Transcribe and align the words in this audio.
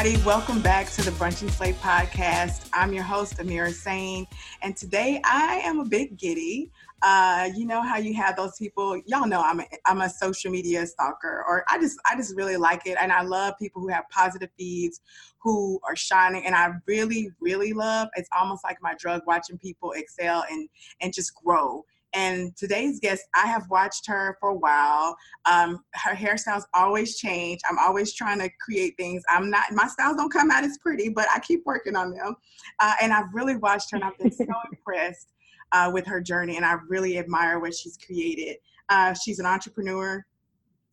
Everybody. 0.00 0.26
Welcome 0.26 0.62
back 0.62 0.88
to 0.92 1.02
the 1.02 1.10
Brunch 1.10 1.42
and 1.42 1.50
Slay 1.50 1.74
podcast. 1.74 2.70
I'm 2.72 2.94
your 2.94 3.02
host, 3.02 3.36
Amira 3.36 3.70
Sane, 3.70 4.26
and 4.62 4.74
today 4.74 5.20
I 5.24 5.60
am 5.62 5.78
a 5.78 5.84
bit 5.84 6.16
giddy. 6.16 6.70
Uh, 7.02 7.50
you 7.54 7.66
know 7.66 7.82
how 7.82 7.98
you 7.98 8.14
have 8.14 8.34
those 8.34 8.56
people. 8.56 8.98
Y'all 9.04 9.26
know 9.26 9.42
I'm 9.42 9.60
a, 9.60 9.66
I'm 9.84 10.00
a 10.00 10.08
social 10.08 10.50
media 10.50 10.86
stalker, 10.86 11.44
or 11.46 11.64
I 11.68 11.78
just 11.78 11.98
I 12.10 12.16
just 12.16 12.34
really 12.34 12.56
like 12.56 12.86
it, 12.86 12.96
and 12.98 13.12
I 13.12 13.20
love 13.20 13.58
people 13.58 13.82
who 13.82 13.88
have 13.88 14.08
positive 14.08 14.48
feeds, 14.56 15.02
who 15.38 15.78
are 15.86 15.96
shining, 15.96 16.46
and 16.46 16.54
I 16.54 16.72
really 16.86 17.30
really 17.38 17.74
love. 17.74 18.08
It's 18.16 18.28
almost 18.34 18.64
like 18.64 18.78
my 18.80 18.94
drug 18.98 19.20
watching 19.26 19.58
people 19.58 19.92
excel 19.92 20.46
and 20.50 20.66
and 21.02 21.12
just 21.12 21.34
grow 21.34 21.84
and 22.12 22.56
today's 22.56 22.98
guest, 23.00 23.24
I 23.34 23.46
have 23.46 23.68
watched 23.70 24.06
her 24.08 24.36
for 24.40 24.50
a 24.50 24.54
while. 24.54 25.16
Um, 25.44 25.84
her 25.94 26.14
hairstyles 26.14 26.64
always 26.74 27.16
change. 27.18 27.60
I'm 27.68 27.78
always 27.78 28.14
trying 28.14 28.38
to 28.40 28.50
create 28.60 28.96
things. 28.96 29.22
I'm 29.28 29.50
not, 29.50 29.72
my 29.72 29.86
styles 29.86 30.16
don't 30.16 30.32
come 30.32 30.50
out 30.50 30.64
as 30.64 30.78
pretty, 30.78 31.08
but 31.08 31.28
I 31.34 31.38
keep 31.40 31.62
working 31.64 31.96
on 31.96 32.12
them. 32.12 32.36
Uh, 32.80 32.94
and 33.00 33.12
I've 33.12 33.32
really 33.32 33.56
watched 33.56 33.90
her 33.92 33.96
and 33.96 34.04
I've 34.04 34.18
been 34.18 34.32
so 34.32 34.44
impressed 34.72 35.32
uh, 35.72 35.90
with 35.92 36.06
her 36.06 36.20
journey. 36.20 36.56
And 36.56 36.64
I 36.64 36.76
really 36.88 37.18
admire 37.18 37.60
what 37.60 37.74
she's 37.74 37.96
created. 37.96 38.56
Uh, 38.88 39.14
she's 39.14 39.38
an 39.38 39.46
entrepreneur. 39.46 40.24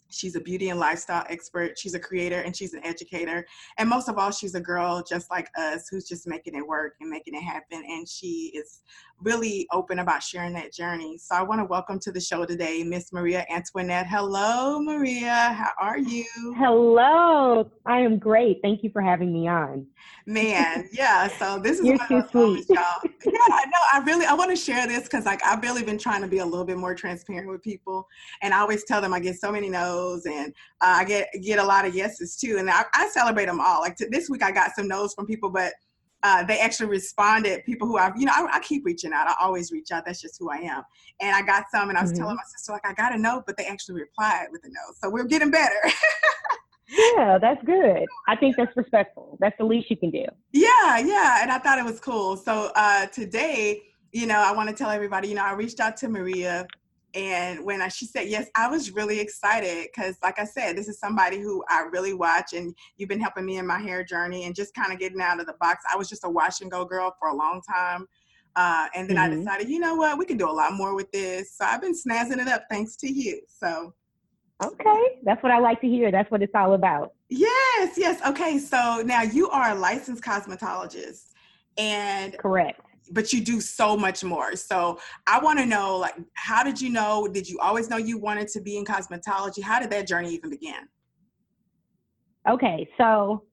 She's 0.09 0.35
a 0.35 0.39
beauty 0.39 0.69
and 0.69 0.79
lifestyle 0.79 1.25
expert. 1.29 1.77
She's 1.77 1.93
a 1.93 1.99
creator 1.99 2.41
and 2.41 2.55
she's 2.55 2.73
an 2.73 2.85
educator. 2.85 3.45
And 3.77 3.89
most 3.89 4.09
of 4.09 4.17
all, 4.17 4.31
she's 4.31 4.55
a 4.55 4.61
girl 4.61 5.03
just 5.07 5.29
like 5.29 5.49
us 5.57 5.87
who's 5.89 6.07
just 6.07 6.27
making 6.27 6.55
it 6.55 6.65
work 6.65 6.95
and 7.01 7.09
making 7.09 7.35
it 7.35 7.41
happen. 7.41 7.83
And 7.87 8.07
she 8.07 8.51
is 8.55 8.81
really 9.21 9.67
open 9.71 9.99
about 9.99 10.21
sharing 10.21 10.53
that 10.53 10.71
journey. 10.71 11.17
So 11.17 11.35
I 11.35 11.41
want 11.41 11.59
to 11.59 11.65
welcome 11.65 11.99
to 11.99 12.11
the 12.11 12.19
show 12.19 12.45
today 12.45 12.83
Miss 12.83 13.11
Maria 13.11 13.45
Antoinette. 13.49 14.07
Hello, 14.07 14.79
Maria. 14.79 15.33
How 15.33 15.71
are 15.79 15.97
you? 15.97 16.25
Hello. 16.57 17.69
I 17.85 17.99
am 17.99 18.19
great. 18.19 18.59
Thank 18.61 18.83
you 18.83 18.91
for 18.91 19.01
having 19.01 19.33
me 19.33 19.47
on. 19.47 19.87
Man, 20.25 20.87
yeah. 20.93 21.27
So 21.27 21.57
this 21.57 21.79
is 21.79 21.85
You're 21.85 21.97
too 22.07 22.21
sweet. 22.29 22.33
Moments, 22.33 22.69
y'all. 22.69 23.01
Yeah, 23.25 23.39
I 23.49 23.65
know. 23.65 23.81
I 23.93 24.03
really 24.05 24.25
I 24.25 24.33
want 24.33 24.51
to 24.51 24.55
share 24.55 24.85
this 24.87 25.03
because 25.03 25.25
like 25.25 25.43
I've 25.43 25.63
really 25.63 25.83
been 25.83 25.97
trying 25.97 26.21
to 26.21 26.27
be 26.27 26.39
a 26.39 26.45
little 26.45 26.65
bit 26.65 26.77
more 26.77 26.93
transparent 26.93 27.49
with 27.49 27.63
people, 27.63 28.07
and 28.41 28.53
I 28.53 28.59
always 28.59 28.83
tell 28.83 29.01
them 29.01 29.13
I 29.13 29.19
get 29.19 29.39
so 29.39 29.51
many 29.51 29.69
no's, 29.69 29.96
and 30.25 30.53
uh, 30.81 30.95
I 30.97 31.05
get 31.05 31.29
get 31.41 31.59
a 31.59 31.63
lot 31.63 31.85
of 31.85 31.95
yeses 31.95 32.35
too, 32.35 32.57
and 32.57 32.69
I, 32.69 32.83
I 32.93 33.09
celebrate 33.09 33.45
them 33.45 33.59
all. 33.59 33.81
Like 33.81 33.95
to, 33.97 34.07
this 34.09 34.29
week, 34.29 34.43
I 34.43 34.51
got 34.51 34.71
some 34.75 34.87
no's 34.87 35.13
from 35.13 35.25
people, 35.25 35.49
but 35.49 35.73
uh, 36.23 36.43
they 36.43 36.59
actually 36.59 36.89
responded. 36.89 37.63
People 37.65 37.87
who 37.87 37.97
I've, 37.97 38.17
you 38.17 38.25
know, 38.25 38.33
I, 38.35 38.57
I, 38.57 38.59
keep 38.59 38.85
reaching 38.85 39.13
out. 39.13 39.27
I 39.27 39.35
always 39.39 39.71
reach 39.71 39.91
out. 39.91 40.05
That's 40.05 40.21
just 40.21 40.37
who 40.39 40.49
I 40.49 40.57
am. 40.57 40.83
And 41.21 41.35
I 41.35 41.41
got 41.41 41.65
some, 41.71 41.89
and 41.89 41.97
I 41.97 42.01
was 42.01 42.11
mm-hmm. 42.11 42.21
telling 42.21 42.35
my 42.35 42.43
sister 42.47 42.71
like 42.71 42.85
I 42.85 42.93
got 42.93 43.13
a 43.13 43.17
no, 43.17 43.43
but 43.45 43.55
they 43.57 43.65
actually 43.65 44.01
replied 44.01 44.47
with 44.51 44.63
a 44.65 44.69
no. 44.69 44.81
So 45.01 45.09
we're 45.09 45.25
getting 45.25 45.51
better. 45.51 45.75
yeah, 46.89 47.37
that's 47.41 47.63
good. 47.63 48.05
I 48.27 48.35
think 48.35 48.55
that's 48.55 48.75
respectful. 48.75 49.37
That's 49.39 49.55
the 49.57 49.65
least 49.65 49.89
you 49.89 49.97
can 49.97 50.09
do. 50.09 50.25
Yeah, 50.53 50.97
yeah. 50.97 51.39
And 51.41 51.51
I 51.51 51.59
thought 51.59 51.77
it 51.77 51.85
was 51.85 51.99
cool. 51.99 52.35
So 52.35 52.71
uh, 52.75 53.05
today, 53.07 53.83
you 54.11 54.25
know, 54.25 54.39
I 54.39 54.51
want 54.51 54.69
to 54.69 54.75
tell 54.75 54.89
everybody, 54.89 55.27
you 55.27 55.35
know, 55.35 55.45
I 55.45 55.53
reached 55.53 55.79
out 55.79 55.97
to 55.97 56.09
Maria 56.09 56.65
and 57.17 57.65
when 57.65 57.81
I, 57.81 57.87
she 57.87 58.05
said 58.05 58.27
yes, 58.27 58.47
I 58.55 58.69
was 58.69 58.91
really 58.91 59.19
excited 59.19 59.87
because, 59.87 60.17
like 60.21 60.37
I 60.37 60.43
said, 60.43 60.77
this 60.77 60.87
is 60.87 60.99
somebody 60.99 61.39
who 61.39 61.63
I 61.67 61.87
really 61.91 62.13
watch, 62.13 62.53
and 62.53 62.75
you've 62.97 63.09
been 63.09 63.19
helping 63.19 63.43
me 63.43 63.57
in 63.57 63.65
my 63.65 63.79
hair 63.79 64.03
journey 64.03 64.45
and 64.45 64.53
just 64.53 64.75
kind 64.75 64.93
of 64.93 64.99
getting 64.99 65.19
out 65.19 65.39
of 65.39 65.47
the 65.47 65.55
box. 65.59 65.83
I 65.91 65.97
was 65.97 66.07
just 66.07 66.23
a 66.25 66.29
wash 66.29 66.61
and 66.61 66.69
go 66.69 66.85
girl 66.85 67.15
for 67.19 67.29
a 67.29 67.35
long 67.35 67.63
time. 67.67 68.05
Uh, 68.55 68.85
and 68.93 69.09
then 69.09 69.17
mm-hmm. 69.17 69.33
I 69.33 69.35
decided, 69.35 69.67
you 69.67 69.79
know 69.79 69.95
what, 69.95 70.19
we 70.19 70.25
can 70.25 70.37
do 70.37 70.47
a 70.47 70.51
lot 70.53 70.73
more 70.73 70.93
with 70.93 71.11
this. 71.11 71.55
So 71.57 71.65
I've 71.65 71.81
been 71.81 71.95
snazzing 71.95 72.39
it 72.39 72.47
up 72.47 72.65
thanks 72.69 72.95
to 72.97 73.11
you. 73.11 73.41
So, 73.47 73.95
okay, 74.63 75.19
that's 75.23 75.41
what 75.41 75.51
I 75.51 75.57
like 75.57 75.81
to 75.81 75.87
hear. 75.87 76.11
That's 76.11 76.29
what 76.29 76.43
it's 76.43 76.53
all 76.53 76.73
about. 76.73 77.13
Yes, 77.29 77.97
yes. 77.97 78.21
Okay, 78.27 78.59
so 78.59 79.01
now 79.03 79.23
you 79.23 79.49
are 79.49 79.71
a 79.71 79.75
licensed 79.75 80.23
cosmetologist, 80.23 81.33
and 81.79 82.37
correct 82.37 82.86
but 83.11 83.33
you 83.33 83.41
do 83.41 83.61
so 83.61 83.95
much 83.97 84.23
more. 84.23 84.55
So 84.55 84.99
I 85.27 85.39
want 85.39 85.59
to 85.59 85.65
know, 85.65 85.97
like, 85.97 86.15
how 86.33 86.63
did 86.63 86.79
you 86.79 86.89
know? 86.89 87.27
Did 87.27 87.47
you 87.49 87.59
always 87.59 87.89
know 87.89 87.97
you 87.97 88.17
wanted 88.17 88.47
to 88.49 88.61
be 88.61 88.77
in 88.77 88.85
cosmetology? 88.85 89.61
How 89.61 89.79
did 89.79 89.89
that 89.91 90.07
journey 90.07 90.33
even 90.33 90.49
begin? 90.49 90.87
Okay, 92.49 92.87
so 92.97 93.43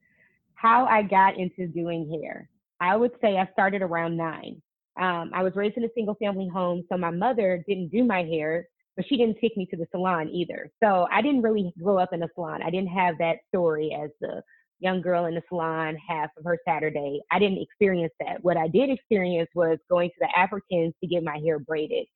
how 0.54 0.86
I 0.86 1.02
got 1.02 1.36
into 1.36 1.66
doing 1.66 2.08
hair, 2.10 2.48
I 2.80 2.96
would 2.96 3.12
say 3.20 3.36
I 3.36 3.48
started 3.52 3.82
around 3.82 4.16
nine. 4.16 4.62
Um, 5.00 5.32
I 5.34 5.42
was 5.42 5.56
raised 5.56 5.76
in 5.76 5.84
a 5.84 5.88
single 5.94 6.14
family 6.14 6.48
home, 6.48 6.84
so 6.90 6.96
my 6.96 7.10
mother 7.10 7.64
didn't 7.66 7.88
do 7.88 8.04
my 8.04 8.22
hair, 8.22 8.68
but 8.96 9.04
she 9.08 9.16
didn't 9.16 9.38
take 9.40 9.56
me 9.56 9.66
to 9.66 9.76
the 9.76 9.86
salon 9.90 10.28
either. 10.28 10.70
So 10.82 11.08
I 11.10 11.20
didn't 11.20 11.42
really 11.42 11.74
grow 11.82 11.98
up 11.98 12.12
in 12.12 12.22
a 12.22 12.28
salon. 12.34 12.62
I 12.62 12.70
didn't 12.70 12.90
have 12.90 13.18
that 13.18 13.38
story 13.48 13.96
as 14.00 14.10
the 14.20 14.42
young 14.84 15.00
girl 15.00 15.24
in 15.24 15.34
the 15.34 15.42
salon 15.48 15.96
half 16.08 16.30
of 16.38 16.44
her 16.44 16.58
Saturday. 16.68 17.20
I 17.32 17.38
didn't 17.38 17.62
experience 17.62 18.12
that. 18.20 18.42
What 18.42 18.56
I 18.56 18.68
did 18.68 18.90
experience 18.90 19.48
was 19.54 19.78
going 19.90 20.10
to 20.10 20.16
the 20.20 20.38
Africans 20.38 20.94
to 21.00 21.08
get 21.08 21.24
my 21.24 21.38
hair 21.38 21.58
braided. 21.58 22.06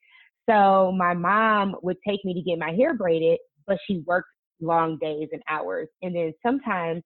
So 0.49 0.93
my 0.97 1.15
mom 1.15 1.77
would 1.83 1.97
take 2.07 2.25
me 2.25 2.35
to 2.35 2.43
get 2.43 2.59
my 2.59 2.71
hair 2.73 2.95
braided, 2.95 3.39
but 3.67 3.79
she 3.87 4.03
worked 4.07 4.29
long 4.61 4.99
days 4.99 5.29
and 5.33 5.43
hours. 5.49 5.89
And 6.03 6.15
then 6.15 6.33
sometimes 6.45 7.03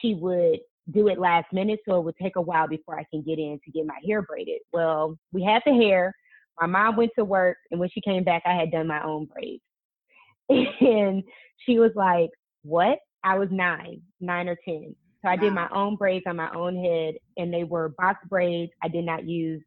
she 0.00 0.14
would 0.14 0.58
do 0.90 1.08
it 1.08 1.18
last 1.18 1.46
minute, 1.52 1.80
so 1.88 1.96
it 1.98 2.04
would 2.04 2.16
take 2.20 2.36
a 2.36 2.42
while 2.42 2.68
before 2.68 2.98
I 2.98 3.06
can 3.10 3.22
get 3.22 3.38
in 3.38 3.58
to 3.64 3.70
get 3.70 3.86
my 3.86 3.98
hair 4.06 4.22
braided. 4.22 4.60
Well, 4.72 5.16
we 5.32 5.42
had 5.42 5.62
the 5.64 5.72
hair. 5.72 6.12
My 6.60 6.66
mom 6.66 6.96
went 6.96 7.12
to 7.18 7.24
work, 7.24 7.56
and 7.70 7.80
when 7.80 7.88
she 7.90 8.00
came 8.00 8.22
back, 8.22 8.42
I 8.44 8.52
had 8.52 8.70
done 8.70 8.86
my 8.86 9.02
own 9.02 9.26
braids. 9.26 9.62
And 10.80 11.22
she 11.64 11.78
was 11.78 11.92
like, 11.94 12.30
What? 12.62 12.98
I 13.24 13.38
was 13.38 13.48
nine, 13.50 14.02
nine 14.20 14.48
or 14.48 14.56
10. 14.68 14.94
So 15.24 15.30
I 15.30 15.36
did 15.36 15.54
my 15.54 15.68
own 15.74 15.96
braids 15.96 16.24
on 16.28 16.36
my 16.36 16.50
own 16.54 16.76
head, 16.76 17.14
and 17.38 17.52
they 17.52 17.64
were 17.64 17.94
box 17.96 18.18
braids. 18.28 18.70
I 18.82 18.88
did 18.88 19.06
not 19.06 19.26
use, 19.26 19.62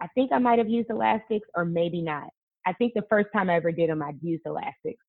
I 0.00 0.06
think 0.14 0.30
I 0.32 0.38
might 0.38 0.58
have 0.58 0.68
used 0.68 0.88
elastics 0.88 1.48
or 1.56 1.64
maybe 1.64 2.00
not. 2.00 2.28
I 2.64 2.74
think 2.74 2.92
the 2.94 3.02
first 3.10 3.28
time 3.34 3.50
I 3.50 3.56
ever 3.56 3.72
did 3.72 3.90
them, 3.90 4.02
I'd 4.02 4.22
used 4.22 4.42
elastics. 4.46 5.04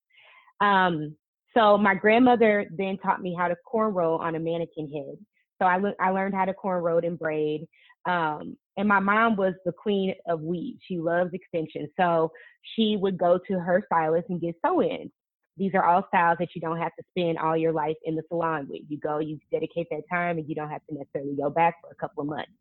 Um, 0.59 1.15
so 1.55 1.77
my 1.77 1.93
grandmother 1.93 2.65
then 2.75 2.97
taught 2.97 3.21
me 3.21 3.35
how 3.37 3.47
to 3.47 3.55
cornrow 3.71 4.19
on 4.19 4.35
a 4.35 4.39
mannequin 4.39 4.91
head. 4.91 5.23
So 5.61 5.67
I, 5.67 5.77
le- 5.77 5.93
I 5.99 6.09
learned 6.09 6.33
how 6.33 6.45
to 6.45 6.53
cornrow 6.53 7.05
and 7.05 7.17
braid. 7.17 7.67
Um, 8.07 8.57
and 8.77 8.87
my 8.87 8.99
mom 8.99 9.35
was 9.35 9.53
the 9.65 9.71
queen 9.71 10.15
of 10.27 10.41
weave. 10.41 10.77
She 10.87 10.97
loves 10.97 11.29
extensions. 11.33 11.89
So 11.97 12.31
she 12.75 12.97
would 12.99 13.17
go 13.17 13.39
to 13.47 13.59
her 13.59 13.83
stylist 13.85 14.29
and 14.29 14.41
get 14.41 14.55
sew-ins 14.65 15.11
these 15.57 15.71
are 15.73 15.85
all 15.85 16.05
styles 16.09 16.37
that 16.39 16.49
you 16.53 16.61
don't 16.61 16.77
have 16.77 16.93
to 16.95 17.03
spend 17.11 17.37
all 17.37 17.55
your 17.55 17.71
life 17.71 17.95
in 18.03 18.15
the 18.15 18.23
salon 18.27 18.67
with. 18.69 18.81
You 18.89 18.97
go, 18.99 19.19
you 19.19 19.39
dedicate 19.51 19.87
that 19.91 20.03
time, 20.11 20.37
and 20.37 20.47
you 20.47 20.55
don't 20.55 20.69
have 20.69 20.85
to 20.89 20.95
necessarily 20.95 21.35
go 21.35 21.49
back 21.49 21.75
for 21.81 21.91
a 21.91 21.95
couple 21.95 22.21
of 22.21 22.27
months. 22.27 22.51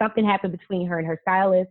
Something 0.00 0.24
happened 0.24 0.56
between 0.56 0.86
her 0.86 0.98
and 0.98 1.06
her 1.06 1.18
stylist. 1.22 1.70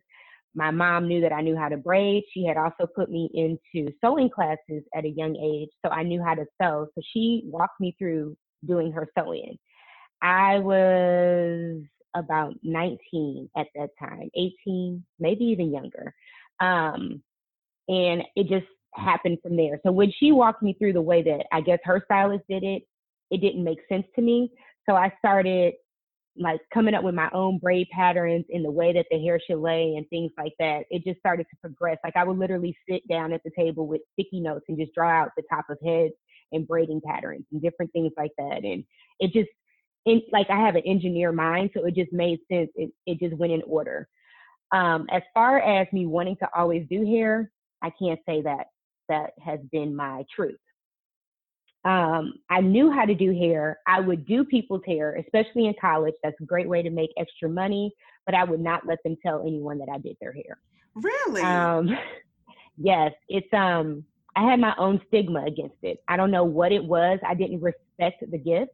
My 0.56 0.72
mom 0.72 1.08
knew 1.08 1.22
that 1.22 1.32
I 1.32 1.42
knew 1.42 1.56
how 1.56 1.70
to 1.70 1.78
braid. 1.78 2.24
She 2.34 2.44
had 2.44 2.58
also 2.58 2.86
put 2.86 3.10
me 3.10 3.30
into 3.34 3.94
sewing 4.04 4.30
classes 4.30 4.84
at 4.96 5.06
a 5.06 5.10
young 5.10 5.36
age, 5.38 5.70
so 5.86 5.92
I 5.92 6.04
knew 6.04 6.22
how 6.24 6.36
to 6.36 6.46
sew. 6.62 6.88
So 6.96 7.02
she 7.14 7.44
walked 7.46 7.80
me 7.80 7.96
through 7.98 8.36
doing 8.66 8.92
her 8.92 9.08
sewing. 9.18 9.58
I 10.22 10.60
was 10.60 11.82
about 12.16 12.56
19 12.64 13.50
at 13.56 13.68
that 13.76 13.90
time, 14.00 14.30
18, 14.36 15.04
maybe 15.20 15.46
even 15.46 15.72
younger. 15.72 16.14
Um, 16.60 17.22
and 17.88 18.24
it 18.36 18.48
just 18.48 18.66
happened 18.96 19.38
from 19.42 19.56
there. 19.56 19.80
So 19.86 19.92
when 19.92 20.12
she 20.20 20.32
walked 20.32 20.64
me 20.64 20.76
through 20.78 20.94
the 20.94 21.02
way 21.02 21.22
that 21.24 21.46
I 21.52 21.62
guess 21.62 21.80
her 21.84 22.02
stylist 22.06 22.44
did 22.50 22.64
it, 22.64 22.84
it 23.32 23.42
didn't 23.42 23.64
make 23.64 23.80
sense 23.88 24.06
to 24.16 24.22
me. 24.22 24.52
So 24.88 24.96
I 24.96 25.14
started 25.20 25.74
like 26.38 26.62
coming 26.74 26.94
up 26.94 27.04
with 27.04 27.16
my 27.16 27.30
own 27.34 27.60
braid 27.60 27.88
patterns 27.92 28.46
in 28.50 28.64
the 28.64 28.72
way 28.72 28.94
that 28.94 29.06
the 29.12 29.22
hair 29.22 29.40
should 29.46 29.60
lay 29.60 29.96
and 29.96 30.08
things 30.10 30.32
like 30.38 30.54
that. 30.58 30.86
It 30.90 31.04
just 31.04 31.20
started 31.20 31.46
to 31.50 31.58
progress. 31.62 31.98
Like 32.04 32.16
I 32.16 32.24
would 32.24 32.38
literally 32.38 32.76
sit 32.90 33.08
down 33.08 33.34
at 33.34 33.42
the 33.44 33.52
table 33.58 33.88
with 33.88 34.02
sticky 34.14 34.40
notes 34.40 34.66
and 34.70 34.78
just 34.78 34.94
draw 34.94 35.10
out 35.10 35.32
the 35.36 35.44
top 35.52 35.66
of 35.70 35.78
heads 35.86 36.14
and 36.52 36.68
braiding 36.68 37.02
patterns 37.06 37.46
and 37.52 37.62
different 37.62 37.92
things 37.92 38.14
like 38.18 38.32
that. 38.38 38.64
And 38.64 38.84
it 39.20 39.34
just, 39.34 39.50
in, 40.06 40.22
like 40.32 40.50
I 40.50 40.60
have 40.60 40.76
an 40.76 40.84
engineer 40.86 41.32
mind, 41.32 41.72
so 41.76 41.86
it 41.86 41.94
just 41.94 42.14
made 42.14 42.40
sense. 42.52 42.70
It, 42.76 42.92
it 43.06 43.20
just 43.20 43.36
went 43.38 43.52
in 43.52 43.62
order. 43.64 44.08
Um, 44.74 45.08
as 45.12 45.22
far 45.34 45.60
as 45.60 45.88
me 45.92 46.06
wanting 46.06 46.38
to 46.38 46.48
always 46.56 46.88
do 46.90 47.06
hair, 47.06 47.52
I 47.84 47.92
can't 48.02 48.20
say 48.26 48.42
that 48.44 48.68
that 49.10 49.32
has 49.44 49.60
been 49.72 49.96
my 49.96 50.24
truth. 50.34 50.60
Um, 51.86 52.34
I 52.50 52.62
knew 52.62 52.92
how 52.92 53.06
to 53.06 53.16
do 53.16 53.32
hair. 53.32 53.80
I 53.88 54.00
would 54.00 54.26
do 54.26 54.44
people's 54.44 54.82
hair, 54.86 55.16
especially 55.16 55.68
in 55.68 55.74
college. 55.80 56.14
That's 56.24 56.40
a 56.42 56.46
great 56.46 56.68
way 56.68 56.82
to 56.82 56.90
make 56.90 57.12
extra 57.18 57.48
money, 57.50 57.92
but 58.26 58.36
I 58.36 58.44
would 58.44 58.60
not 58.60 58.86
let 58.86 59.00
them 59.04 59.16
tell 59.26 59.42
anyone 59.42 59.78
that 59.80 59.88
I 59.92 59.98
did 59.98 60.18
their 60.20 60.34
hair. 60.34 60.60
Really? 60.96 61.42
Um, 61.42 61.90
yes, 62.78 63.14
it's 63.30 63.52
um 63.54 64.04
I 64.36 64.44
had 64.44 64.60
my 64.60 64.76
own 64.78 65.02
stigma 65.08 65.46
against 65.46 65.78
it. 65.84 66.00
I 66.08 66.18
don't 66.18 66.32
know 66.32 66.44
what 66.44 66.72
it 66.72 66.84
was. 66.84 67.20
I 67.28 67.34
didn't 67.34 67.62
respect 67.62 68.24
the 68.30 68.38
gift 68.38 68.72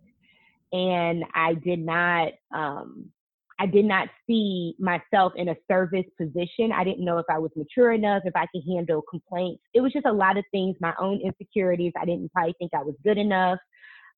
and 0.75 1.23
I 1.33 1.53
did 1.53 1.79
not 1.79 2.33
um 2.53 3.11
I 3.59 3.65
did 3.65 3.85
not 3.85 4.09
see 4.27 4.75
myself 4.79 5.33
in 5.35 5.49
a 5.49 5.55
service 5.71 6.05
position. 6.19 6.71
I 6.73 6.83
didn't 6.83 7.05
know 7.05 7.17
if 7.19 7.25
I 7.29 7.39
was 7.39 7.51
mature 7.55 7.93
enough, 7.93 8.23
if 8.25 8.35
I 8.35 8.47
could 8.53 8.63
handle 8.67 9.01
complaints. 9.09 9.63
It 9.73 9.81
was 9.81 9.93
just 9.93 10.05
a 10.05 10.11
lot 10.11 10.37
of 10.37 10.43
things, 10.51 10.75
my 10.81 10.93
own 10.99 11.21
insecurities. 11.23 11.93
I 11.99 12.05
didn't 12.05 12.31
probably 12.33 12.55
think 12.59 12.73
I 12.73 12.83
was 12.83 12.95
good 13.03 13.17
enough. 13.17 13.59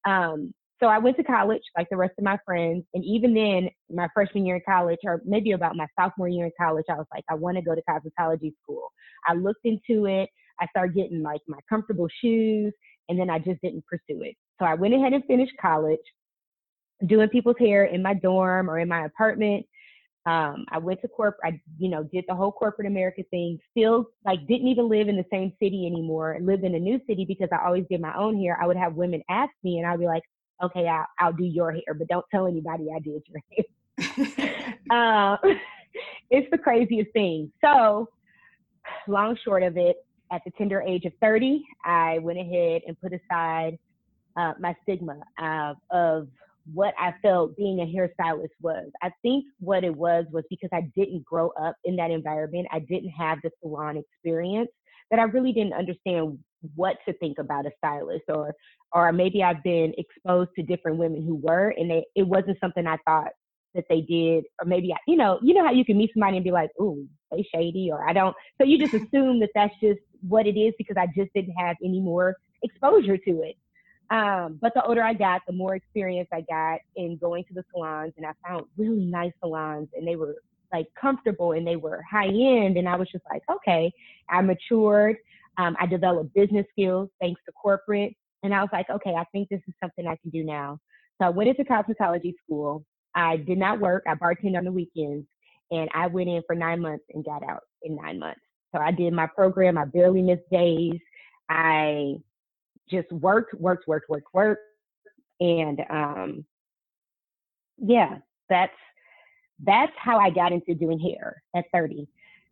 Um, 0.06 0.54
so 0.80 0.88
I 0.88 1.00
went 1.00 1.18
to 1.18 1.24
college 1.24 1.62
like 1.76 1.88
the 1.90 1.98
rest 1.98 2.14
of 2.18 2.24
my 2.24 2.38
friends. 2.46 2.84
And 2.94 3.04
even 3.04 3.34
then, 3.34 3.70
my 3.90 4.08
freshman 4.14 4.46
year 4.46 4.58
in 4.58 4.62
college, 4.68 5.00
or 5.04 5.22
maybe 5.26 5.52
about 5.52 5.76
my 5.76 5.88
sophomore 6.00 6.28
year 6.28 6.46
in 6.46 6.52
college, 6.60 6.86
I 6.90 6.96
was 6.96 7.08
like, 7.14 7.24
I 7.30 7.36
want 7.36 7.58
to 7.58 7.64
go 7.64 7.76
to 7.76 7.82
cosmetology 7.90 8.54
school. 8.64 8.90
I 9.28 9.34
looked 9.34 9.66
into 9.66 10.06
it. 10.06 10.30
I 10.60 10.68
started 10.68 10.96
getting 10.96 11.22
like 11.22 11.42
my 11.48 11.60
comfortable 11.70 12.08
shoes, 12.22 12.74
and 13.10 13.20
then 13.20 13.30
I 13.30 13.40
just 13.40 13.62
didn't 13.62 13.86
pursue 13.86 14.22
it. 14.24 14.36
So 14.60 14.66
I 14.66 14.74
went 14.74 14.94
ahead 14.94 15.14
and 15.14 15.24
finished 15.26 15.54
college, 15.62 16.00
doing 17.06 17.30
people's 17.30 17.58
hair 17.60 17.86
in 17.86 18.02
my 18.02 18.14
dorm 18.14 18.70
or 18.70 18.80
in 18.80 18.88
my 18.88 19.06
apartment. 19.06 19.66
Um, 20.26 20.66
I 20.72 20.78
went 20.78 21.02
to 21.02 21.08
corporate, 21.08 21.54
I, 21.54 21.62
you 21.78 21.88
know, 21.88 22.04
did 22.04 22.26
the 22.28 22.36
whole 22.36 22.52
corporate 22.52 22.88
America 22.88 23.24
thing, 23.32 23.60
still 23.72 24.08
like 24.26 24.46
didn't 24.46 24.68
even 24.68 24.90
live 24.90 25.08
in 25.08 25.16
the 25.16 25.26
same 25.32 25.54
city 25.62 25.88
anymore, 25.88 26.38
lived 26.42 26.66
in 26.66 26.76
a 26.76 26.80
new 26.80 27.00
city 27.08 27.24
because 27.26 27.48
I 27.54 27.66
always 27.66 27.86
did 27.90 28.02
my 28.02 28.14
own 28.18 28.38
hair. 28.38 28.58
I 28.62 28.68
would 28.68 28.76
have 28.76 28.96
women 28.96 29.24
ask 29.30 29.52
me 29.64 29.78
and 29.78 29.88
I'd 29.88 30.00
be 30.00 30.06
like, 30.06 30.24
okay, 30.62 30.88
I'll, 30.88 31.06
I'll 31.20 31.34
do 31.34 31.46
your 31.46 31.72
hair, 31.72 31.94
but 31.98 32.10
don't 32.10 32.26
tell 32.30 32.46
anybody 32.46 32.88
I 32.94 33.00
did 33.00 33.24
your 33.28 33.42
hair. 33.52 33.66
uh, 34.92 35.38
it's 36.30 36.48
the 36.52 36.58
craziest 36.58 37.12
thing. 37.14 37.52
So, 37.64 38.10
long 39.08 39.38
short 39.44 39.64
of 39.64 39.78
it, 39.78 39.98
at 40.32 40.42
the 40.46 40.52
tender 40.58 40.82
age 40.82 41.06
of 41.06 41.14
30, 41.22 41.64
I 41.86 42.20
went 42.20 42.40
ahead 42.40 42.82
and 42.88 43.00
put 43.00 43.14
aside 43.14 43.78
uh, 44.36 44.54
my 44.60 44.76
stigma 44.84 45.20
uh, 45.42 45.74
of 45.90 46.28
what 46.74 46.94
I 47.00 47.14
felt 47.22 47.56
being 47.56 47.80
a 47.80 47.86
hairstylist 47.86 48.50
was. 48.62 48.90
I 49.02 49.12
think 49.22 49.46
what 49.60 49.84
it 49.84 49.96
was 49.96 50.26
was 50.32 50.44
because 50.50 50.70
I 50.74 50.82
didn't 50.96 51.24
grow 51.26 51.50
up 51.62 51.76
in 51.86 51.96
that 51.98 52.12
environment. 52.12 52.68
I 52.72 52.80
didn't 52.80 53.10
have 53.10 53.40
the 53.44 53.52
salon 53.62 53.98
experience 53.98 54.70
that 55.10 55.20
I 55.20 55.24
really 55.24 55.54
didn't 55.54 55.74
understand 55.74 56.40
what 56.76 56.98
to 57.08 57.14
think 57.14 57.38
about 57.40 57.66
a 57.66 57.72
stylist 57.78 58.26
or 58.28 58.54
or 58.94 59.12
maybe 59.12 59.44
I've 59.44 59.64
been 59.64 59.94
exposed 59.98 60.52
to 60.56 60.64
different 60.64 60.98
women 60.98 61.24
who 61.24 61.36
were 61.36 61.74
and 61.78 61.90
they, 61.90 62.06
it 62.16 62.28
wasn't 62.28 62.58
something 62.60 62.88
I 62.88 62.98
thought 63.06 63.32
that 63.76 63.86
they 63.90 64.02
did 64.02 64.46
or 64.60 64.66
maybe 64.66 64.92
I, 64.92 64.98
you 65.08 65.18
know 65.18 65.40
you 65.42 65.54
know 65.54 65.64
how 65.64 65.72
you 65.72 65.86
can 65.86 65.98
meet 65.98 66.12
somebody 66.14 66.38
and 66.38 66.44
be 66.44 66.52
like 66.52 66.72
ooh 66.82 67.06
they 67.32 67.48
shady 67.54 67.90
or 67.92 68.10
I 68.10 68.14
don't 68.14 68.36
so 68.58 68.66
you 68.66 68.80
just 68.80 68.94
assume 68.94 69.40
that 69.42 69.50
that's 69.54 69.74
just 69.82 70.00
what 70.28 70.48
it 70.48 70.58
is 70.58 70.74
because 70.78 70.98
I 70.98 71.08
just 71.16 71.32
didn't 71.34 71.54
have 71.58 71.76
any 71.84 72.00
more 72.00 72.36
exposure 72.64 73.18
to 73.18 73.42
it 73.44 73.56
um, 74.10 74.58
but 74.62 74.74
the 74.74 74.84
older 74.86 75.04
I 75.04 75.14
got 75.14 75.42
the 75.48 75.54
more 75.54 75.76
experience 75.76 76.30
I 76.32 76.42
got 76.42 76.80
in 76.96 77.18
going 77.18 77.44
to 77.46 77.54
the 77.54 77.64
salons 77.74 78.14
and 78.18 78.26
I 78.26 78.32
found 78.48 78.66
really 78.78 79.06
nice 79.06 79.34
salons 79.42 79.90
and 79.96 80.08
they 80.08 80.16
were 80.16 80.36
like 80.74 80.88
comfortable 81.00 81.54
and 81.54 81.66
they 81.66 81.78
were 81.78 82.04
high 82.10 82.28
end 82.28 82.78
and 82.78 82.88
I 82.90 82.96
was 82.96 83.10
just 83.12 83.24
like 83.32 83.44
okay 83.50 83.92
I 84.30 84.42
matured 84.42 85.18
um, 85.58 85.76
I 85.80 85.86
developed 85.88 86.34
business 86.34 86.66
skills 86.72 87.10
thanks 87.20 87.42
to 87.46 87.52
corporate. 87.52 88.16
And 88.44 88.54
I 88.54 88.62
was 88.62 88.70
like, 88.72 88.90
okay, 88.90 89.16
I 89.16 89.26
think 89.32 89.50
this 89.50 89.62
is 89.68 89.74
something 89.82 90.08
I 90.08 90.16
can 90.18 90.30
do 90.30 90.44
now. 90.44 90.80
So 91.20 91.28
I 91.28 91.30
went 91.30 91.50
into 91.50 91.64
cosmetology 91.64 92.34
school. 92.44 92.86
I 93.16 93.38
did 93.38 93.58
not 93.58 93.80
work. 93.80 94.04
I 94.08 94.14
bartended 94.14 94.58
on 94.58 94.66
the 94.66 94.72
weekends. 94.72 95.26
And 95.72 95.90
I 95.94 96.08
went 96.08 96.30
in 96.30 96.42
for 96.46 96.56
nine 96.56 96.80
months 96.80 97.04
and 97.14 97.26
got 97.26 97.44
out 97.44 97.64
in 97.82 97.96
nine 97.96 98.20
months. 98.20 98.40
So 98.74 98.80
I 98.80 98.92
did 98.92 99.14
my 99.14 99.28
program. 99.28 99.78
I 99.78 99.86
barely 99.86 100.22
missed 100.22 100.50
days. 100.52 101.00
I 101.50 102.18
just 102.90 103.12
worked, 103.12 103.54
worked, 103.56 103.88
worked, 103.88 104.10
worked, 104.10 104.34
worked. 104.34 104.62
And 105.40 105.82
um, 105.90 106.46
yeah, 107.78 108.18
that's 108.50 108.74
that's 109.64 109.94
how 109.98 110.20
I 110.20 110.30
got 110.30 110.52
into 110.52 110.76
doing 110.76 111.00
hair 111.00 111.42
at 111.56 111.66
30. 111.74 112.08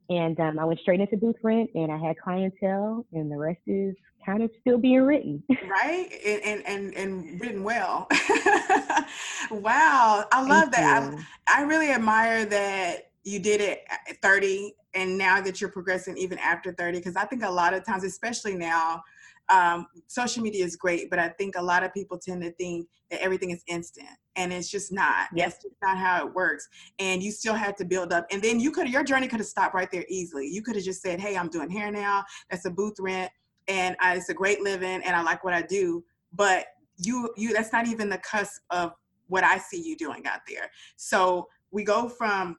And 0.09 0.39
um, 0.39 0.59
I 0.59 0.65
went 0.65 0.79
straight 0.79 0.99
into 0.99 1.17
booth 1.17 1.35
rent 1.43 1.69
and 1.73 1.91
I 1.91 1.97
had 1.97 2.17
clientele 2.17 3.05
and 3.13 3.31
the 3.31 3.37
rest 3.37 3.61
is 3.67 3.95
kind 4.25 4.43
of 4.43 4.51
still 4.61 4.77
being 4.77 5.01
written. 5.01 5.43
right. 5.67 6.07
And, 6.25 6.41
and, 6.43 6.67
and, 6.67 6.93
and 6.95 7.41
written 7.41 7.63
well. 7.63 8.07
wow. 9.51 10.25
I 10.31 10.41
love 10.47 10.69
Thank 10.69 10.73
that. 10.73 11.25
I, 11.47 11.61
I 11.61 11.63
really 11.63 11.91
admire 11.91 12.45
that 12.45 13.11
you 13.23 13.39
did 13.39 13.59
it 13.61 13.83
at 13.89 14.21
30 14.21 14.75
and 14.93 15.17
now 15.17 15.41
that 15.41 15.59
you're 15.59 15.69
progressing 15.69 16.15
even 16.15 16.37
after 16.37 16.71
30 16.71 16.99
because 16.99 17.15
i 17.15 17.25
think 17.25 17.43
a 17.43 17.49
lot 17.49 17.73
of 17.73 17.83
times 17.83 18.03
especially 18.03 18.55
now 18.55 19.03
um, 19.49 19.87
social 20.07 20.41
media 20.41 20.65
is 20.65 20.75
great, 20.75 21.09
but 21.09 21.19
I 21.19 21.29
think 21.29 21.55
a 21.55 21.61
lot 21.61 21.83
of 21.83 21.93
people 21.93 22.17
tend 22.17 22.41
to 22.41 22.51
think 22.51 22.87
that 23.11 23.21
everything 23.21 23.51
is 23.51 23.63
instant, 23.67 24.07
and 24.35 24.51
it's 24.51 24.69
just 24.69 24.91
not. 24.91 25.27
Yes, 25.35 25.55
it's 25.55 25.63
just 25.65 25.75
not 25.83 25.97
how 25.97 26.25
it 26.25 26.33
works. 26.33 26.67
And 26.99 27.21
you 27.21 27.31
still 27.31 27.53
had 27.53 27.77
to 27.77 27.85
build 27.85 28.11
up. 28.11 28.25
And 28.31 28.41
then 28.41 28.59
you 28.59 28.71
could 28.71 28.89
your 28.89 29.03
journey 29.03 29.27
could 29.27 29.39
have 29.39 29.47
stopped 29.47 29.75
right 29.75 29.89
there 29.91 30.05
easily. 30.09 30.47
You 30.47 30.61
could 30.61 30.75
have 30.75 30.85
just 30.85 31.01
said, 31.01 31.19
"Hey, 31.19 31.37
I'm 31.37 31.49
doing 31.49 31.69
hair 31.69 31.91
now. 31.91 32.23
That's 32.49 32.65
a 32.65 32.71
booth 32.71 32.95
rent, 32.99 33.31
and 33.67 33.95
I, 33.99 34.15
it's 34.15 34.29
a 34.29 34.33
great 34.33 34.61
living, 34.61 35.01
and 35.03 35.15
I 35.15 35.21
like 35.21 35.43
what 35.43 35.53
I 35.53 35.61
do." 35.61 36.03
But 36.33 36.65
you, 36.97 37.29
you, 37.37 37.53
that's 37.53 37.71
not 37.71 37.87
even 37.87 38.09
the 38.09 38.17
cusp 38.19 38.61
of 38.71 38.93
what 39.27 39.43
I 39.43 39.57
see 39.57 39.81
you 39.81 39.95
doing 39.95 40.25
out 40.25 40.41
there. 40.47 40.69
So 40.95 41.47
we 41.71 41.83
go 41.83 42.09
from 42.09 42.57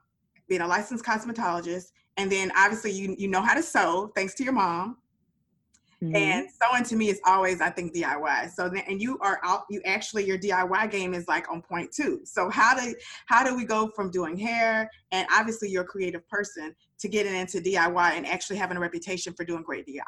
being 0.49 0.61
a 0.61 0.67
licensed 0.67 1.05
cosmetologist, 1.05 1.87
and 2.17 2.31
then 2.31 2.53
obviously 2.57 2.93
you 2.93 3.17
you 3.19 3.27
know 3.27 3.43
how 3.43 3.55
to 3.55 3.63
sew 3.63 4.13
thanks 4.15 4.35
to 4.35 4.45
your 4.45 4.53
mom 4.53 4.99
Mm-hmm. 6.03 6.15
And 6.15 6.49
sewing 6.51 6.85
to 6.85 6.97
me 6.97 7.09
is 7.09 7.21
always, 7.25 7.63
I 7.63 7.71
think, 7.71 7.95
DIY. 7.95 8.51
So 8.51 8.69
then, 8.69 8.83
and 8.87 9.01
you 9.01 9.19
are 9.21 9.41
out, 9.43 9.63
you 9.71 9.81
actually 9.87 10.27
your 10.27 10.39
DIY 10.39 10.91
game 10.91 11.15
is 11.15 11.27
like 11.27 11.51
on 11.51 11.63
point 11.63 11.91
too. 11.91 12.21
So 12.25 12.51
how 12.51 12.79
do 12.79 12.95
how 13.27 13.43
do 13.45 13.57
we 13.57 13.65
go 13.65 13.89
from 13.89 14.11
doing 14.11 14.37
hair 14.37 14.91
and 15.13 15.27
obviously 15.33 15.71
you're 15.71 15.85
a 15.85 15.87
creative 15.87 16.29
person 16.29 16.75
to 16.99 17.09
getting 17.09 17.35
into 17.35 17.61
DIY 17.61 18.11
and 18.13 18.27
actually 18.27 18.57
having 18.57 18.77
a 18.77 18.81
reputation 18.81 19.33
for 19.33 19.45
doing 19.45 19.63
great 19.63 19.87
DIY? 19.87 20.03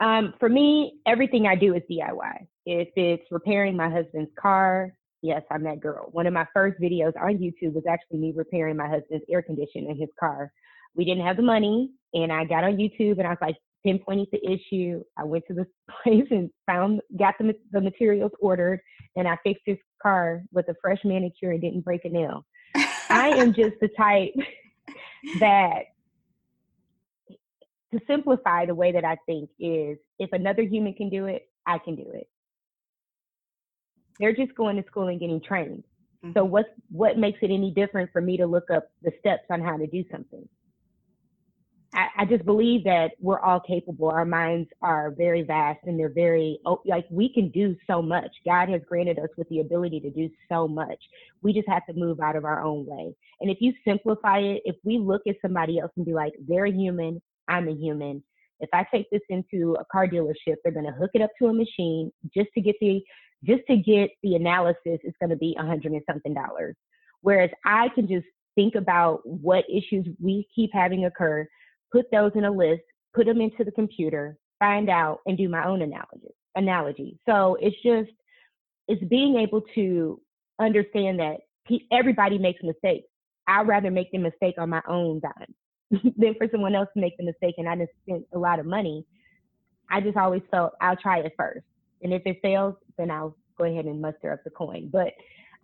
Um, 0.00 0.34
for 0.40 0.48
me, 0.48 1.00
everything 1.06 1.46
I 1.46 1.54
do 1.54 1.74
is 1.74 1.82
DIY. 1.90 2.46
If 2.66 2.88
it's 2.96 3.24
repairing 3.30 3.76
my 3.76 3.88
husband's 3.88 4.30
car, 4.38 4.92
yes, 5.22 5.42
I'm 5.52 5.62
that 5.64 5.80
girl. 5.80 6.08
One 6.10 6.26
of 6.26 6.32
my 6.32 6.46
first 6.52 6.80
videos 6.80 7.12
on 7.20 7.38
YouTube 7.38 7.74
was 7.74 7.84
actually 7.88 8.18
me 8.18 8.32
repairing 8.34 8.76
my 8.76 8.88
husband's 8.88 9.24
air 9.30 9.42
conditioner 9.42 9.90
in 9.90 9.96
his 9.96 10.10
car. 10.18 10.52
We 10.94 11.04
didn't 11.04 11.24
have 11.24 11.36
the 11.36 11.42
money, 11.42 11.90
and 12.14 12.32
I 12.32 12.44
got 12.44 12.64
on 12.64 12.76
YouTube 12.76 13.18
and 13.18 13.26
I 13.26 13.30
was 13.30 13.38
like, 13.40 13.56
pinpointed 13.84 14.28
the 14.32 14.50
issue. 14.50 15.02
I 15.16 15.24
went 15.24 15.44
to 15.48 15.54
the 15.54 15.66
place 16.02 16.26
and 16.30 16.50
found, 16.66 17.00
got 17.18 17.34
the, 17.38 17.54
the 17.72 17.80
materials 17.80 18.32
ordered, 18.40 18.80
and 19.16 19.26
I 19.26 19.36
fixed 19.44 19.62
his 19.66 19.78
car 20.02 20.42
with 20.52 20.68
a 20.68 20.74
fresh 20.80 21.00
manicure 21.04 21.52
and 21.52 21.60
didn't 21.60 21.84
break 21.84 22.04
a 22.04 22.08
nail. 22.08 22.44
I 23.10 23.28
am 23.28 23.54
just 23.54 23.76
the 23.80 23.88
type 23.96 24.34
that 25.40 25.84
to 27.92 28.00
simplify 28.06 28.66
the 28.66 28.74
way 28.74 28.92
that 28.92 29.04
I 29.04 29.16
think 29.26 29.50
is 29.58 29.98
if 30.18 30.32
another 30.32 30.62
human 30.62 30.92
can 30.94 31.08
do 31.08 31.26
it, 31.26 31.48
I 31.66 31.78
can 31.78 31.96
do 31.96 32.10
it. 32.12 32.28
They're 34.20 34.34
just 34.34 34.54
going 34.54 34.76
to 34.76 34.86
school 34.86 35.08
and 35.08 35.20
getting 35.20 35.40
trained. 35.40 35.84
Mm-hmm. 36.24 36.32
So 36.36 36.44
what's 36.44 36.68
what 36.90 37.18
makes 37.18 37.38
it 37.42 37.50
any 37.50 37.72
different 37.72 38.10
for 38.12 38.20
me 38.20 38.36
to 38.36 38.46
look 38.46 38.70
up 38.70 38.90
the 39.02 39.12
steps 39.20 39.44
on 39.50 39.62
how 39.62 39.76
to 39.76 39.86
do 39.86 40.04
something? 40.10 40.48
I, 41.94 42.08
I, 42.18 42.24
just 42.26 42.44
believe 42.44 42.84
that 42.84 43.12
we're 43.18 43.40
all 43.40 43.60
capable. 43.60 44.10
Our 44.10 44.26
minds 44.26 44.68
are 44.82 45.10
very 45.16 45.42
vast 45.42 45.80
and 45.84 45.98
they're 45.98 46.12
very, 46.12 46.58
oh, 46.66 46.82
like, 46.84 47.06
we 47.10 47.32
can 47.32 47.50
do 47.50 47.74
so 47.86 48.02
much. 48.02 48.30
God 48.44 48.68
has 48.68 48.82
granted 48.86 49.18
us 49.18 49.30
with 49.38 49.48
the 49.48 49.60
ability 49.60 50.00
to 50.00 50.10
do 50.10 50.28
so 50.50 50.68
much. 50.68 50.98
We 51.42 51.54
just 51.54 51.68
have 51.68 51.86
to 51.86 51.94
move 51.94 52.20
out 52.20 52.36
of 52.36 52.44
our 52.44 52.62
own 52.62 52.84
way. 52.84 53.14
And 53.40 53.50
if 53.50 53.58
you 53.60 53.72
simplify 53.86 54.38
it, 54.38 54.62
if 54.66 54.76
we 54.84 54.98
look 54.98 55.22
at 55.26 55.36
somebody 55.40 55.78
else 55.78 55.90
and 55.96 56.04
be 56.04 56.12
like, 56.12 56.34
they're 56.46 56.66
a 56.66 56.72
human, 56.72 57.22
I'm 57.48 57.68
a 57.68 57.74
human. 57.74 58.22
If 58.60 58.68
I 58.74 58.84
take 58.92 59.08
this 59.10 59.22
into 59.30 59.74
a 59.80 59.84
car 59.90 60.06
dealership, 60.06 60.56
they're 60.62 60.72
going 60.72 60.86
to 60.86 60.92
hook 60.92 61.10
it 61.14 61.22
up 61.22 61.30
to 61.40 61.48
a 61.48 61.54
machine 61.54 62.12
just 62.34 62.48
to 62.54 62.60
get 62.60 62.76
the, 62.82 63.00
just 63.44 63.62
to 63.70 63.76
get 63.76 64.10
the 64.22 64.34
analysis 64.34 64.76
It's 64.84 65.16
going 65.20 65.30
to 65.30 65.36
be 65.36 65.56
a 65.58 65.64
hundred 65.64 65.92
and 65.92 66.02
something 66.10 66.34
dollars. 66.34 66.76
Whereas 67.22 67.50
I 67.64 67.88
can 67.94 68.06
just 68.06 68.26
think 68.56 68.74
about 68.74 69.20
what 69.24 69.64
issues 69.70 70.06
we 70.20 70.46
keep 70.54 70.70
having 70.74 71.04
occur 71.04 71.48
put 71.92 72.10
those 72.10 72.32
in 72.34 72.44
a 72.44 72.50
list, 72.50 72.82
put 73.14 73.26
them 73.26 73.40
into 73.40 73.64
the 73.64 73.72
computer, 73.72 74.36
find 74.58 74.88
out, 74.90 75.20
and 75.26 75.38
do 75.38 75.48
my 75.48 75.66
own 75.66 75.82
analogy. 75.82 76.34
Analogy. 76.54 77.18
So 77.28 77.56
it's 77.60 77.76
just 77.82 78.10
it's 78.88 79.04
being 79.04 79.36
able 79.36 79.62
to 79.74 80.20
understand 80.58 81.20
that 81.20 81.38
everybody 81.92 82.38
makes 82.38 82.62
mistakes. 82.62 83.06
I'd 83.46 83.68
rather 83.68 83.90
make 83.90 84.10
the 84.10 84.18
mistake 84.18 84.56
on 84.58 84.70
my 84.70 84.82
own 84.88 85.20
dime 85.20 86.02
than 86.16 86.34
for 86.36 86.48
someone 86.50 86.74
else 86.74 86.88
to 86.94 87.00
make 87.00 87.16
the 87.16 87.24
mistake 87.24 87.54
and 87.58 87.68
I 87.68 87.76
just 87.76 87.92
spent 88.02 88.24
a 88.34 88.38
lot 88.38 88.58
of 88.58 88.66
money. 88.66 89.04
I 89.90 90.00
just 90.00 90.16
always 90.16 90.42
felt 90.50 90.72
I'll 90.80 90.96
try 90.96 91.18
it 91.18 91.32
first. 91.36 91.64
And 92.02 92.12
if 92.12 92.22
it 92.26 92.38
fails, 92.42 92.74
then 92.96 93.10
I'll 93.10 93.36
go 93.56 93.64
ahead 93.64 93.86
and 93.86 94.00
muster 94.00 94.32
up 94.32 94.44
the 94.44 94.50
coin. 94.50 94.88
But 94.92 95.12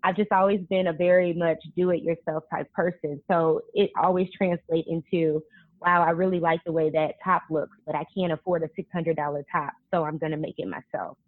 I've 0.02 0.16
just 0.16 0.32
always 0.32 0.60
been 0.68 0.88
a 0.88 0.92
very 0.92 1.32
much 1.32 1.58
do 1.76 1.90
it 1.90 2.02
yourself 2.02 2.44
type 2.50 2.70
person. 2.72 3.22
So 3.30 3.62
it 3.72 3.90
always 4.00 4.28
translates 4.36 4.88
into, 4.88 5.42
wow, 5.84 6.02
I 6.02 6.10
really 6.10 6.40
like 6.40 6.60
the 6.64 6.72
way 6.72 6.90
that 6.90 7.14
top 7.22 7.42
looks, 7.50 7.76
but 7.86 7.94
I 7.94 8.04
can't 8.16 8.32
afford 8.32 8.62
a 8.62 8.80
$600 8.80 9.44
top, 9.52 9.72
so 9.92 10.04
I'm 10.04 10.18
going 10.18 10.32
to 10.32 10.38
make 10.38 10.54
it 10.58 10.68
myself. 10.68 11.18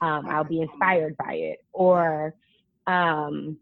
Um, 0.00 0.26
I'll 0.28 0.44
be 0.44 0.60
inspired 0.60 1.16
by 1.16 1.34
it. 1.34 1.58
Or 1.72 2.34
um, 2.86 3.56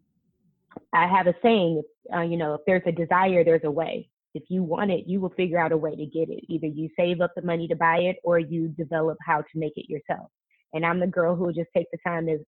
I 0.93 1.07
have 1.07 1.27
a 1.27 1.35
saying, 1.43 1.83
uh, 2.15 2.23
you 2.23 2.37
know, 2.37 2.55
if 2.55 2.61
there's 2.67 2.83
a 2.87 2.93
desire, 2.93 3.45
there's 3.45 3.65
a 3.65 3.71
way. 3.71 4.09
If 4.35 4.45
you 4.49 4.63
want 4.63 4.91
it, 4.91 5.05
you 5.07 5.21
will 5.21 5.31
figure 5.31 5.59
out 5.59 5.73
a 5.73 5.77
way 5.77 5.95
to 5.95 6.07
get 6.07 6.31
it. 6.31 6.45
Either 6.49 6.67
you 6.67 6.89
save 6.97 7.21
up 7.21 7.33
the 7.37 7.43
money 7.43 7.69
to 7.69 7.77
buy 7.77 7.99
it 7.99 8.17
or 8.25 8.39
you 8.39 8.69
develop 8.69 9.19
how 9.27 9.39
to 9.39 9.59
make 9.59 9.75
it 9.77 9.91
yourself. 9.91 10.31
And 10.73 10.87
I'm 10.87 11.01
the 11.01 11.07
girl 11.07 11.37
who 11.37 11.45
will 11.45 11.53
just 11.53 11.69
take 11.77 11.91
the 11.93 11.99
time 12.07 12.27
to, 12.27 12.39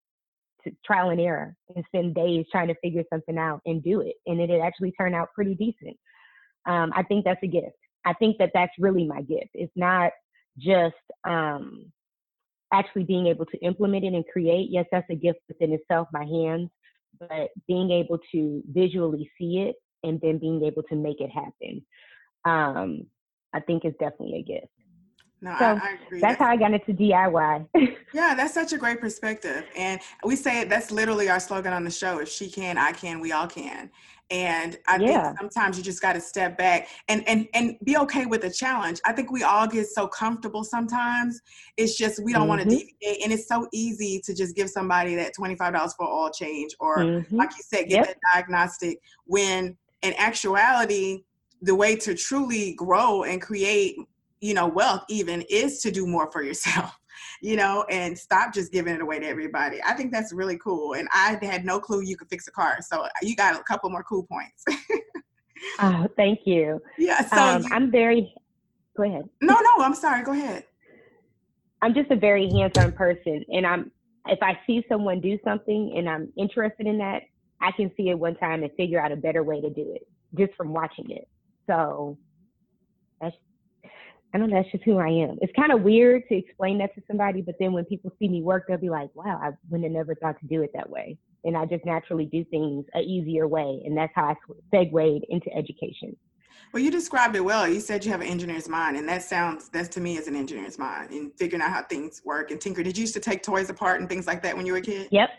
to 0.64 0.76
trial 0.84 1.11
and 1.11 1.20
error 1.20 1.54
and 1.75 1.84
spend 1.87 2.14
days 2.14 2.46
trying 2.50 2.68
to 2.68 2.75
figure 2.82 3.04
something 3.12 3.37
out 3.37 3.61
and 3.66 3.82
do 3.82 4.00
it. 4.00 4.14
And 4.26 4.40
it, 4.40 4.50
actually 4.62 4.92
turned 4.92 5.14
out 5.14 5.28
pretty 5.34 5.54
decent. 5.54 5.96
Um, 6.66 6.90
I 6.96 7.02
think 7.02 7.26
that's 7.26 7.42
a 7.42 7.46
gift. 7.46 7.76
I 8.04 8.12
think 8.14 8.38
that 8.38 8.50
that's 8.54 8.73
really 8.78 9.06
my 9.06 9.23
gift. 9.23 9.50
It's 9.54 9.73
not 9.76 10.12
just 10.58 10.94
um, 11.26 11.92
actually 12.73 13.04
being 13.04 13.26
able 13.26 13.46
to 13.46 13.58
implement 13.58 14.04
it 14.04 14.14
and 14.14 14.25
create. 14.32 14.68
Yes, 14.70 14.87
that's 14.92 15.08
a 15.11 15.14
gift 15.14 15.40
within 15.49 15.73
itself, 15.73 16.08
my 16.12 16.25
hands, 16.25 16.70
but 17.18 17.50
being 17.66 17.90
able 17.90 18.18
to 18.32 18.62
visually 18.70 19.30
see 19.38 19.61
it 19.61 19.76
and 20.02 20.20
then 20.20 20.38
being 20.38 20.64
able 20.64 20.82
to 20.84 20.96
make 20.96 21.20
it 21.20 21.30
happen, 21.30 21.84
um, 22.44 23.06
I 23.52 23.61
think 23.61 23.84
is 23.84 23.94
definitely 23.99 24.40
a 24.40 24.42
gift. 24.42 24.74
No, 25.41 25.55
so 25.59 25.64
I, 25.64 25.71
I, 25.71 25.99
agree. 26.07 26.21
That's, 26.21 26.33
that's 26.33 26.38
how 26.38 26.50
I 26.50 26.57
got 26.57 26.73
into 26.73 26.93
DIY. 26.93 27.69
yeah, 28.14 28.35
that's 28.35 28.55
such 28.55 28.73
a 28.73 28.79
great 28.79 29.00
perspective. 29.00 29.64
And 29.76 30.00
we 30.25 30.37
say 30.37 30.61
it, 30.61 30.69
that's 30.69 30.91
literally 30.91 31.29
our 31.29 31.41
slogan 31.41 31.73
on 31.73 31.85
the 31.85 31.91
show. 31.91 32.19
If 32.19 32.29
she 32.29 32.50
can, 32.50 32.79
I 32.79 32.93
can, 32.93 33.21
we 33.21 33.33
all 33.33 33.47
can. 33.47 33.91
And 34.31 34.79
I 34.88 34.97
yeah. 34.97 35.26
think 35.26 35.38
sometimes 35.38 35.76
you 35.76 35.85
just 35.85 36.00
got 36.00 36.14
to 36.14 36.21
step 36.21 36.57
back 36.57 36.88
and, 37.09 37.29
and, 37.29 37.47
and 37.53 37.76
be 37.85 37.99
okay 37.99 38.25
with 38.25 38.41
the 38.41 38.50
challenge. 38.50 39.00
I 39.05 39.12
think 39.12 39.31
we 39.31 39.43
all 39.43 39.67
get 39.67 39.87
so 39.87 40.09
comfortable 40.09 40.64
sometimes. 40.64 41.41
It's 41.76 41.97
just 41.97 42.25
we 42.25 42.33
don't 42.33 42.43
mm-hmm. 42.43 42.49
want 42.49 42.62
to 42.62 42.69
deviate. 42.69 43.23
And 43.23 43.33
it's 43.33 43.47
so 43.47 43.69
easy 43.73 44.23
to 44.25 44.35
just 44.35 44.57
give 44.57 44.71
somebody 44.71 45.14
that 45.17 45.33
$25 45.38 45.91
for 45.97 46.07
all 46.07 46.31
change 46.31 46.75
or, 46.81 46.99
mm-hmm. 46.99 47.37
like 47.37 47.50
you 47.50 47.62
said, 47.62 47.88
get 47.88 47.91
yep. 47.91 48.07
that 48.07 48.17
diagnostic 48.33 48.99
when 49.26 49.76
in 50.00 50.14
actuality, 50.17 51.25
the 51.62 51.75
way 51.75 51.97
to 51.97 52.14
truly 52.14 52.75
grow 52.75 53.25
and 53.25 53.41
create 53.41 53.97
you 54.45 54.53
know, 54.53 54.67
wealth 54.67 55.05
even 55.09 55.43
is 55.49 55.81
to 55.81 55.91
do 55.91 56.07
more 56.07 56.31
for 56.31 56.43
yourself, 56.43 56.95
you 57.41 57.57
know, 57.57 57.87
and 57.91 58.17
stop 58.17 58.53
just 58.53 58.71
giving 58.73 58.95
it 58.95 59.01
away 59.01 59.19
to 59.19 59.27
everybody. 59.27 59.81
I 59.87 59.95
think 59.95 60.13
that's 60.13 60.35
really 60.35 60.59
cool. 60.59 60.93
And 60.93 61.09
I 61.13 61.39
had 61.41 61.65
no 61.65 61.81
clue 61.81 62.03
you 62.03 62.15
could 62.15 62.29
fix 62.29 62.47
a 62.47 62.51
car. 62.51 62.77
So 62.83 63.07
you 63.23 63.37
got 63.37 63.59
a 63.59 63.63
couple 63.63 63.89
more 63.89 64.03
cool 64.03 64.25
points. 64.25 64.65
oh, 65.81 66.07
thank 66.15 66.41
you. 66.45 66.83
Yeah. 66.99 67.27
So 67.27 67.37
um, 67.39 67.63
you, 67.63 67.69
I'm 67.73 67.91
very, 67.91 68.35
go 68.95 69.05
ahead. 69.05 69.27
No, 69.41 69.55
no, 69.55 69.83
I'm 69.83 69.95
sorry. 69.95 70.23
Go 70.23 70.33
ahead. 70.33 70.65
I'm 71.81 71.95
just 71.95 72.11
a 72.11 72.17
very 72.17 72.51
hands-on 72.51 72.93
person. 72.93 73.47
And 73.51 73.67
I'm, 73.67 73.91
if 74.27 74.43
I 74.43 74.59
see 74.67 74.85
someone 74.91 75.21
do 75.23 75.39
something 75.43 75.95
and 75.97 76.07
I'm 76.07 76.31
interested 76.37 76.87
in 76.87 76.99
that, 76.99 77.23
I 77.63 77.73
can 77.73 77.91
see 77.97 78.11
it 78.11 78.19
one 78.19 78.37
time 78.37 78.63
and 78.63 78.71
figure 78.77 79.01
out 79.01 79.11
a 79.11 79.17
better 79.17 79.43
way 79.43 79.63
to 79.63 79.71
do 79.71 79.95
it 79.95 80.07
just 80.37 80.53
from 80.55 80.75
watching 80.75 81.11
it. 81.11 81.29
So 81.67 82.19
that's 83.23 83.37
I 84.35 84.38
know, 84.38 84.49
that's 84.49 84.71
just 84.73 84.83
who 84.83 84.99
I 84.99 85.07
am. 85.07 85.38
It's 85.41 85.53
kind 85.55 85.71
of 85.71 85.83
weird 85.83 86.25
to 86.29 86.35
explain 86.35 86.79
that 86.79 86.93
to 86.97 87.03
somebody, 87.07 87.41
but 87.41 87.55
then 87.61 87.73
when 87.73 87.85
people 87.85 88.11
see 88.19 88.26
me 88.26 88.43
work, 88.43 88.64
they'll 88.67 88.79
be 88.79 88.91
like, 88.91 89.09
wow, 89.14 89.41
I 89.41 89.50
wouldn't 89.71 89.85
have 89.85 89.93
never 89.93 90.17
thought 90.17 90.41
to 90.41 90.47
do 90.47 90.62
it 90.62 90.73
that 90.75 90.91
way. 90.91 91.17
And 91.45 91.57
I 91.57 91.67
just 91.67 91.85
naturally 91.85 92.26
do 92.26 92.45
things 92.47 92.85
a 92.97 93.00
easier 93.00 93.47
way. 93.47 93.81
And 93.85 93.97
that's 93.97 94.12
how 94.17 94.25
I 94.25 94.35
segued 94.73 95.25
into 95.29 95.55
education. 95.55 96.17
Well, 96.73 96.83
you 96.83 96.91
described 96.91 97.37
it 97.37 97.45
well. 97.45 97.69
You 97.69 97.79
said 97.79 98.05
you 98.05 98.11
have 98.11 98.23
an 98.23 98.26
engineer's 98.26 98.69
mind, 98.69 98.97
and 98.97 99.09
that 99.09 99.23
sounds, 99.23 99.69
that's 99.69 99.88
to 99.91 100.00
me 100.00 100.17
is 100.17 100.26
an 100.26 100.35
engineer's 100.35 100.79
mind 100.79 101.12
in 101.12 101.31
figuring 101.38 101.62
out 101.62 101.71
how 101.71 101.85
things 101.85 102.21
work 102.25 102.50
and 102.50 102.61
tinker. 102.61 102.83
Did 102.83 102.97
you 102.97 103.03
used 103.03 103.14
to 103.14 103.21
take 103.21 103.45
toys 103.45 103.71
apart 103.71 104.00
and 104.00 104.09
things 104.09 104.26
like 104.26 104.43
that 104.43 104.57
when 104.57 104.67
you 104.67 104.73
were 104.73 104.79
a 104.79 104.83
kid? 104.83 105.07
Yep, 105.12 105.31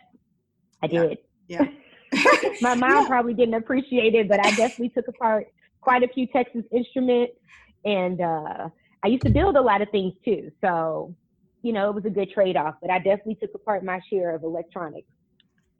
I 0.82 0.88
did. 0.88 1.18
Yeah. 1.50 1.66
My 2.62 2.76
mom 2.76 2.90
yeah. 2.90 3.08
probably 3.08 3.34
didn't 3.34 3.56
appreciate 3.56 4.16
it, 4.16 4.30
but 4.30 4.40
I 4.40 4.52
definitely 4.52 4.90
took 4.90 5.10
apart 5.10 5.48
quite 5.82 6.04
a 6.04 6.08
few 6.08 6.28
Texas 6.28 6.64
instruments 6.72 7.34
and, 7.84 8.22
uh, 8.22 8.70
I 9.06 9.08
used 9.08 9.22
to 9.22 9.30
build 9.30 9.56
a 9.56 9.62
lot 9.62 9.84
of 9.84 9.90
things 9.92 10.14
too. 10.26 10.52
So, 10.62 11.16
you 11.62 11.74
know, 11.74 11.90
it 11.90 11.96
was 11.96 12.06
a 12.06 12.10
good 12.10 12.32
trade 12.32 12.58
off, 12.58 12.74
but 12.82 12.90
I 12.90 12.98
definitely 12.98 13.36
took 13.36 13.54
apart 13.54 13.86
my 13.86 14.00
share 14.10 14.34
of 14.34 14.42
electronics. 14.42 15.08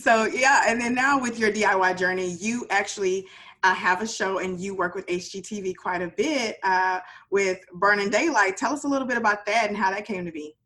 so, 0.00 0.24
yeah. 0.24 0.62
And 0.66 0.80
then 0.80 0.94
now 0.94 1.20
with 1.20 1.38
your 1.38 1.52
DIY 1.52 1.98
journey, 1.98 2.30
you 2.40 2.66
actually 2.70 3.26
uh, 3.62 3.74
have 3.74 4.00
a 4.00 4.08
show 4.08 4.38
and 4.38 4.58
you 4.58 4.74
work 4.74 4.94
with 4.94 5.06
HGTV 5.06 5.76
quite 5.76 6.00
a 6.00 6.08
bit 6.08 6.56
uh, 6.62 7.00
with 7.30 7.60
Burning 7.74 8.08
Daylight. 8.08 8.56
Tell 8.56 8.72
us 8.72 8.84
a 8.84 8.88
little 8.88 9.06
bit 9.06 9.18
about 9.18 9.44
that 9.44 9.68
and 9.68 9.76
how 9.76 9.90
that 9.90 10.06
came 10.06 10.24
to 10.24 10.32
be. 10.32 10.56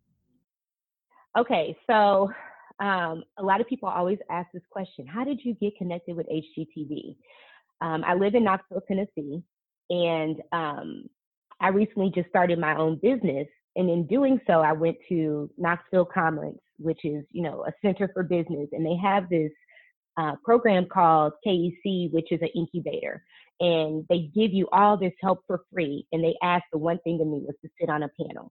Okay. 1.36 1.76
So, 1.88 2.30
um, 2.78 3.24
a 3.38 3.42
lot 3.42 3.60
of 3.60 3.66
people 3.66 3.88
always 3.88 4.18
ask 4.30 4.46
this 4.54 4.62
question 4.70 5.08
How 5.08 5.24
did 5.24 5.40
you 5.42 5.54
get 5.54 5.76
connected 5.76 6.14
with 6.14 6.28
HGTV? 6.28 7.16
Um, 7.80 8.04
I 8.06 8.14
live 8.14 8.36
in 8.36 8.44
Knoxville, 8.44 8.82
Tennessee, 8.86 9.42
and 9.90 10.40
um, 10.52 11.08
I 11.60 11.68
recently 11.68 12.10
just 12.14 12.28
started 12.28 12.58
my 12.58 12.76
own 12.76 12.98
business. 13.02 13.46
And 13.76 13.90
in 13.90 14.06
doing 14.06 14.40
so, 14.46 14.60
I 14.60 14.72
went 14.72 14.96
to 15.08 15.50
Knoxville 15.58 16.06
Commons, 16.06 16.58
which 16.78 17.04
is, 17.04 17.24
you 17.30 17.42
know, 17.42 17.64
a 17.66 17.72
center 17.84 18.10
for 18.12 18.22
business. 18.22 18.68
And 18.72 18.84
they 18.84 18.96
have 18.96 19.28
this 19.28 19.50
uh, 20.16 20.32
program 20.44 20.86
called 20.86 21.32
KEC, 21.46 22.10
which 22.12 22.32
is 22.32 22.40
an 22.40 22.48
incubator. 22.54 23.22
And 23.60 24.04
they 24.08 24.30
give 24.34 24.52
you 24.52 24.68
all 24.72 24.96
this 24.96 25.12
help 25.22 25.40
for 25.46 25.60
free. 25.72 26.06
And 26.12 26.22
they 26.22 26.34
asked 26.42 26.66
the 26.72 26.78
one 26.78 26.98
thing 27.04 27.20
of 27.20 27.26
me 27.26 27.42
was 27.46 27.54
to 27.62 27.70
sit 27.80 27.90
on 27.90 28.02
a 28.02 28.10
panel. 28.20 28.50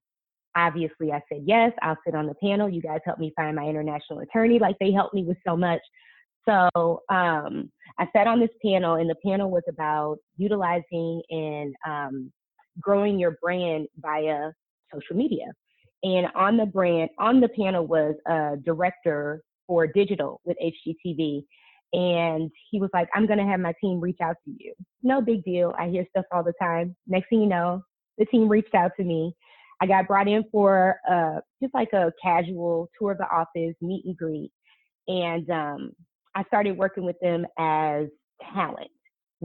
Obviously, 0.56 1.12
I 1.12 1.22
said, 1.32 1.44
yes, 1.46 1.72
I'll 1.82 1.98
sit 2.06 2.16
on 2.16 2.28
the 2.28 2.36
panel. 2.36 2.70
You 2.70 2.82
guys 2.82 3.00
help 3.04 3.20
me 3.20 3.34
find 3.36 3.56
my 3.56 3.66
international 3.66 4.20
attorney, 4.20 4.58
like 4.58 4.78
they 4.80 4.92
helped 4.92 5.14
me 5.14 5.24
with 5.24 5.38
so 5.46 5.58
much. 5.58 5.82
So 6.48 7.02
um, 7.10 7.72
I 8.00 8.08
sat 8.16 8.28
on 8.28 8.40
this 8.40 8.52
panel, 8.64 8.96
and 8.96 9.10
the 9.10 9.16
panel 9.26 9.50
was 9.50 9.64
about 9.68 10.18
utilizing 10.38 11.22
and 11.30 11.76
um, 11.86 12.32
growing 12.80 13.20
your 13.20 13.38
brand 13.42 13.88
via 14.00 14.52
social 14.94 15.16
media. 15.16 15.46
And 16.04 16.28
on 16.36 16.58
the 16.58 16.66
brand, 16.66 17.10
on 17.20 17.40
the 17.40 17.50
panel 17.50 17.86
was 17.86 18.16
a 18.28 18.58
director 18.64 19.42
for 19.68 19.88
digital 19.88 20.42
with 20.46 20.58
HGTV. 20.64 21.44
And 21.94 22.52
he 22.70 22.80
was 22.80 22.90
like, 22.94 23.08
I'm 23.14 23.26
going 23.26 23.40
to 23.40 23.46
have 23.46 23.60
my 23.60 23.74
team 23.82 24.00
reach 24.00 24.20
out 24.22 24.36
to 24.46 24.52
you. 24.52 24.74
No 25.02 25.22
big 25.22 25.44
deal. 25.44 25.74
I 25.80 25.88
hear 25.88 26.06
stuff 26.10 26.26
all 26.32 26.44
the 26.44 26.54
time. 26.62 26.96
Next 27.08 27.30
thing 27.30 27.42
you 27.42 27.48
know, 27.48 27.82
the 28.18 28.26
team 28.26 28.48
reached 28.50 28.76
out 28.76 28.92
to 28.98 29.04
me. 29.04 29.34
I 29.82 29.88
got 29.88 30.08
brought 30.08 30.28
in 30.28 30.44
for 30.52 30.98
uh, 31.10 31.40
just 31.62 31.74
like 31.74 31.92
a 31.94 32.12
casual 32.22 32.90
tour 33.00 33.12
of 33.12 33.18
the 33.18 33.30
office, 33.30 33.76
meet 33.82 34.06
and 34.06 34.16
greet. 34.16 34.52
And 35.08 35.50
um, 35.50 35.92
I 36.34 36.44
started 36.46 36.78
working 36.78 37.04
with 37.04 37.20
them 37.22 37.46
as 37.58 38.08
talent 38.54 38.90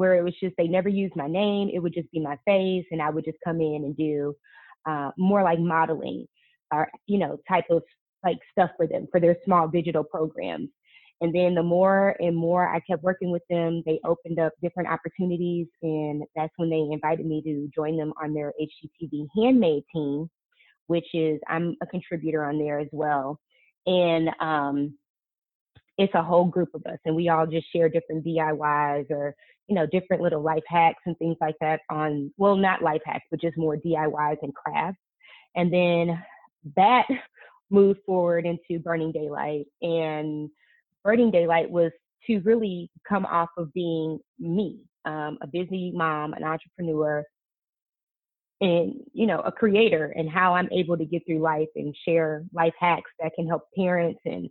where 0.00 0.14
it 0.14 0.24
was 0.24 0.32
just 0.42 0.54
they 0.56 0.66
never 0.66 0.88
used 0.88 1.14
my 1.14 1.26
name. 1.26 1.68
It 1.70 1.78
would 1.78 1.92
just 1.92 2.10
be 2.10 2.20
my 2.20 2.38
face, 2.46 2.86
and 2.90 3.02
I 3.02 3.10
would 3.10 3.26
just 3.26 3.36
come 3.44 3.60
in 3.60 3.84
and 3.84 3.94
do 3.94 4.34
uh, 4.86 5.10
more 5.18 5.42
like 5.42 5.58
modeling 5.58 6.26
or 6.72 6.88
you 7.06 7.18
know 7.18 7.38
type 7.46 7.66
of 7.68 7.82
like 8.24 8.38
stuff 8.50 8.70
for 8.78 8.86
them 8.86 9.08
for 9.12 9.20
their 9.20 9.36
small 9.44 9.68
digital 9.68 10.02
programs. 10.02 10.70
And 11.20 11.34
then 11.34 11.54
the 11.54 11.62
more 11.62 12.16
and 12.18 12.34
more 12.34 12.66
I 12.66 12.80
kept 12.80 13.02
working 13.02 13.30
with 13.30 13.42
them, 13.50 13.82
they 13.84 14.00
opened 14.02 14.38
up 14.38 14.54
different 14.62 14.88
opportunities, 14.88 15.66
and 15.82 16.22
that's 16.34 16.54
when 16.56 16.70
they 16.70 16.80
invited 16.80 17.26
me 17.26 17.42
to 17.42 17.68
join 17.74 17.98
them 17.98 18.14
on 18.22 18.32
their 18.32 18.54
HGTV 18.58 19.26
handmade 19.36 19.82
team, 19.94 20.30
which 20.86 21.08
is 21.12 21.38
I'm 21.46 21.76
a 21.82 21.86
contributor 21.86 22.42
on 22.46 22.58
there 22.58 22.80
as 22.80 22.88
well. 22.90 23.38
And 23.84 24.30
um, 24.40 24.94
it's 25.98 26.14
a 26.14 26.22
whole 26.22 26.46
group 26.46 26.70
of 26.72 26.86
us, 26.86 26.98
and 27.04 27.14
we 27.14 27.28
all 27.28 27.46
just 27.46 27.66
share 27.70 27.90
different 27.90 28.24
DIYs 28.24 29.10
or 29.10 29.34
you 29.70 29.76
know, 29.76 29.86
different 29.86 30.20
little 30.20 30.42
life 30.42 30.64
hacks 30.66 31.02
and 31.06 31.16
things 31.18 31.36
like 31.40 31.54
that 31.60 31.80
on, 31.90 32.34
well, 32.36 32.56
not 32.56 32.82
life 32.82 33.00
hacks, 33.06 33.24
but 33.30 33.40
just 33.40 33.56
more 33.56 33.76
DIYs 33.76 34.36
and 34.42 34.52
crafts. 34.52 34.98
And 35.54 35.72
then 35.72 36.22
that 36.76 37.06
moved 37.70 38.00
forward 38.04 38.46
into 38.46 38.82
Burning 38.82 39.12
Daylight. 39.12 39.66
And 39.80 40.50
Burning 41.04 41.30
Daylight 41.30 41.70
was 41.70 41.92
to 42.26 42.40
really 42.40 42.90
come 43.08 43.24
off 43.26 43.48
of 43.56 43.72
being 43.72 44.18
me, 44.40 44.80
um, 45.04 45.38
a 45.40 45.46
busy 45.46 45.92
mom, 45.94 46.32
an 46.32 46.42
entrepreneur, 46.42 47.24
and 48.60 48.94
you 49.14 49.26
know 49.26 49.40
a 49.40 49.50
creator 49.52 50.12
and 50.16 50.28
how 50.28 50.54
i'm 50.54 50.68
able 50.70 50.94
to 50.94 51.06
get 51.06 51.24
through 51.24 51.38
life 51.38 51.68
and 51.76 51.96
share 52.04 52.44
life 52.52 52.74
hacks 52.78 53.10
that 53.18 53.32
can 53.34 53.46
help 53.48 53.62
parents 53.74 54.20
and 54.26 54.50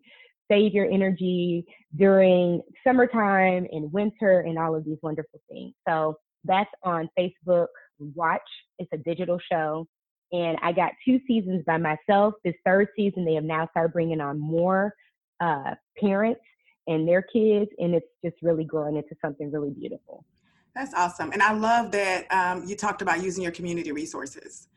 save 0.49 0.73
your 0.73 0.85
energy 0.85 1.65
during 1.95 2.61
summertime 2.85 3.67
and 3.71 3.91
winter 3.91 4.41
and 4.41 4.57
all 4.57 4.75
of 4.75 4.85
these 4.85 4.97
wonderful 5.01 5.39
things. 5.49 5.73
So 5.87 6.15
that's 6.43 6.69
on 6.83 7.09
Facebook 7.17 7.67
Watch. 8.15 8.41
It's 8.77 8.89
a 8.93 8.97
digital 8.97 9.39
show. 9.51 9.85
And 10.31 10.57
I 10.61 10.71
got 10.71 10.91
two 11.05 11.19
seasons 11.27 11.63
by 11.65 11.77
myself. 11.77 12.33
This 12.43 12.53
third 12.65 12.87
season, 12.95 13.25
they 13.25 13.33
have 13.33 13.43
now 13.43 13.67
started 13.71 13.93
bringing 13.93 14.21
on 14.21 14.39
more 14.39 14.93
uh, 15.41 15.73
parents 15.99 16.41
and 16.87 17.07
their 17.07 17.21
kids, 17.21 17.69
and 17.77 17.93
it's 17.93 18.07
just 18.23 18.35
really 18.41 18.63
growing 18.63 18.95
into 18.95 19.15
something 19.23 19.51
really 19.51 19.71
beautiful. 19.71 20.25
That's 20.75 20.93
awesome. 20.93 21.31
And 21.31 21.41
I 21.41 21.53
love 21.53 21.91
that 21.91 22.31
um, 22.31 22.63
you 22.65 22.75
talked 22.75 23.01
about 23.01 23.23
using 23.23 23.43
your 23.43 23.51
community 23.51 23.91
resources. 23.91 24.67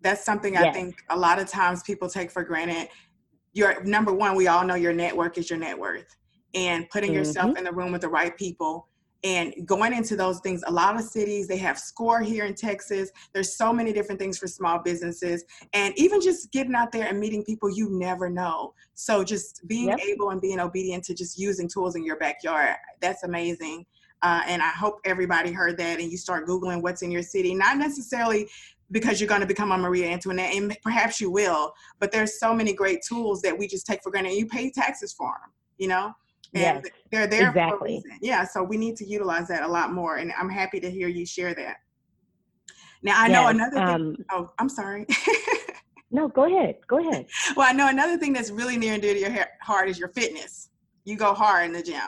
That's 0.00 0.24
something 0.24 0.56
I 0.56 0.70
think 0.72 1.02
a 1.10 1.16
lot 1.16 1.40
of 1.40 1.48
times 1.48 1.82
people 1.82 2.08
take 2.08 2.30
for 2.30 2.44
granted. 2.44 2.88
Your 3.58 3.82
number 3.82 4.12
one, 4.12 4.36
we 4.36 4.46
all 4.46 4.64
know 4.64 4.76
your 4.76 4.92
network 4.92 5.36
is 5.36 5.50
your 5.50 5.58
net 5.58 5.76
worth. 5.76 6.14
And 6.54 6.88
putting 6.90 7.10
mm-hmm. 7.10 7.18
yourself 7.18 7.58
in 7.58 7.64
the 7.64 7.72
room 7.72 7.90
with 7.90 8.02
the 8.02 8.08
right 8.08 8.36
people 8.36 8.86
and 9.24 9.52
going 9.66 9.92
into 9.92 10.14
those 10.14 10.38
things 10.40 10.62
a 10.68 10.70
lot 10.70 10.94
of 10.94 11.02
cities 11.02 11.48
they 11.48 11.56
have 11.56 11.76
score 11.76 12.20
here 12.20 12.44
in 12.44 12.54
texas 12.54 13.10
there's 13.34 13.56
so 13.56 13.72
many 13.72 13.92
different 13.92 14.20
things 14.20 14.38
for 14.38 14.46
small 14.46 14.78
businesses 14.78 15.44
and 15.72 15.92
even 15.98 16.20
just 16.20 16.52
getting 16.52 16.76
out 16.76 16.92
there 16.92 17.08
and 17.08 17.18
meeting 17.18 17.42
people 17.44 17.68
you 17.68 17.88
never 17.90 18.30
know 18.30 18.72
so 18.94 19.24
just 19.24 19.66
being 19.66 19.88
yep. 19.88 19.98
able 19.98 20.30
and 20.30 20.40
being 20.40 20.60
obedient 20.60 21.02
to 21.02 21.14
just 21.14 21.36
using 21.36 21.68
tools 21.68 21.96
in 21.96 22.04
your 22.04 22.16
backyard 22.18 22.76
that's 23.00 23.24
amazing 23.24 23.84
uh, 24.22 24.42
and 24.46 24.62
i 24.62 24.70
hope 24.70 25.00
everybody 25.04 25.50
heard 25.50 25.76
that 25.76 25.98
and 25.98 26.12
you 26.12 26.16
start 26.16 26.46
googling 26.46 26.80
what's 26.80 27.02
in 27.02 27.10
your 27.10 27.22
city 27.22 27.56
not 27.56 27.76
necessarily 27.76 28.48
because 28.90 29.20
you're 29.20 29.28
going 29.28 29.40
to 29.40 29.46
become 29.46 29.72
a 29.72 29.78
Maria 29.78 30.08
Antoinette, 30.08 30.54
and 30.54 30.76
perhaps 30.82 31.20
you 31.20 31.30
will. 31.30 31.72
But 32.00 32.12
there's 32.12 32.38
so 32.40 32.54
many 32.54 32.72
great 32.72 33.00
tools 33.06 33.42
that 33.42 33.56
we 33.56 33.68
just 33.68 33.86
take 33.86 34.02
for 34.02 34.10
granted. 34.10 34.32
You 34.32 34.46
pay 34.46 34.70
taxes 34.70 35.12
for 35.12 35.32
them, 35.42 35.52
you 35.76 35.88
know 35.88 36.14
and 36.54 36.82
yes, 36.84 36.94
they're 37.10 37.26
there 37.26 37.48
exactly. 37.48 37.78
for 37.78 37.84
a 37.84 37.88
reason. 37.88 38.10
Yeah, 38.22 38.44
so 38.44 38.62
we 38.62 38.76
need 38.76 38.96
to 38.96 39.04
utilize 39.04 39.48
that 39.48 39.62
a 39.62 39.68
lot 39.68 39.92
more, 39.92 40.16
and 40.16 40.32
I'm 40.38 40.48
happy 40.48 40.80
to 40.80 40.90
hear 40.90 41.08
you 41.08 41.26
share 41.26 41.54
that. 41.54 41.76
Now 43.02 43.22
I 43.22 43.28
yes, 43.28 43.32
know 43.32 43.48
another. 43.48 43.76
Thing, 43.76 43.86
um, 43.86 44.16
oh, 44.32 44.50
I'm 44.58 44.68
sorry. 44.68 45.06
no, 46.10 46.28
go 46.28 46.44
ahead. 46.44 46.76
Go 46.86 46.98
ahead. 46.98 47.26
Well, 47.56 47.68
I 47.68 47.72
know 47.72 47.88
another 47.88 48.16
thing 48.16 48.32
that's 48.32 48.50
really 48.50 48.76
near 48.76 48.94
and 48.94 49.02
dear 49.02 49.14
to 49.14 49.20
your 49.20 49.46
heart 49.62 49.88
is 49.88 49.98
your 49.98 50.08
fitness. 50.08 50.70
You 51.04 51.16
go 51.16 51.34
hard 51.34 51.66
in 51.66 51.72
the 51.72 51.82
gym. 51.82 52.00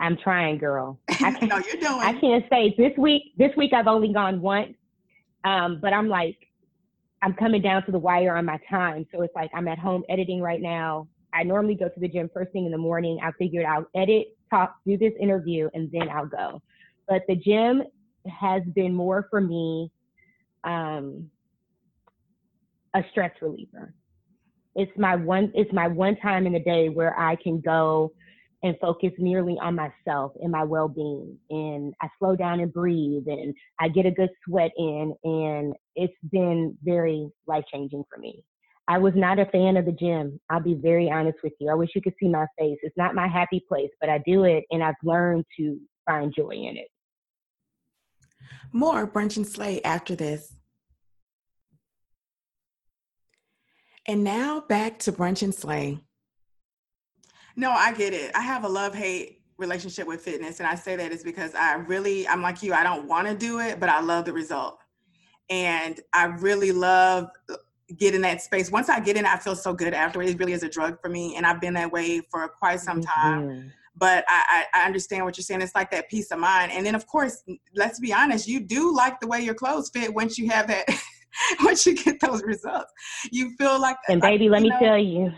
I'm 0.00 0.16
trying, 0.16 0.58
girl. 0.58 1.00
I 1.08 1.14
can't, 1.14 1.42
no, 1.48 1.56
you're 1.56 1.80
doing. 1.80 2.00
I 2.00 2.18
can't 2.20 2.44
say 2.50 2.74
this 2.78 2.92
week. 2.96 3.34
This 3.36 3.50
week 3.56 3.72
I've 3.72 3.88
only 3.88 4.12
gone 4.12 4.40
once, 4.40 4.74
um, 5.44 5.78
but 5.80 5.92
I'm 5.92 6.08
like, 6.08 6.36
I'm 7.22 7.34
coming 7.34 7.62
down 7.62 7.84
to 7.86 7.92
the 7.92 7.98
wire 7.98 8.36
on 8.36 8.44
my 8.44 8.58
time. 8.70 9.06
So 9.12 9.22
it's 9.22 9.34
like 9.34 9.50
I'm 9.54 9.68
at 9.68 9.78
home 9.78 10.04
editing 10.08 10.40
right 10.40 10.60
now. 10.60 11.08
I 11.32 11.42
normally 11.42 11.74
go 11.74 11.88
to 11.88 12.00
the 12.00 12.08
gym 12.08 12.30
first 12.32 12.52
thing 12.52 12.64
in 12.64 12.72
the 12.72 12.78
morning. 12.78 13.18
I 13.22 13.32
figured 13.32 13.64
I'll 13.64 13.86
edit, 13.94 14.28
talk, 14.50 14.76
do 14.86 14.96
this 14.96 15.12
interview, 15.20 15.68
and 15.74 15.90
then 15.92 16.08
I'll 16.08 16.26
go. 16.26 16.62
But 17.08 17.22
the 17.28 17.36
gym 17.36 17.82
has 18.28 18.62
been 18.74 18.94
more 18.94 19.26
for 19.30 19.40
me 19.40 19.90
um, 20.64 21.30
a 22.94 23.02
stress 23.10 23.32
reliever. 23.40 23.94
It's 24.74 24.92
my 24.96 25.16
one. 25.16 25.52
It's 25.54 25.72
my 25.72 25.88
one 25.88 26.16
time 26.16 26.46
in 26.46 26.52
the 26.52 26.60
day 26.60 26.88
where 26.88 27.18
I 27.18 27.36
can 27.36 27.60
go 27.60 28.12
and 28.62 28.76
focus 28.80 29.12
merely 29.18 29.56
on 29.62 29.74
myself 29.74 30.32
and 30.40 30.50
my 30.50 30.64
well-being 30.64 31.36
and 31.50 31.94
i 32.02 32.08
slow 32.18 32.34
down 32.34 32.60
and 32.60 32.72
breathe 32.72 33.26
and 33.26 33.54
i 33.80 33.88
get 33.88 34.06
a 34.06 34.10
good 34.10 34.30
sweat 34.44 34.70
in 34.76 35.14
and 35.24 35.74
it's 35.96 36.12
been 36.30 36.76
very 36.82 37.28
life-changing 37.46 38.04
for 38.10 38.18
me 38.18 38.42
I 38.90 38.96
was 38.96 39.12
not 39.14 39.38
a 39.38 39.44
fan 39.44 39.76
of 39.76 39.84
the 39.84 39.92
gym. 39.92 40.40
I'll 40.48 40.62
be 40.62 40.72
very 40.72 41.10
honest 41.10 41.36
with 41.44 41.52
you. 41.60 41.70
I 41.70 41.74
wish 41.74 41.90
you 41.94 42.00
could 42.00 42.14
see 42.18 42.26
my 42.26 42.46
face. 42.58 42.78
It's 42.82 42.96
not 42.96 43.14
my 43.14 43.28
happy 43.28 43.62
place, 43.68 43.90
but 44.00 44.08
I 44.08 44.16
do 44.24 44.44
it 44.44 44.64
and 44.70 44.82
I've 44.82 44.94
learned 45.04 45.44
to 45.58 45.78
find 46.06 46.34
joy 46.34 46.52
in 46.52 46.78
it. 46.78 46.88
More 48.72 49.06
Brunch 49.06 49.36
and 49.36 49.46
Slay 49.46 49.82
after 49.82 50.16
this. 50.16 50.54
And 54.06 54.24
now 54.24 54.60
back 54.60 54.98
to 55.00 55.12
Brunch 55.12 55.42
and 55.42 55.54
Slay. 55.54 56.00
No, 57.58 57.72
I 57.72 57.92
get 57.92 58.14
it. 58.14 58.30
I 58.36 58.40
have 58.40 58.62
a 58.62 58.68
love 58.68 58.94
hate 58.94 59.42
relationship 59.58 60.06
with 60.06 60.20
fitness. 60.20 60.60
And 60.60 60.68
I 60.68 60.76
say 60.76 60.94
that 60.94 61.10
is 61.10 61.24
because 61.24 61.56
I 61.56 61.74
really, 61.74 62.26
I'm 62.28 62.40
like 62.40 62.62
you, 62.62 62.72
I 62.72 62.84
don't 62.84 63.08
want 63.08 63.26
to 63.26 63.34
do 63.34 63.58
it, 63.58 63.80
but 63.80 63.88
I 63.88 64.00
love 64.00 64.24
the 64.24 64.32
result. 64.32 64.78
And 65.50 66.00
I 66.14 66.26
really 66.26 66.70
love 66.70 67.30
get 67.96 68.14
in 68.14 68.20
that 68.20 68.42
space. 68.42 68.70
Once 68.70 68.88
I 68.88 69.00
get 69.00 69.16
in, 69.16 69.26
I 69.26 69.38
feel 69.38 69.56
so 69.56 69.74
good 69.74 69.92
afterwards. 69.92 70.30
It 70.30 70.38
really 70.38 70.52
is 70.52 70.62
a 70.62 70.68
drug 70.68 71.00
for 71.02 71.08
me, 71.08 71.34
and 71.36 71.44
I've 71.44 71.60
been 71.60 71.74
that 71.74 71.90
way 71.90 72.20
for 72.30 72.46
quite 72.46 72.80
some 72.80 73.00
time. 73.00 73.48
Mm-hmm. 73.48 73.68
But 73.96 74.24
I, 74.28 74.66
I, 74.74 74.86
understand 74.86 75.24
what 75.24 75.36
you're 75.36 75.42
saying. 75.42 75.60
It's 75.60 75.74
like 75.74 75.90
that 75.90 76.08
peace 76.08 76.30
of 76.30 76.38
mind. 76.38 76.70
And 76.70 76.86
then, 76.86 76.94
of 76.94 77.06
course, 77.08 77.42
let's 77.74 77.98
be 77.98 78.12
honest, 78.12 78.46
you 78.46 78.60
do 78.60 78.94
like 78.94 79.18
the 79.18 79.26
way 79.26 79.40
your 79.40 79.54
clothes 79.54 79.90
fit 79.90 80.14
once 80.14 80.38
you 80.38 80.48
have 80.50 80.68
that. 80.68 80.86
once 81.64 81.84
you 81.86 81.96
get 81.96 82.20
those 82.20 82.42
results, 82.44 82.92
you 83.32 83.56
feel 83.56 83.80
like. 83.80 83.96
And 84.08 84.20
baby, 84.20 84.48
let 84.48 84.62
me 84.62 84.68
know, 84.68 84.78
tell 84.78 84.98
you, 84.98 85.32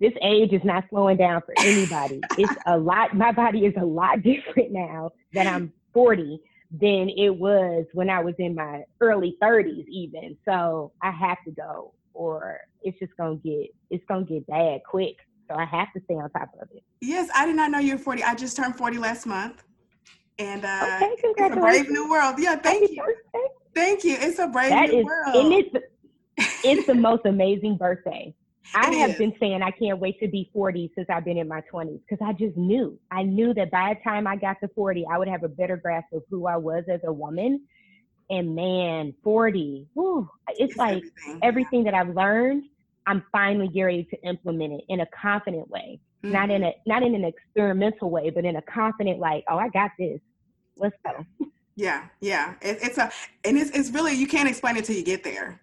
this 0.00 0.12
age 0.22 0.52
is 0.52 0.64
not 0.64 0.84
slowing 0.88 1.18
down 1.18 1.42
for 1.42 1.54
anybody. 1.60 2.20
it's 2.38 2.54
a 2.66 2.76
lot. 2.76 3.14
My 3.14 3.32
body 3.32 3.66
is 3.66 3.74
a 3.76 3.84
lot 3.84 4.22
different 4.22 4.72
now 4.72 5.10
that 5.34 5.46
I'm 5.46 5.72
40 5.92 6.40
than 6.72 7.10
it 7.16 7.30
was 7.30 7.84
when 7.92 8.08
I 8.08 8.20
was 8.20 8.34
in 8.38 8.54
my 8.54 8.84
early 9.00 9.36
30s 9.42 9.86
even. 9.88 10.36
So 10.44 10.92
I 11.02 11.10
have 11.10 11.38
to 11.44 11.50
go 11.50 11.92
or 12.14 12.60
it's 12.82 12.98
just 12.98 13.16
going 13.16 13.40
to 13.40 13.48
get 13.48 13.68
it's 13.90 14.04
to 14.08 14.24
get 14.24 14.46
bad 14.46 14.80
quick. 14.88 15.16
So 15.48 15.56
I 15.56 15.64
have 15.64 15.92
to 15.94 16.00
stay 16.04 16.14
on 16.14 16.30
top 16.30 16.50
of 16.60 16.68
it. 16.72 16.82
Yes, 17.00 17.28
I 17.34 17.44
did 17.44 17.56
not 17.56 17.70
know 17.70 17.78
you 17.78 17.96
were 17.96 18.02
40. 18.02 18.22
I 18.22 18.34
just 18.36 18.56
turned 18.56 18.76
40 18.76 18.98
last 18.98 19.26
month. 19.26 19.64
And 20.38 20.64
uh 20.64 21.00
okay, 21.02 21.14
it's 21.22 21.56
a 21.56 21.60
brave 21.60 21.90
new 21.90 22.08
world. 22.08 22.36
Yeah, 22.38 22.56
thank 22.56 22.82
Happy 22.82 22.94
you. 22.94 23.02
Birthday. 23.02 23.48
Thank 23.74 24.04
you. 24.04 24.16
It's 24.18 24.38
a 24.38 24.46
brave 24.46 24.70
that 24.70 24.88
new 24.88 25.00
is, 25.00 25.04
world. 25.04 25.34
And 25.34 25.52
it's, 25.52 25.86
it's 26.64 26.86
the 26.86 26.94
most 26.94 27.26
amazing 27.26 27.76
birthday. 27.76 28.34
I 28.74 28.94
have 28.96 29.18
been 29.18 29.34
saying 29.40 29.62
I 29.62 29.70
can't 29.70 29.98
wait 29.98 30.20
to 30.20 30.28
be 30.28 30.50
40 30.52 30.92
since 30.94 31.08
I've 31.10 31.24
been 31.24 31.38
in 31.38 31.48
my 31.48 31.62
20s 31.72 32.00
because 32.08 32.24
I 32.24 32.32
just 32.32 32.56
knew. 32.56 32.98
I 33.10 33.22
knew 33.22 33.52
that 33.54 33.70
by 33.70 33.94
the 33.94 34.08
time 34.08 34.26
I 34.26 34.36
got 34.36 34.60
to 34.60 34.68
40, 34.68 35.06
I 35.10 35.18
would 35.18 35.28
have 35.28 35.42
a 35.42 35.48
better 35.48 35.76
grasp 35.76 36.12
of 36.12 36.22
who 36.30 36.46
I 36.46 36.56
was 36.56 36.84
as 36.88 37.00
a 37.04 37.12
woman. 37.12 37.62
And 38.28 38.54
man, 38.54 39.12
40, 39.24 39.88
whew, 39.94 40.28
it's, 40.48 40.60
it's 40.60 40.76
like 40.76 40.98
everything. 40.98 41.38
everything. 41.42 41.84
that 41.84 41.94
I've 41.94 42.14
learned, 42.14 42.64
I'm 43.06 43.24
finally 43.32 43.66
getting 43.66 43.84
ready 43.84 44.04
to 44.04 44.22
implement 44.22 44.74
it 44.74 44.84
in 44.88 45.00
a 45.00 45.06
confident 45.06 45.68
way. 45.68 45.98
Mm-hmm. 46.22 46.32
Not 46.32 46.50
in 46.50 46.62
a 46.62 46.72
not 46.86 47.02
in 47.02 47.14
an 47.14 47.24
experimental 47.24 48.10
way, 48.10 48.30
but 48.30 48.44
in 48.44 48.56
a 48.56 48.62
confident 48.62 49.18
like, 49.18 49.42
oh, 49.48 49.58
I 49.58 49.68
got 49.70 49.90
this. 49.98 50.20
Let's 50.76 50.94
go. 51.04 51.26
Yeah, 51.76 52.06
yeah. 52.20 52.54
It, 52.60 52.78
it's 52.82 52.98
a 52.98 53.10
and 53.42 53.56
it's 53.56 53.70
it's 53.70 53.90
really 53.90 54.12
you 54.12 54.26
can't 54.26 54.48
explain 54.48 54.76
it 54.76 54.84
till 54.84 54.96
you 54.96 55.02
get 55.02 55.24
there 55.24 55.60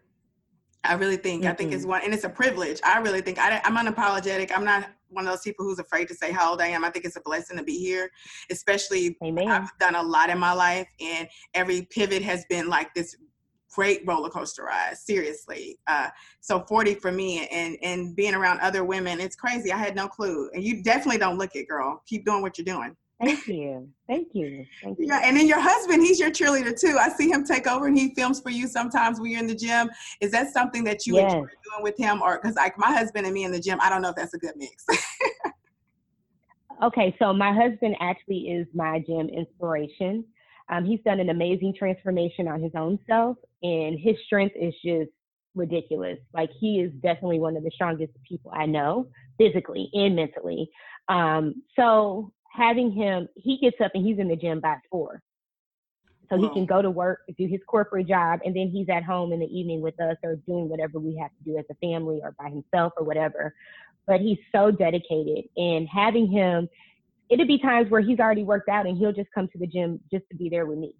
I 0.84 0.94
really 0.94 1.18
think 1.18 1.44
mm-hmm. 1.44 1.52
I 1.52 1.56
think 1.56 1.74
it's 1.74 1.86
one, 1.86 2.02
and 2.04 2.14
it's 2.14 2.24
a 2.24 2.30
privilege. 2.30 2.80
I 2.84 3.00
really 3.00 3.22
think 3.22 3.40
I, 3.40 3.62
I'm 3.64 3.76
unapologetic. 3.76 4.52
I'm 4.56 4.64
not 4.64 4.90
one 5.10 5.26
of 5.26 5.32
those 5.32 5.42
people 5.42 5.66
who's 5.66 5.80
afraid 5.80 6.08
to 6.10 6.16
say 6.16 6.32
how 6.32 6.52
old 6.52 6.62
I 6.62 6.68
am. 6.68 6.84
I 6.84 6.90
think 6.90 7.06
it's 7.06 7.16
a 7.16 7.22
blessing 7.22 7.58
to 7.58 7.64
be 7.64 7.78
here, 7.78 8.10
especially 8.52 9.18
Amen. 9.24 9.48
I've 9.48 9.70
done 9.80 9.96
a 9.96 10.02
lot 10.02 10.30
in 10.30 10.38
my 10.38 10.54
life, 10.54 10.88
and 11.00 11.28
every 11.54 11.88
pivot 11.90 12.22
has 12.24 12.46
been 12.50 12.68
like 12.68 12.94
this 12.94 13.16
great 13.74 14.02
roller 14.08 14.30
coaster 14.30 14.64
ride. 14.64 14.98
Seriously, 14.98 15.78
uh, 15.88 16.10
so 16.40 16.64
40 16.68 16.96
for 16.96 17.12
me, 17.12 17.48
and 17.48 17.78
and 17.82 18.16
being 18.16 18.34
around 18.34 18.60
other 18.60 18.84
women, 18.84 19.20
it's 19.20 19.36
crazy. 19.36 19.72
I 19.72 19.78
had 19.78 19.96
no 19.96 20.08
clue, 20.08 20.50
and 20.54 20.64
you 20.64 20.84
definitely 20.84 21.20
don't 21.20 21.38
look 21.38 21.56
it, 21.56 21.68
girl. 21.68 22.02
Keep 22.06 22.26
doing 22.26 22.42
what 22.42 22.58
you're 22.58 22.66
doing. 22.66 22.96
Thank 23.20 23.48
you. 23.48 23.90
Thank 24.08 24.30
you. 24.34 24.66
Thank 24.84 25.00
you. 25.00 25.08
Yeah, 25.08 25.22
and 25.24 25.36
then 25.36 25.48
your 25.48 25.60
husband, 25.60 26.04
he's 26.04 26.20
your 26.20 26.30
cheerleader 26.30 26.80
too. 26.80 26.98
I 27.00 27.10
see 27.10 27.30
him 27.30 27.44
take 27.44 27.66
over 27.66 27.88
and 27.88 27.98
he 27.98 28.14
films 28.14 28.40
for 28.40 28.52
you 28.52 28.68
sometimes 28.68 29.20
when 29.20 29.32
you're 29.32 29.40
in 29.40 29.48
the 29.48 29.56
gym. 29.56 29.90
Is 30.22 30.32
that 30.32 30.54
something 30.54 30.84
that 30.84 31.08
you 31.08 31.16
yes. 31.16 31.34
enjoy 31.34 31.48
doing 31.48 31.82
with 31.82 31.98
him? 31.98 32.22
Or 32.22 32.40
because 32.40 32.56
like 32.56 32.78
my 32.78 32.92
husband 32.92 33.26
and 33.26 33.34
me 33.34 33.44
in 33.44 33.52
the 33.52 33.60
gym, 33.60 33.80
I 33.82 33.90
don't 33.90 34.04
know 34.04 34.10
if 34.10 34.16
that's 34.16 34.36
a 34.36 34.38
good 34.38 34.54
mix. 34.56 34.86
okay, 36.84 37.16
so 37.18 37.34
my 37.34 37.52
husband 37.52 37.96
actually 38.00 38.50
is 38.50 38.68
my 38.76 39.00
gym 39.00 39.30
inspiration. 39.30 40.24
Um, 40.70 40.86
he's 40.86 41.00
done 41.04 41.20
an 41.20 41.30
amazing 41.30 41.74
transformation 41.78 42.48
on 42.48 42.62
his 42.62 42.74
own 42.76 43.00
self, 43.10 43.38
and 43.64 43.98
his 44.00 44.16
strength 44.26 44.56
is 44.60 44.76
just 44.86 45.10
ridiculous. 45.56 46.20
Like 46.36 46.52
he 46.60 46.82
is 46.82 46.92
definitely 47.02 47.40
one 47.40 47.58
of 47.58 47.64
the 47.64 47.72
strongest 47.74 48.14
people 48.28 48.52
I 48.54 48.68
know, 48.68 49.08
physically 49.40 49.90
and 49.94 50.16
mentally. 50.16 50.70
Um, 51.10 51.64
so 51.76 52.32
having 52.58 52.92
him, 52.92 53.30
he 53.36 53.58
gets 53.60 53.78
up 53.84 53.92
and 53.94 54.06
he's 54.06 54.20
in 54.20 54.28
the 54.28 54.36
gym 54.36 54.60
by 54.60 54.76
four. 54.90 55.22
So 56.30 56.36
wow. 56.36 56.48
he 56.48 56.54
can 56.54 56.66
go 56.66 56.82
to 56.82 56.92
work, 56.92 57.20
do 57.38 57.48
his 57.48 57.62
corporate 57.68 58.08
job, 58.08 58.40
and 58.44 58.54
then 58.56 58.70
he's 58.70 58.90
at 58.90 59.04
home 59.04 59.32
in 59.32 59.40
the 59.40 59.46
evening 59.46 59.82
with 59.82 60.00
us 60.02 60.18
or 60.24 60.36
doing 60.48 60.68
whatever 60.68 61.00
we 61.00 61.16
have 61.22 61.32
to 61.32 61.44
do 61.46 61.58
as 61.58 61.66
a 61.72 61.76
family 61.76 62.20
or 62.22 62.36
by 62.38 62.50
himself 62.50 62.94
or 62.98 63.06
whatever. 63.06 63.54
But 64.08 64.20
he's 64.20 64.40
so 64.54 64.72
dedicated 64.72 65.46
and 65.56 65.88
having 65.88 66.30
him, 66.30 66.68
it'll 67.30 67.48
be 67.48 67.60
times 67.60 67.90
where 67.90 68.02
he's 68.02 68.20
already 68.20 68.44
worked 68.44 68.70
out 68.70 68.88
and 68.88 68.98
he'll 68.98 69.14
just 69.14 69.30
come 69.34 69.48
to 69.50 69.58
the 69.58 69.68
gym 69.68 70.00
just 70.12 70.26
to 70.30 70.36
be 70.36 70.50
there 70.50 70.66
with 70.66 70.80
me. 70.80 70.94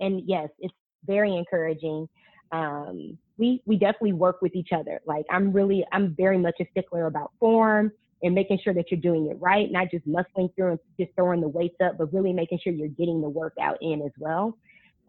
And 0.00 0.22
yes, 0.26 0.48
it's 0.58 0.74
very 1.04 1.34
encouraging. 1.34 2.08
Um, 2.52 3.18
we 3.38 3.62
we 3.64 3.76
definitely 3.76 4.12
work 4.12 4.42
with 4.42 4.54
each 4.54 4.70
other. 4.72 5.00
Like 5.06 5.24
I'm 5.30 5.52
really 5.52 5.84
I'm 5.92 6.14
very 6.16 6.38
much 6.38 6.56
a 6.60 6.66
stickler 6.72 7.06
about 7.06 7.32
form 7.38 7.92
and 8.22 8.34
making 8.34 8.58
sure 8.62 8.74
that 8.74 8.90
you're 8.90 9.00
doing 9.00 9.28
it 9.30 9.36
right, 9.40 9.70
not 9.70 9.90
just 9.90 10.06
muscling 10.06 10.54
through 10.54 10.72
and 10.72 10.78
just 10.98 11.10
throwing 11.16 11.40
the 11.40 11.48
weights 11.48 11.76
up, 11.82 11.98
but 11.98 12.12
really 12.12 12.32
making 12.32 12.58
sure 12.62 12.72
you're 12.72 12.88
getting 12.88 13.20
the 13.20 13.28
workout 13.28 13.78
in 13.80 14.02
as 14.02 14.12
well. 14.18 14.56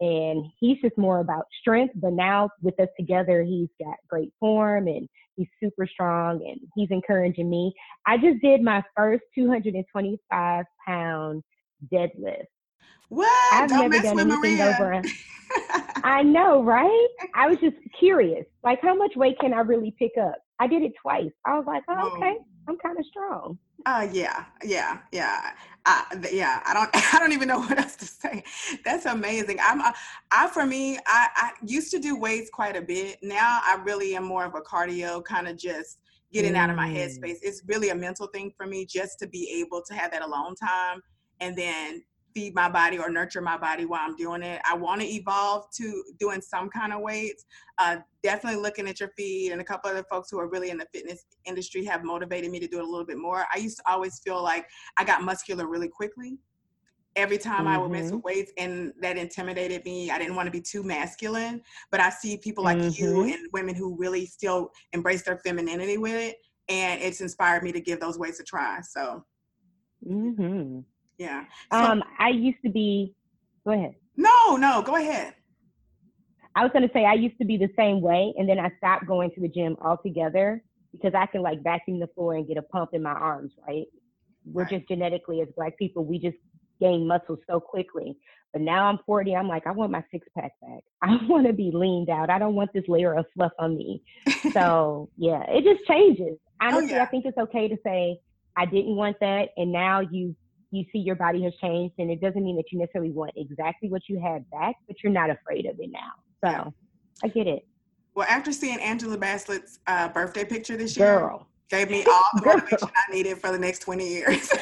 And 0.00 0.46
he's 0.58 0.78
just 0.80 0.98
more 0.98 1.20
about 1.20 1.46
strength, 1.60 1.94
but 1.96 2.12
now 2.12 2.50
with 2.60 2.78
us 2.80 2.88
together, 2.98 3.42
he's 3.42 3.68
got 3.78 3.96
great 4.08 4.32
form 4.40 4.88
and 4.88 5.08
he's 5.36 5.46
super 5.62 5.86
strong 5.86 6.44
and 6.46 6.60
he's 6.74 6.90
encouraging 6.90 7.48
me. 7.48 7.72
I 8.06 8.16
just 8.16 8.40
did 8.42 8.62
my 8.62 8.82
first 8.96 9.22
225 9.34 10.64
pound 10.86 11.42
deadlift. 11.92 12.46
What? 13.12 13.52
I've 13.52 13.68
Don't 13.68 13.90
never 13.90 14.02
done 14.02 14.20
anything 14.20 14.56
Maria. 14.56 14.74
over. 14.80 15.02
I 16.02 16.22
know, 16.22 16.62
right? 16.62 17.08
I 17.34 17.46
was 17.46 17.58
just 17.58 17.76
curious, 17.98 18.46
like 18.64 18.80
how 18.80 18.94
much 18.94 19.16
weight 19.16 19.38
can 19.38 19.52
I 19.52 19.60
really 19.60 19.94
pick 19.98 20.12
up? 20.18 20.36
I 20.58 20.66
did 20.66 20.80
it 20.80 20.92
twice. 21.02 21.30
I 21.44 21.58
was 21.58 21.66
like, 21.66 21.82
oh, 21.90 22.16
okay, 22.16 22.38
I'm 22.68 22.78
kind 22.78 22.98
of 22.98 23.04
strong. 23.04 23.58
Uh, 23.84 24.08
yeah, 24.10 24.46
yeah, 24.64 25.00
yeah, 25.12 25.50
uh, 25.84 26.04
yeah. 26.32 26.62
I 26.64 26.72
don't, 26.72 26.90
I 27.14 27.18
don't 27.18 27.32
even 27.32 27.48
know 27.48 27.58
what 27.58 27.78
else 27.78 27.96
to 27.96 28.06
say. 28.06 28.44
That's 28.82 29.04
amazing. 29.04 29.58
I'm, 29.60 29.82
uh, 29.82 29.92
I 30.30 30.48
for 30.48 30.64
me, 30.64 30.96
I, 31.06 31.28
I 31.36 31.50
used 31.66 31.90
to 31.90 31.98
do 31.98 32.18
weights 32.18 32.48
quite 32.48 32.76
a 32.76 32.82
bit. 32.82 33.18
Now 33.22 33.60
I 33.62 33.78
really 33.84 34.16
am 34.16 34.24
more 34.24 34.46
of 34.46 34.54
a 34.54 34.62
cardio 34.62 35.22
kind 35.22 35.48
of 35.48 35.58
just 35.58 35.98
getting 36.32 36.54
mm. 36.54 36.56
out 36.56 36.70
of 36.70 36.76
my 36.76 36.88
headspace. 36.88 37.40
It's 37.42 37.62
really 37.66 37.90
a 37.90 37.94
mental 37.94 38.28
thing 38.28 38.54
for 38.56 38.66
me 38.66 38.86
just 38.86 39.18
to 39.18 39.26
be 39.26 39.60
able 39.60 39.82
to 39.86 39.94
have 39.94 40.12
that 40.12 40.22
alone 40.22 40.54
time 40.54 41.02
and 41.40 41.54
then 41.54 42.02
feed 42.34 42.54
my 42.54 42.68
body 42.68 42.98
or 42.98 43.10
nurture 43.10 43.40
my 43.40 43.56
body 43.56 43.84
while 43.84 44.00
I'm 44.02 44.16
doing 44.16 44.42
it. 44.42 44.60
I 44.64 44.74
want 44.74 45.00
to 45.00 45.06
evolve 45.06 45.66
to 45.76 46.04
doing 46.18 46.40
some 46.40 46.68
kind 46.70 46.92
of 46.92 47.00
weights. 47.00 47.44
Uh, 47.78 47.96
definitely 48.22 48.60
looking 48.60 48.88
at 48.88 49.00
your 49.00 49.10
feed, 49.16 49.52
and 49.52 49.60
a 49.60 49.64
couple 49.64 49.90
of 49.90 49.96
other 49.96 50.06
folks 50.10 50.30
who 50.30 50.38
are 50.38 50.48
really 50.48 50.70
in 50.70 50.78
the 50.78 50.86
fitness 50.92 51.24
industry 51.44 51.84
have 51.84 52.04
motivated 52.04 52.50
me 52.50 52.60
to 52.60 52.68
do 52.68 52.78
it 52.78 52.84
a 52.84 52.86
little 52.86 53.06
bit 53.06 53.18
more. 53.18 53.44
I 53.52 53.58
used 53.58 53.78
to 53.78 53.82
always 53.90 54.20
feel 54.20 54.42
like 54.42 54.66
I 54.96 55.04
got 55.04 55.22
muscular 55.22 55.66
really 55.66 55.88
quickly. 55.88 56.38
Every 57.14 57.36
time 57.36 57.60
mm-hmm. 57.60 57.68
I 57.68 57.78
would 57.78 57.90
mess 57.90 58.04
with 58.04 58.14
mm-hmm. 58.14 58.26
weights, 58.26 58.52
and 58.56 58.92
that 59.00 59.18
intimidated 59.18 59.84
me. 59.84 60.10
I 60.10 60.18
didn't 60.18 60.34
want 60.34 60.46
to 60.46 60.52
be 60.52 60.62
too 60.62 60.82
masculine, 60.82 61.62
but 61.90 62.00
I 62.00 62.10
see 62.10 62.38
people 62.38 62.64
like 62.64 62.78
mm-hmm. 62.78 63.02
you 63.02 63.22
and 63.24 63.48
women 63.52 63.74
who 63.74 63.96
really 63.98 64.26
still 64.26 64.70
embrace 64.92 65.22
their 65.22 65.38
femininity 65.38 65.98
with 65.98 66.14
it, 66.14 66.36
and 66.68 67.00
it's 67.02 67.20
inspired 67.20 67.62
me 67.62 67.72
to 67.72 67.80
give 67.80 68.00
those 68.00 68.18
weights 68.18 68.40
a 68.40 68.44
try. 68.44 68.80
So. 68.80 69.24
Mm-hmm. 70.08 70.80
Yeah. 71.22 71.44
So, 71.70 71.78
um, 71.78 72.02
I 72.18 72.30
used 72.30 72.58
to 72.64 72.70
be. 72.70 73.14
Go 73.64 73.72
ahead. 73.72 73.94
No, 74.16 74.56
no, 74.56 74.82
go 74.82 74.96
ahead. 74.96 75.34
I 76.54 76.64
was 76.64 76.72
going 76.72 76.86
to 76.86 76.92
say 76.92 77.04
I 77.04 77.14
used 77.14 77.38
to 77.38 77.46
be 77.46 77.56
the 77.56 77.70
same 77.76 78.00
way, 78.00 78.34
and 78.36 78.48
then 78.48 78.58
I 78.58 78.70
stopped 78.78 79.06
going 79.06 79.30
to 79.30 79.40
the 79.40 79.48
gym 79.48 79.76
altogether 79.80 80.62
because 80.90 81.14
I 81.14 81.26
can 81.26 81.42
like 81.42 81.62
vacuum 81.62 82.00
the 82.00 82.08
floor 82.08 82.34
and 82.34 82.46
get 82.46 82.58
a 82.58 82.62
pump 82.62 82.90
in 82.92 83.02
my 83.02 83.12
arms. 83.12 83.52
Right? 83.66 83.86
We're 84.44 84.62
right. 84.62 84.70
just 84.70 84.88
genetically 84.88 85.40
as 85.40 85.48
black 85.56 85.78
people, 85.78 86.04
we 86.04 86.18
just 86.18 86.36
gain 86.80 87.06
muscle 87.06 87.38
so 87.48 87.60
quickly. 87.60 88.16
But 88.52 88.62
now 88.62 88.86
I'm 88.86 88.98
40, 89.06 89.34
I'm 89.34 89.48
like, 89.48 89.66
I 89.66 89.70
want 89.70 89.92
my 89.92 90.04
six 90.10 90.26
pack 90.36 90.52
back. 90.60 90.82
I 91.02 91.18
want 91.26 91.46
to 91.46 91.52
be 91.52 91.70
leaned 91.72 92.10
out. 92.10 92.28
I 92.28 92.38
don't 92.38 92.54
want 92.54 92.72
this 92.74 92.84
layer 92.88 93.14
of 93.14 93.24
fluff 93.34 93.52
on 93.58 93.76
me. 93.76 94.02
so 94.52 95.08
yeah, 95.16 95.44
it 95.48 95.64
just 95.64 95.86
changes. 95.86 96.36
Oh, 96.60 96.66
Honestly, 96.66 96.92
oh, 96.92 96.96
yeah. 96.96 97.02
I 97.04 97.06
think 97.06 97.24
it's 97.24 97.38
okay 97.38 97.68
to 97.68 97.78
say 97.84 98.18
I 98.56 98.66
didn't 98.66 98.96
want 98.96 99.16
that, 99.20 99.50
and 99.56 99.72
now 99.72 100.00
you 100.00 100.36
you 100.72 100.84
see 100.92 100.98
your 100.98 101.16
body 101.16 101.42
has 101.44 101.52
changed 101.60 101.94
and 101.98 102.10
it 102.10 102.20
doesn't 102.20 102.42
mean 102.42 102.56
that 102.56 102.64
you 102.72 102.78
necessarily 102.78 103.12
want 103.12 103.32
exactly 103.36 103.88
what 103.88 104.02
you 104.08 104.20
had 104.20 104.48
back, 104.50 104.74
but 104.88 104.96
you're 105.02 105.12
not 105.12 105.30
afraid 105.30 105.66
of 105.66 105.78
it 105.78 105.90
now. 105.90 106.12
So. 106.44 106.74
I 107.22 107.28
get 107.28 107.46
it. 107.46 107.66
Well, 108.14 108.26
after 108.28 108.52
seeing 108.52 108.78
Angela 108.80 109.16
Bassett's 109.16 109.78
uh, 109.86 110.08
birthday 110.08 110.44
picture 110.44 110.76
this 110.76 110.96
year, 110.96 111.18
Girl. 111.18 111.46
gave 111.70 111.90
me 111.90 112.04
all 112.04 112.24
the 112.34 112.42
motivation 112.46 112.88
I 112.88 113.12
needed 113.12 113.38
for 113.38 113.52
the 113.52 113.58
next 113.58 113.80
20 113.80 114.06
years. 114.06 114.52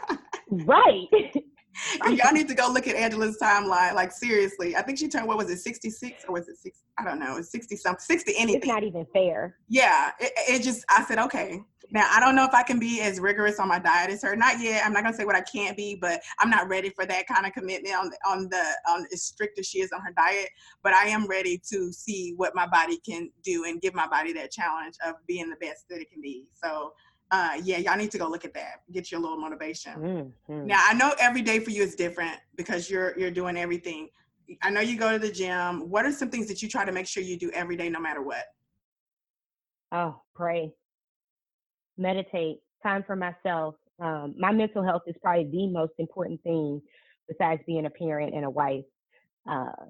right. 0.50 1.06
y'all 2.06 2.32
need 2.32 2.48
to 2.48 2.54
go 2.54 2.68
look 2.72 2.86
at 2.86 2.96
Angela's 2.96 3.38
timeline. 3.40 3.94
Like 3.94 4.10
seriously, 4.10 4.74
I 4.76 4.82
think 4.82 4.98
she 4.98 5.08
turned 5.08 5.26
what 5.26 5.36
was 5.36 5.50
it, 5.50 5.58
sixty 5.58 5.90
six 5.90 6.24
or 6.26 6.32
was 6.32 6.48
it 6.48 6.56
six? 6.56 6.82
I 6.98 7.04
don't 7.04 7.20
know, 7.20 7.36
it's 7.36 7.50
sixty 7.50 7.76
something, 7.76 8.00
sixty 8.00 8.32
anything. 8.36 8.62
It's 8.62 8.66
not 8.66 8.82
even 8.82 9.06
fair. 9.12 9.58
Yeah, 9.68 10.12
it, 10.18 10.32
it, 10.48 10.62
just 10.62 10.84
I 10.88 11.04
said 11.04 11.18
okay, 11.18 11.60
now, 11.90 12.08
I 12.10 12.20
don't 12.20 12.34
know 12.34 12.44
if 12.44 12.54
I 12.54 12.62
can 12.62 12.78
be 12.78 13.00
as 13.00 13.20
rigorous 13.20 13.58
on 13.58 13.68
my 13.68 13.78
diet 13.78 14.10
as 14.10 14.22
her. 14.22 14.34
Not 14.34 14.60
yet. 14.60 14.84
I'm 14.84 14.92
not 14.92 15.02
gonna 15.02 15.16
say 15.16 15.24
what 15.24 15.36
I 15.36 15.40
can't 15.40 15.76
be, 15.76 15.94
but 15.94 16.20
I'm 16.38 16.50
not 16.50 16.68
ready 16.68 16.90
for 16.90 17.06
that 17.06 17.26
kind 17.26 17.46
of 17.46 17.52
commitment 17.52 17.94
on 17.94 18.10
the, 18.10 18.18
on 18.28 18.48
the 18.48 18.64
on 18.88 19.06
as 19.12 19.22
strict 19.22 19.58
as 19.58 19.66
she 19.66 19.80
is 19.80 19.92
on 19.92 20.00
her 20.00 20.12
diet. 20.16 20.48
But 20.82 20.94
I 20.94 21.06
am 21.06 21.26
ready 21.26 21.60
to 21.70 21.92
see 21.92 22.34
what 22.36 22.54
my 22.54 22.66
body 22.66 22.98
can 22.98 23.30
do 23.42 23.64
and 23.64 23.80
give 23.80 23.94
my 23.94 24.06
body 24.06 24.32
that 24.34 24.50
challenge 24.50 24.94
of 25.06 25.14
being 25.26 25.48
the 25.48 25.56
best 25.56 25.88
that 25.90 26.00
it 26.00 26.10
can 26.10 26.20
be. 26.20 26.46
So 26.52 26.92
uh, 27.30 27.60
yeah, 27.62 27.78
y'all 27.78 27.96
need 27.96 28.10
to 28.12 28.18
go 28.18 28.28
look 28.28 28.44
at 28.44 28.54
that. 28.54 28.82
Get 28.92 29.10
you 29.10 29.18
a 29.18 29.20
little 29.20 29.38
motivation. 29.38 30.32
Mm-hmm. 30.48 30.66
Now 30.66 30.82
I 30.86 30.94
know 30.94 31.14
every 31.20 31.42
day 31.42 31.60
for 31.60 31.70
you 31.70 31.82
is 31.82 31.94
different 31.94 32.36
because 32.56 32.90
you're 32.90 33.16
you're 33.18 33.30
doing 33.30 33.56
everything. 33.56 34.08
I 34.62 34.70
know 34.70 34.80
you 34.80 34.96
go 34.96 35.12
to 35.12 35.18
the 35.18 35.32
gym. 35.32 35.90
What 35.90 36.04
are 36.04 36.12
some 36.12 36.30
things 36.30 36.46
that 36.48 36.62
you 36.62 36.68
try 36.68 36.84
to 36.84 36.92
make 36.92 37.06
sure 37.06 37.22
you 37.22 37.36
do 37.36 37.50
every 37.52 37.76
day, 37.76 37.88
no 37.88 38.00
matter 38.00 38.22
what? 38.22 38.44
Oh, 39.92 40.20
pray 40.34 40.72
meditate, 41.98 42.58
time 42.82 43.04
for 43.06 43.16
myself. 43.16 43.74
Um, 43.98 44.34
my 44.38 44.52
mental 44.52 44.82
health 44.82 45.02
is 45.06 45.14
probably 45.22 45.48
the 45.50 45.68
most 45.68 45.92
important 45.98 46.42
thing 46.42 46.82
besides 47.28 47.62
being 47.66 47.86
a 47.86 47.90
parent 47.90 48.34
and 48.34 48.44
a 48.44 48.50
wife. 48.50 48.84
Uh, 49.48 49.86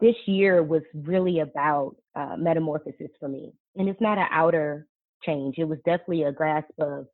this 0.00 0.14
year 0.26 0.62
was 0.62 0.82
really 0.94 1.40
about 1.40 1.96
uh, 2.14 2.36
metamorphosis 2.38 3.10
for 3.20 3.28
me. 3.28 3.52
And 3.76 3.88
it's 3.88 4.00
not 4.00 4.18
an 4.18 4.26
outer 4.30 4.86
change, 5.22 5.56
it 5.58 5.64
was 5.64 5.78
definitely 5.84 6.24
a 6.24 6.32
grasp 6.32 6.68
of 6.78 7.06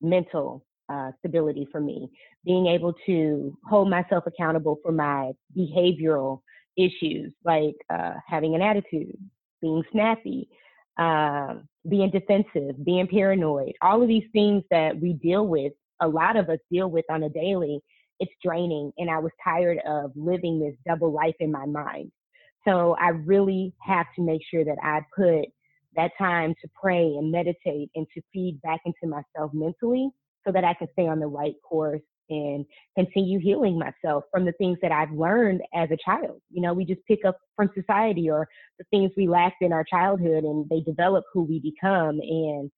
mental 0.00 0.64
uh, 0.88 1.10
stability 1.18 1.66
for 1.70 1.80
me. 1.80 2.10
Being 2.44 2.66
able 2.66 2.94
to 3.06 3.56
hold 3.68 3.88
myself 3.88 4.24
accountable 4.26 4.78
for 4.82 4.92
my 4.92 5.32
behavioral 5.56 6.40
issues, 6.76 7.32
like 7.44 7.74
uh, 7.90 8.14
having 8.26 8.54
an 8.54 8.62
attitude, 8.62 9.16
being 9.60 9.82
snappy, 9.92 10.48
um, 10.98 11.68
being 11.88 12.10
defensive, 12.10 12.84
being 12.84 13.06
paranoid, 13.06 13.72
all 13.82 14.02
of 14.02 14.08
these 14.08 14.28
things 14.32 14.62
that 14.70 14.98
we 14.98 15.12
deal 15.14 15.46
with, 15.46 15.72
a 16.00 16.08
lot 16.08 16.36
of 16.36 16.48
us 16.48 16.58
deal 16.70 16.90
with 16.90 17.04
on 17.10 17.24
a 17.24 17.28
daily, 17.28 17.80
it's 18.20 18.32
draining. 18.42 18.92
And 18.98 19.10
I 19.10 19.18
was 19.18 19.32
tired 19.42 19.78
of 19.86 20.12
living 20.14 20.60
this 20.60 20.74
double 20.86 21.12
life 21.12 21.34
in 21.40 21.50
my 21.50 21.66
mind. 21.66 22.12
So 22.66 22.96
I 22.98 23.08
really 23.08 23.74
have 23.80 24.06
to 24.16 24.22
make 24.22 24.40
sure 24.50 24.64
that 24.64 24.78
I 24.82 25.00
put 25.14 25.46
that 25.96 26.12
time 26.18 26.54
to 26.62 26.68
pray 26.80 27.02
and 27.02 27.30
meditate 27.30 27.90
and 27.94 28.06
to 28.14 28.22
feed 28.32 28.60
back 28.62 28.80
into 28.84 29.06
myself 29.06 29.52
mentally 29.52 30.10
so 30.46 30.52
that 30.52 30.64
I 30.64 30.74
can 30.74 30.88
stay 30.92 31.06
on 31.06 31.20
the 31.20 31.26
right 31.26 31.54
course 31.68 32.00
and 32.30 32.64
continue 32.96 33.38
healing 33.38 33.78
myself 33.78 34.24
from 34.30 34.44
the 34.44 34.52
things 34.52 34.78
that 34.82 34.92
I've 34.92 35.12
learned 35.12 35.62
as 35.74 35.90
a 35.90 35.98
child. 36.04 36.40
You 36.50 36.62
know, 36.62 36.72
we 36.72 36.84
just 36.84 37.04
pick 37.06 37.24
up 37.24 37.36
from 37.56 37.70
society 37.74 38.30
or 38.30 38.48
the 38.78 38.84
things 38.90 39.12
we 39.16 39.28
lacked 39.28 39.62
in 39.62 39.72
our 39.72 39.84
childhood 39.84 40.44
and 40.44 40.68
they 40.70 40.80
develop 40.80 41.24
who 41.32 41.42
we 41.42 41.60
become 41.60 42.20
and 42.20 42.70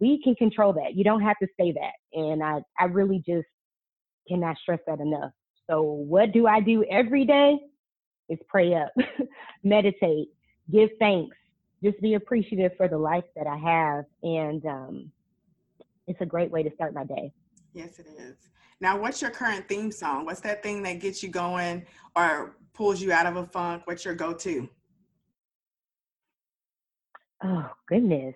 we 0.00 0.20
can 0.22 0.34
control 0.34 0.72
that. 0.74 0.94
You 0.94 1.04
don't 1.04 1.22
have 1.22 1.38
to 1.42 1.48
say 1.58 1.72
that. 1.72 2.18
And 2.18 2.42
I, 2.42 2.60
I 2.78 2.84
really 2.84 3.22
just 3.26 3.46
cannot 4.28 4.56
stress 4.58 4.80
that 4.86 5.00
enough. 5.00 5.30
So 5.68 5.82
what 5.82 6.32
do 6.32 6.46
I 6.46 6.60
do 6.60 6.84
every 6.90 7.24
day? 7.24 7.58
Is 8.28 8.38
pray 8.48 8.74
up, 8.74 8.90
meditate, 9.64 10.28
give 10.72 10.88
thanks, 10.98 11.36
just 11.82 12.00
be 12.00 12.14
appreciative 12.14 12.72
for 12.76 12.88
the 12.88 12.96
life 12.96 13.24
that 13.36 13.46
I 13.46 13.56
have. 13.56 14.04
And 14.22 14.64
um, 14.64 15.12
it's 16.06 16.20
a 16.22 16.26
great 16.26 16.50
way 16.50 16.62
to 16.62 16.70
start 16.74 16.94
my 16.94 17.04
day. 17.04 17.32
Yes, 17.74 17.98
it 17.98 18.06
is. 18.18 18.36
Now, 18.80 18.98
what's 19.00 19.22
your 19.22 19.30
current 19.30 19.68
theme 19.68 19.90
song? 19.90 20.24
What's 20.24 20.40
that 20.40 20.62
thing 20.62 20.82
that 20.82 21.00
gets 21.00 21.22
you 21.22 21.28
going 21.28 21.86
or 22.16 22.56
pulls 22.74 23.00
you 23.00 23.12
out 23.12 23.26
of 23.26 23.36
a 23.36 23.46
funk? 23.46 23.82
What's 23.86 24.04
your 24.04 24.14
go 24.14 24.32
to? 24.34 24.68
Oh, 27.42 27.70
goodness. 27.88 28.34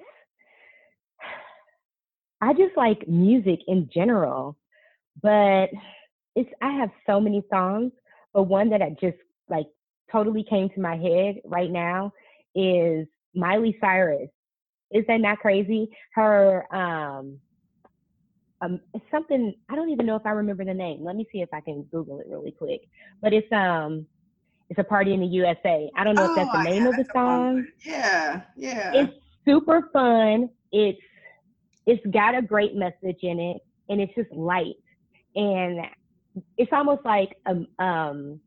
I 2.41 2.53
just 2.53 2.77
like 2.77 3.09
music 3.09 3.61
in 3.67 3.89
general, 3.93 4.57
but 5.23 5.71
it's 6.37 6.51
I 6.63 6.73
have 6.73 6.91
so 7.07 7.21
many 7.21 7.43
songs, 7.51 7.91
but 8.33 8.45
one 8.45 8.71
that 8.71 8.83
I 8.83 8.91
just 9.01 9.17
like 9.49 9.67
totally 10.13 10.45
came 10.49 10.69
to 10.71 10.81
my 10.81 10.97
head 10.97 11.41
right 11.45 11.71
now 11.71 12.13
is 12.55 13.07
Miley 13.35 13.77
Cyrus. 13.81 14.29
Is 14.93 15.05
that 15.09 15.21
not 15.21 15.39
crazy? 15.39 15.91
Her 16.15 16.65
um 16.75 17.41
um 18.61 18.81
it's 18.95 19.05
something 19.11 19.55
I 19.69 19.77
don't 19.77 19.91
even 19.91 20.07
know 20.07 20.17
if 20.17 20.27
I 20.27 20.31
remember 20.31 20.65
the 20.65 20.75
name. 20.75 21.05
Let 21.05 21.17
me 21.17 21.27
see 21.33 21.41
if 21.41 21.49
I 21.53 21.61
can 21.61 21.83
Google 21.85 22.21
it 22.21 22.27
really 22.29 22.51
quick. 22.51 22.89
But 23.23 23.33
it's 23.33 23.51
um 23.53 24.07
it's 24.71 24.79
a 24.79 24.85
party 24.85 25.15
in 25.15 25.21
the 25.21 25.27
USA. 25.27 25.91
I 25.97 26.05
don't 26.05 26.15
know 26.15 26.27
oh, 26.29 26.31
if 26.31 26.37
that's 26.37 26.53
the 26.53 26.59
oh, 26.59 26.63
name 26.63 26.87
of 26.87 26.97
the 26.97 27.07
song. 27.13 27.67
Yeah, 27.85 28.43
yeah. 28.57 28.93
It's 28.95 29.13
super 29.47 29.89
fun. 29.93 30.51
It's 30.73 31.01
it's 31.87 32.05
got 32.13 32.37
a 32.37 32.43
great 32.43 32.75
message 32.75 33.19
in 33.23 33.41
it 33.41 33.59
and 33.89 34.01
it's 34.01 34.15
just 34.15 34.31
light. 34.33 34.77
And 35.35 35.87
it's 36.57 36.73
almost 36.73 37.05
like 37.05 37.37
um 37.47 37.67
um 37.79 38.41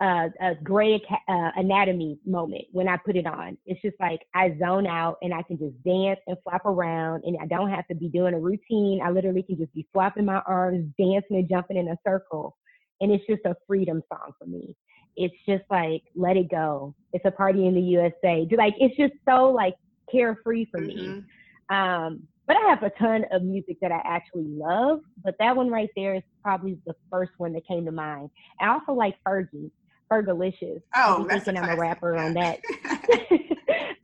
uh, 0.00 0.28
a 0.40 0.54
gray 0.62 1.02
uh, 1.28 1.50
anatomy 1.56 2.18
moment 2.24 2.64
when 2.72 2.88
I 2.88 2.96
put 2.96 3.16
it 3.16 3.26
on. 3.26 3.58
It's 3.66 3.82
just 3.82 3.96
like 3.98 4.20
I 4.34 4.56
zone 4.58 4.86
out 4.86 5.16
and 5.22 5.34
I 5.34 5.42
can 5.42 5.58
just 5.58 5.82
dance 5.82 6.20
and 6.26 6.36
flap 6.44 6.64
around 6.66 7.24
and 7.24 7.36
I 7.40 7.46
don't 7.46 7.70
have 7.70 7.86
to 7.88 7.94
be 7.94 8.08
doing 8.08 8.34
a 8.34 8.38
routine. 8.38 9.00
I 9.04 9.10
literally 9.10 9.42
can 9.42 9.56
just 9.56 9.74
be 9.74 9.86
flapping 9.92 10.24
my 10.24 10.40
arms, 10.46 10.92
dancing 10.98 11.36
and 11.36 11.48
jumping 11.48 11.76
in 11.76 11.88
a 11.88 11.96
circle. 12.06 12.56
And 13.00 13.10
it's 13.10 13.26
just 13.26 13.44
a 13.44 13.56
freedom 13.66 14.02
song 14.12 14.32
for 14.38 14.46
me. 14.46 14.76
It's 15.16 15.34
just 15.48 15.64
like, 15.68 16.02
let 16.14 16.36
it 16.36 16.48
go. 16.48 16.94
It's 17.12 17.24
a 17.24 17.32
party 17.32 17.66
in 17.66 17.74
the 17.74 17.80
USA. 17.80 18.46
Like, 18.56 18.74
it's 18.78 18.96
just 18.96 19.14
so 19.28 19.50
like 19.50 19.74
carefree 20.12 20.66
for 20.70 20.80
mm-hmm. 20.80 21.18
me. 21.18 21.24
Um, 21.70 22.22
but 22.46 22.56
I 22.56 22.70
have 22.70 22.82
a 22.82 22.90
ton 22.98 23.26
of 23.30 23.42
music 23.42 23.76
that 23.82 23.92
I 23.92 24.00
actually 24.04 24.46
love, 24.46 25.00
but 25.22 25.34
that 25.38 25.54
one 25.54 25.68
right 25.68 25.90
there 25.94 26.14
is 26.14 26.22
probably 26.42 26.78
the 26.86 26.94
first 27.10 27.32
one 27.36 27.52
that 27.52 27.66
came 27.66 27.84
to 27.84 27.92
mind. 27.92 28.30
I 28.60 28.68
also 28.68 28.92
like 28.92 29.16
Fergie. 29.26 29.70
Fergalicious. 30.10 30.82
Oh, 30.94 31.26
I'm 31.30 31.40
thinking 31.40 31.58
I'm 31.58 31.68
a 31.68 31.76
rapper 31.76 32.16
on 32.16 32.34
that. 32.34 32.60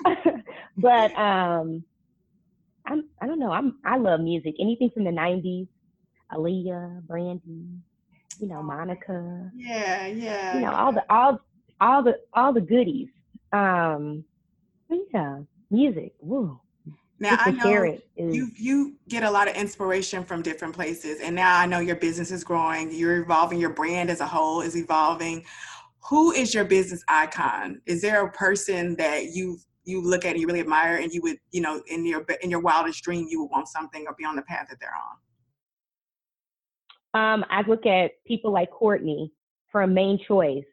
but 0.77 1.19
um, 1.19 1.85
I'm 2.87 3.05
I 3.21 3.27
don't 3.27 3.38
know. 3.38 3.51
I'm 3.51 3.79
I 3.85 3.97
love 3.97 4.21
music. 4.21 4.55
Anything 4.61 4.90
from 4.90 5.05
the 5.05 5.11
'90s, 5.11 5.69
Aaliyah, 6.33 7.07
Brandy, 7.07 7.67
you 8.38 8.49
know, 8.49 8.62
Monica. 8.62 9.51
Yeah, 9.55 10.07
yeah. 10.07 10.55
You 10.55 10.61
know, 10.61 10.73
all 10.73 10.93
the 10.93 11.05
all 11.09 11.40
all 11.81 12.03
the 12.03 12.19
all 12.33 12.53
the 12.53 12.61
goodies. 12.61 13.09
Um, 13.53 14.25
yeah, 15.12 15.40
music. 15.71 16.12
Woo. 16.21 16.61
Now 17.21 17.37
I 17.38 17.51
know 17.53 17.97
you 18.19 18.51
you 18.57 18.95
get 19.09 19.23
a 19.23 19.31
lot 19.31 19.49
of 19.49 19.55
inspiration 19.55 20.25
from 20.25 20.43
different 20.43 20.75
places, 20.75 21.21
and 21.21 21.35
now 21.35 21.59
I 21.59 21.67
know 21.67 21.79
your 21.79 21.97
business 21.97 22.31
is 22.31 22.45
growing. 22.45 22.93
You're 22.93 23.23
evolving. 23.23 23.59
Your 23.61 23.71
brand 23.71 24.11
as 24.11 24.21
a 24.21 24.27
whole 24.27 24.61
is 24.61 24.77
evolving 24.77 25.45
who 26.09 26.33
is 26.33 26.55
your 26.55 26.64
business 26.64 27.03
icon? 27.09 27.81
Is 27.87 28.03
there 28.03 28.25
a 28.25 28.33
person 28.33 28.97
that 28.97 29.33
you 29.33 29.59
you 29.85 30.01
look 30.03 30.25
at 30.25 30.33
and 30.33 30.40
you 30.40 30.47
really 30.47 30.61
admire, 30.61 30.97
and 30.97 31.12
you 31.12 31.21
would 31.23 31.37
you 31.51 31.61
know 31.61 31.83
in 31.87 32.07
your 32.07 32.25
in 32.43 32.51
your 32.51 32.61
wildest 32.61 33.03
dream 33.03 33.27
you 33.29 33.43
would 33.43 33.51
want 33.51 33.69
something 33.69 34.05
or 34.07 34.14
be 34.14 34.25
on 34.25 34.37
the 34.37 34.43
path 34.43 34.67
that 34.71 34.79
they're 34.81 34.95
on? 34.95 35.17
Um, 37.14 37.45
I 37.49 37.62
look 37.69 37.87
at 37.87 38.12
people 38.27 38.53
like 38.53 38.71
Courtney 38.71 39.33
from 39.71 39.95
Mane 39.95 40.19
Choice. 40.27 40.64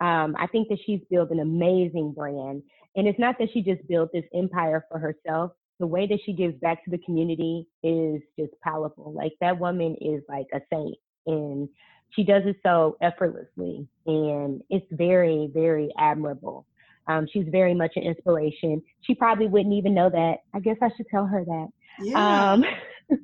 Um, 0.00 0.36
I 0.38 0.46
think 0.46 0.68
that 0.68 0.78
she's 0.86 1.00
built 1.10 1.30
an 1.30 1.40
amazing 1.40 2.12
brand, 2.12 2.62
and 2.94 3.08
it's 3.08 3.18
not 3.18 3.36
that 3.38 3.48
she 3.52 3.62
just 3.62 3.86
built 3.88 4.10
this 4.12 4.24
empire 4.34 4.84
for 4.90 4.98
herself. 4.98 5.52
The 5.80 5.86
way 5.86 6.06
that 6.08 6.18
she 6.24 6.32
gives 6.32 6.58
back 6.58 6.84
to 6.84 6.90
the 6.90 6.98
community 6.98 7.66
is 7.82 8.20
just 8.38 8.52
powerful. 8.62 9.12
Like 9.12 9.32
that 9.40 9.58
woman 9.58 9.96
is 10.00 10.22
like 10.28 10.46
a 10.52 10.60
saint, 10.72 10.96
and 11.26 11.68
she 12.10 12.24
does 12.24 12.42
it 12.46 12.56
so 12.64 12.96
effortlessly 13.02 13.86
and 14.06 14.62
it's 14.70 14.86
very 14.92 15.50
very 15.52 15.90
admirable 15.98 16.66
um, 17.06 17.26
she's 17.32 17.46
very 17.48 17.74
much 17.74 17.92
an 17.96 18.02
inspiration 18.02 18.82
she 19.02 19.14
probably 19.14 19.46
wouldn't 19.46 19.74
even 19.74 19.94
know 19.94 20.10
that 20.10 20.36
i 20.54 20.60
guess 20.60 20.76
i 20.82 20.88
should 20.96 21.06
tell 21.10 21.26
her 21.26 21.44
that 21.44 21.68
yeah. 22.00 22.52
Um, 22.52 22.64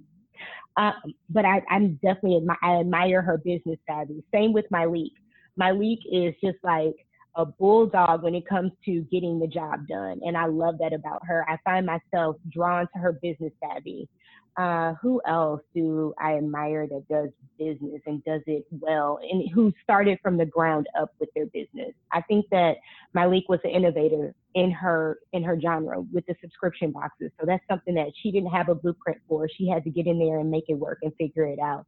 uh, 0.76 0.92
but 1.30 1.44
I, 1.44 1.62
am 1.70 1.98
definitely 2.02 2.40
admi- 2.40 2.56
I 2.62 2.80
admire 2.80 3.22
her 3.22 3.38
business 3.38 3.78
savvy. 3.88 4.22
Same 4.32 4.52
with 4.52 4.66
Myleik. 4.72 5.12
My 5.56 5.70
leak 5.70 6.00
is 6.10 6.34
just 6.42 6.58
like 6.62 6.94
a 7.36 7.44
bulldog 7.44 8.22
when 8.22 8.34
it 8.34 8.46
comes 8.46 8.72
to 8.84 9.00
getting 9.12 9.38
the 9.38 9.46
job 9.46 9.86
done, 9.88 10.20
and 10.22 10.36
I 10.36 10.46
love 10.46 10.78
that 10.78 10.92
about 10.92 11.22
her. 11.26 11.44
I 11.48 11.56
find 11.64 11.86
myself 11.86 12.36
drawn 12.50 12.86
to 12.92 12.98
her 12.98 13.12
business 13.12 13.52
savvy. 13.62 14.08
Uh, 14.56 14.94
who 15.02 15.20
else 15.26 15.60
do 15.74 16.14
I 16.16 16.36
admire 16.36 16.86
that 16.86 17.08
does 17.08 17.30
business 17.58 18.00
and 18.06 18.22
does 18.24 18.40
it 18.46 18.64
well 18.70 19.18
and 19.20 19.50
who 19.50 19.72
started 19.82 20.18
from 20.22 20.36
the 20.36 20.46
ground 20.46 20.86
up 20.96 21.12
with 21.18 21.28
their 21.34 21.46
business? 21.46 21.92
I 22.12 22.20
think 22.22 22.46
that 22.52 22.76
Myleik 23.16 23.48
was 23.48 23.58
an 23.64 23.70
innovator 23.70 24.32
in 24.54 24.70
her 24.70 25.18
in 25.32 25.42
her 25.42 25.60
genre 25.60 26.02
with 26.12 26.24
the 26.26 26.36
subscription 26.40 26.92
boxes. 26.92 27.32
So 27.40 27.46
that's 27.46 27.64
something 27.68 27.94
that 27.96 28.12
she 28.22 28.30
didn't 28.30 28.50
have 28.50 28.68
a 28.68 28.76
blueprint 28.76 29.20
for. 29.28 29.48
She 29.48 29.68
had 29.68 29.82
to 29.84 29.90
get 29.90 30.06
in 30.06 30.20
there 30.20 30.38
and 30.38 30.48
make 30.48 30.66
it 30.68 30.74
work 30.74 30.98
and 31.02 31.12
figure 31.16 31.46
it 31.46 31.58
out. 31.58 31.84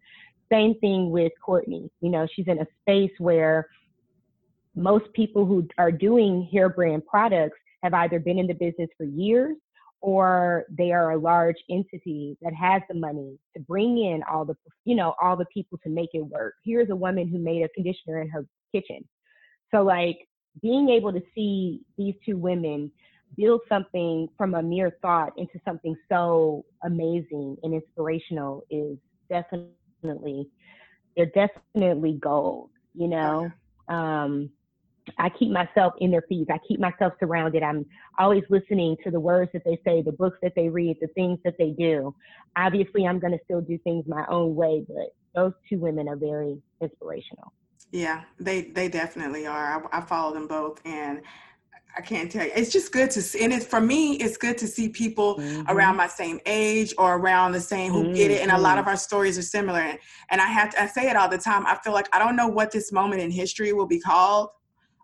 Same 0.50 0.74
thing 0.80 1.10
with 1.10 1.32
Courtney. 1.44 1.88
You 2.00 2.10
know, 2.10 2.26
she's 2.34 2.48
in 2.48 2.58
a 2.58 2.66
space 2.82 3.12
where 3.18 3.68
most 4.74 5.12
people 5.12 5.46
who 5.46 5.68
are 5.78 5.92
doing 5.92 6.48
hair 6.52 6.68
brand 6.68 7.06
products 7.06 7.58
have 7.84 7.94
either 7.94 8.18
been 8.18 8.38
in 8.40 8.48
the 8.48 8.54
business 8.54 8.90
for 8.96 9.04
years 9.04 9.56
or 10.00 10.64
they 10.70 10.92
are 10.92 11.12
a 11.12 11.18
large 11.18 11.56
entity 11.70 12.36
that 12.42 12.54
has 12.54 12.82
the 12.88 12.94
money 12.94 13.38
to 13.54 13.62
bring 13.62 13.98
in 13.98 14.22
all 14.30 14.44
the 14.44 14.54
you 14.84 14.94
know 14.94 15.14
all 15.20 15.36
the 15.36 15.46
people 15.46 15.78
to 15.82 15.88
make 15.88 16.10
it 16.12 16.22
work. 16.22 16.54
Here's 16.64 16.90
a 16.90 16.96
woman 16.96 17.28
who 17.28 17.38
made 17.38 17.62
a 17.62 17.68
conditioner 17.70 18.20
in 18.20 18.28
her 18.28 18.46
kitchen. 18.72 19.06
So 19.74 19.82
like 19.82 20.18
being 20.62 20.88
able 20.88 21.12
to 21.12 21.22
see 21.34 21.80
these 21.98 22.14
two 22.24 22.36
women 22.36 22.90
build 23.36 23.60
something 23.68 24.28
from 24.38 24.54
a 24.54 24.62
mere 24.62 24.96
thought 25.02 25.32
into 25.36 25.58
something 25.64 25.96
so 26.08 26.64
amazing 26.84 27.56
and 27.62 27.74
inspirational 27.74 28.64
is 28.70 28.96
definitely 29.28 30.48
they're 31.16 31.26
definitely 31.26 32.18
gold 32.22 32.70
you 32.94 33.08
know? 33.08 33.50
Um 33.88 34.50
I 35.18 35.28
keep 35.28 35.50
myself 35.50 35.94
in 35.98 36.10
their 36.10 36.22
feeds. 36.28 36.50
I 36.50 36.58
keep 36.66 36.80
myself 36.80 37.12
surrounded. 37.20 37.62
I'm 37.62 37.86
always 38.18 38.42
listening 38.48 38.96
to 39.04 39.10
the 39.10 39.20
words 39.20 39.50
that 39.52 39.64
they 39.64 39.80
say, 39.84 40.02
the 40.02 40.12
books 40.12 40.38
that 40.42 40.54
they 40.56 40.68
read, 40.68 40.96
the 41.00 41.08
things 41.08 41.38
that 41.44 41.54
they 41.58 41.70
do. 41.70 42.14
Obviously, 42.56 43.06
I'm 43.06 43.18
going 43.18 43.32
to 43.32 43.40
still 43.44 43.60
do 43.60 43.78
things 43.78 44.04
my 44.06 44.24
own 44.28 44.54
way, 44.54 44.84
but 44.86 45.14
those 45.34 45.52
two 45.68 45.78
women 45.78 46.08
are 46.08 46.16
very 46.16 46.60
inspirational. 46.80 47.52
Yeah, 47.92 48.22
they 48.40 48.62
they 48.62 48.88
definitely 48.88 49.46
are. 49.46 49.88
I, 49.92 49.98
I 49.98 50.00
follow 50.00 50.34
them 50.34 50.48
both, 50.48 50.80
and 50.84 51.22
I 51.96 52.00
can't 52.00 52.30
tell 52.30 52.44
you. 52.44 52.52
It's 52.54 52.72
just 52.72 52.92
good 52.92 53.10
to 53.12 53.22
see, 53.22 53.44
and 53.44 53.52
it's 53.52 53.64
for 53.64 53.80
me. 53.80 54.14
It's 54.14 54.36
good 54.36 54.58
to 54.58 54.66
see 54.66 54.88
people 54.88 55.36
mm-hmm. 55.36 55.70
around 55.70 55.96
my 55.96 56.08
same 56.08 56.40
age 56.46 56.92
or 56.98 57.16
around 57.16 57.52
the 57.52 57.60
same 57.60 57.92
who 57.92 58.04
mm-hmm. 58.04 58.14
get 58.14 58.30
it. 58.30 58.42
And 58.42 58.50
a 58.50 58.58
lot 58.58 58.72
mm-hmm. 58.72 58.80
of 58.80 58.86
our 58.88 58.96
stories 58.96 59.38
are 59.38 59.42
similar. 59.42 59.80
And, 59.80 59.98
and 60.30 60.40
I 60.40 60.46
have 60.46 60.70
to. 60.70 60.82
I 60.82 60.86
say 60.86 61.08
it 61.08 61.16
all 61.16 61.28
the 61.28 61.38
time. 61.38 61.64
I 61.64 61.76
feel 61.76 61.92
like 61.92 62.08
I 62.14 62.18
don't 62.18 62.36
know 62.36 62.48
what 62.48 62.70
this 62.72 62.92
moment 62.92 63.22
in 63.22 63.30
history 63.30 63.72
will 63.72 63.86
be 63.86 64.00
called, 64.00 64.50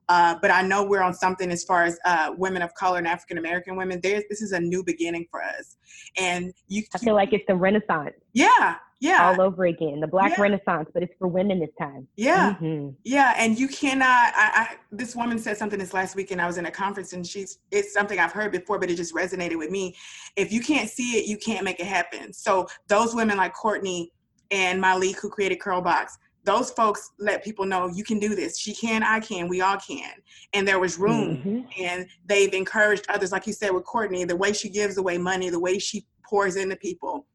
uh, 0.09 0.37
but 0.41 0.51
I 0.51 0.63
know 0.63 0.85
we're 0.85 1.03
on 1.03 1.15
something 1.15 1.51
as 1.51 1.65
far 1.65 1.85
as 1.85 1.99
uh, 2.05 2.33
women 2.37 2.63
of 2.63 2.75
color 2.75 2.99
and 2.99 3.07
African 3.07 3.39
American 3.39 3.77
women. 3.77 4.01
There's 4.03 4.25
this 4.29 4.43
is 4.43 4.53
a 4.53 4.61
new 4.61 4.83
beginning 4.85 5.27
for 5.31 5.43
us, 5.43 5.77
and 6.19 6.53
you. 6.69 6.83
I 6.95 6.99
feel 6.99 7.15
like 7.15 7.33
it's 7.33 7.45
the 7.47 7.55
Renaissance. 7.55 8.15
Yeah, 8.33 8.77
yeah. 9.01 9.29
All 9.29 9.41
over 9.41 9.65
again, 9.67 10.01
the 10.01 10.07
Black 10.07 10.37
yeah. 10.37 10.43
Renaissance, 10.43 10.89
but 10.95 11.03
it's 11.03 11.15
for 11.19 11.29
women 11.29 11.61
this 11.61 11.71
time. 11.79 12.07
Yeah, 12.17 12.55
mm-hmm. 12.55 12.91
yeah, 13.05 13.35
and 13.37 13.59
you 13.59 13.69
cannot. 13.69 14.33
I, 14.37 14.51
I, 14.55 14.77
this 14.91 15.17
woman 15.17 15.39
said 15.39 15.57
something 15.57 15.79
this 15.79 15.93
last 15.93 16.15
week, 16.15 16.31
and 16.31 16.41
I 16.41 16.47
was 16.47 16.59
in 16.59 16.67
a 16.67 16.71
conference, 16.71 17.13
and 17.13 17.27
she's 17.27 17.59
it's 17.71 17.93
something 17.93 18.19
I've 18.19 18.33
heard 18.33 18.53
before, 18.53 18.79
but 18.79 18.91
it 18.91 18.97
just 18.97 19.15
resonated 19.15 19.59
with 19.59 19.71
me. 19.71 19.97
If 20.37 20.53
you 20.53 20.61
can't 20.61 20.89
see 20.89 21.19
it, 21.19 21.27
you 21.27 21.37
can't 21.37 21.65
make 21.65 21.81
it 21.81 21.87
happen. 21.87 22.33
So 22.33 22.69
those 22.89 23.15
women 23.15 23.37
like 23.37 23.55
Courtney 23.55 24.13
and 24.51 24.83
Myleik, 24.83 25.17
who 25.21 25.31
created 25.31 25.59
Curlbox, 25.59 26.11
those 26.45 26.71
folks 26.71 27.13
let 27.19 27.45
people 27.45 27.65
know 27.65 27.89
you 27.89 28.05
can 28.05 28.19
do 28.19 28.35
this. 28.35 28.59
She 28.59 28.75
can, 28.75 29.03
I 29.03 29.21
can, 29.21 29.49
we 29.49 29.61
all 29.61 29.77
can. 29.77 30.13
And 30.53 30.67
there 30.67 30.81
was 30.81 30.99
room. 30.99 31.37
Mm-hmm. 31.37 31.61
And 31.81 32.07
they've 32.27 32.53
encouraged 32.53 33.07
others, 33.09 33.33
like 33.33 33.47
you 33.47 33.53
said 33.53 33.71
with 33.71 33.85
Courtney, 33.85 34.25
the 34.25 34.37
way 34.37 34.53
she 34.53 34.69
gives 34.69 34.99
away 34.99 35.19
money, 35.19 35.51
the 35.51 35.61
way 35.61 35.79
she 35.79 36.05
pours 36.29 36.57
into 36.57 36.77
people. 36.77 37.27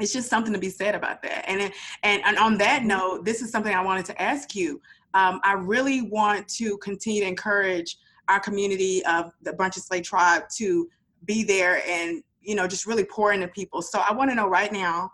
It's 0.00 0.12
just 0.12 0.28
something 0.28 0.52
to 0.52 0.58
be 0.58 0.70
said 0.70 0.94
about 0.94 1.22
that. 1.22 1.48
And 1.48 1.72
and, 2.02 2.22
and 2.24 2.38
on 2.38 2.58
that 2.58 2.80
mm-hmm. 2.80 2.88
note, 2.88 3.24
this 3.24 3.42
is 3.42 3.50
something 3.50 3.74
I 3.74 3.84
wanted 3.84 4.06
to 4.06 4.20
ask 4.20 4.54
you. 4.54 4.80
Um, 5.14 5.40
I 5.44 5.52
really 5.52 6.02
want 6.02 6.48
to 6.56 6.78
continue 6.78 7.20
to 7.20 7.28
encourage 7.28 7.96
our 8.28 8.40
community 8.40 9.04
of 9.04 9.32
the 9.42 9.52
Brunch 9.52 9.76
and 9.76 9.84
Slay 9.84 10.00
tribe 10.00 10.44
to 10.56 10.88
be 11.24 11.44
there 11.44 11.82
and 11.86 12.22
you 12.40 12.54
know 12.56 12.66
just 12.66 12.86
really 12.86 13.04
pour 13.04 13.32
into 13.32 13.46
people. 13.48 13.82
So 13.82 14.00
I 14.00 14.12
want 14.12 14.30
to 14.30 14.34
know 14.34 14.48
right 14.48 14.72
now, 14.72 15.12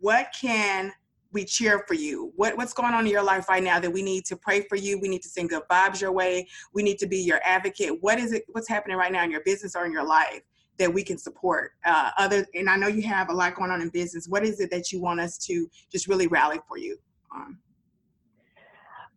what 0.00 0.34
can 0.38 0.92
we 1.32 1.44
cheer 1.44 1.84
for 1.86 1.94
you. 1.94 2.32
What, 2.36 2.56
what's 2.56 2.72
going 2.72 2.94
on 2.94 3.06
in 3.06 3.12
your 3.12 3.22
life 3.22 3.48
right 3.48 3.62
now 3.62 3.80
that 3.80 3.92
we 3.92 4.02
need 4.02 4.24
to 4.26 4.36
pray 4.36 4.62
for 4.62 4.76
you? 4.76 4.98
We 5.00 5.08
need 5.08 5.22
to 5.22 5.28
send 5.28 5.50
good 5.50 5.62
vibes 5.70 6.00
your 6.00 6.12
way. 6.12 6.46
We 6.72 6.82
need 6.82 6.98
to 6.98 7.06
be 7.06 7.18
your 7.18 7.40
advocate. 7.44 7.98
What 8.00 8.18
is 8.18 8.32
it? 8.32 8.44
What's 8.48 8.68
happening 8.68 8.96
right 8.96 9.12
now 9.12 9.24
in 9.24 9.30
your 9.30 9.42
business 9.42 9.76
or 9.76 9.84
in 9.84 9.92
your 9.92 10.06
life 10.06 10.42
that 10.78 10.92
we 10.92 11.02
can 11.02 11.18
support? 11.18 11.72
Uh, 11.84 12.10
other, 12.18 12.46
and 12.54 12.68
I 12.68 12.76
know 12.76 12.88
you 12.88 13.02
have 13.02 13.28
a 13.28 13.34
lot 13.34 13.54
going 13.54 13.70
on 13.70 13.80
in 13.80 13.88
business. 13.90 14.28
What 14.28 14.44
is 14.44 14.60
it 14.60 14.70
that 14.70 14.92
you 14.92 15.00
want 15.00 15.20
us 15.20 15.38
to 15.38 15.68
just 15.90 16.08
really 16.08 16.26
rally 16.26 16.58
for 16.68 16.78
you 16.78 16.96
on? 17.32 17.58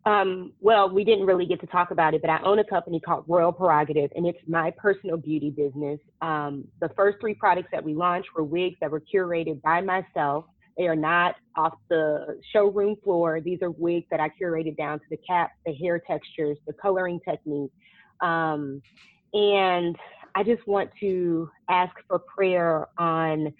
Um, 0.06 0.54
well, 0.60 0.88
we 0.88 1.04
didn't 1.04 1.26
really 1.26 1.44
get 1.44 1.60
to 1.60 1.66
talk 1.66 1.90
about 1.90 2.14
it, 2.14 2.22
but 2.22 2.30
I 2.30 2.40
own 2.42 2.58
a 2.58 2.64
company 2.64 3.00
called 3.00 3.24
Royal 3.28 3.52
Prerogative, 3.52 4.10
and 4.16 4.26
it's 4.26 4.38
my 4.48 4.70
personal 4.70 5.18
beauty 5.18 5.50
business. 5.50 6.00
Um, 6.22 6.64
the 6.80 6.88
first 6.96 7.18
three 7.20 7.34
products 7.34 7.68
that 7.72 7.84
we 7.84 7.94
launched 7.94 8.30
were 8.34 8.42
wigs 8.42 8.76
that 8.80 8.90
were 8.90 9.02
curated 9.14 9.60
by 9.60 9.82
myself 9.82 10.46
they 10.76 10.86
are 10.86 10.96
not 10.96 11.34
off 11.56 11.74
the 11.88 12.40
showroom 12.52 12.96
floor. 13.02 13.40
These 13.40 13.58
are 13.62 13.70
wigs 13.70 14.06
that 14.10 14.20
I 14.20 14.30
curated 14.40 14.76
down 14.76 14.98
to 14.98 15.04
the 15.10 15.18
cap, 15.28 15.50
the 15.66 15.74
hair 15.74 16.00
textures, 16.06 16.58
the 16.66 16.72
coloring 16.74 17.20
technique. 17.28 17.72
Um, 18.20 18.82
and 19.32 19.96
I 20.34 20.42
just 20.42 20.66
want 20.66 20.90
to 21.00 21.50
ask 21.68 21.92
for 22.08 22.18
prayer 22.18 22.86
on 22.98 23.52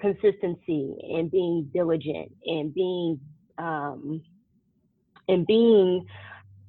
consistency 0.00 0.94
and 1.14 1.30
being 1.30 1.68
diligent 1.72 2.32
and 2.46 2.72
being 2.72 3.20
um, 3.58 4.22
and 5.28 5.46
being 5.46 6.06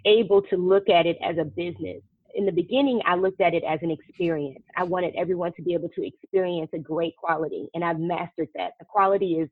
able 0.05 0.41
to 0.41 0.57
look 0.57 0.89
at 0.89 1.05
it 1.05 1.17
as 1.23 1.37
a 1.37 1.45
business. 1.45 2.01
In 2.35 2.45
the 2.45 2.51
beginning, 2.51 3.01
I 3.05 3.15
looked 3.15 3.41
at 3.41 3.53
it 3.53 3.63
as 3.63 3.79
an 3.81 3.91
experience. 3.91 4.63
I 4.77 4.83
wanted 4.83 5.15
everyone 5.15 5.53
to 5.53 5.61
be 5.61 5.73
able 5.73 5.89
to 5.89 6.05
experience 6.05 6.69
a 6.73 6.79
great 6.79 7.15
quality, 7.17 7.67
and 7.73 7.83
I've 7.83 7.99
mastered 7.99 8.49
that. 8.55 8.73
The 8.79 8.85
quality 8.85 9.39
is 9.39 9.49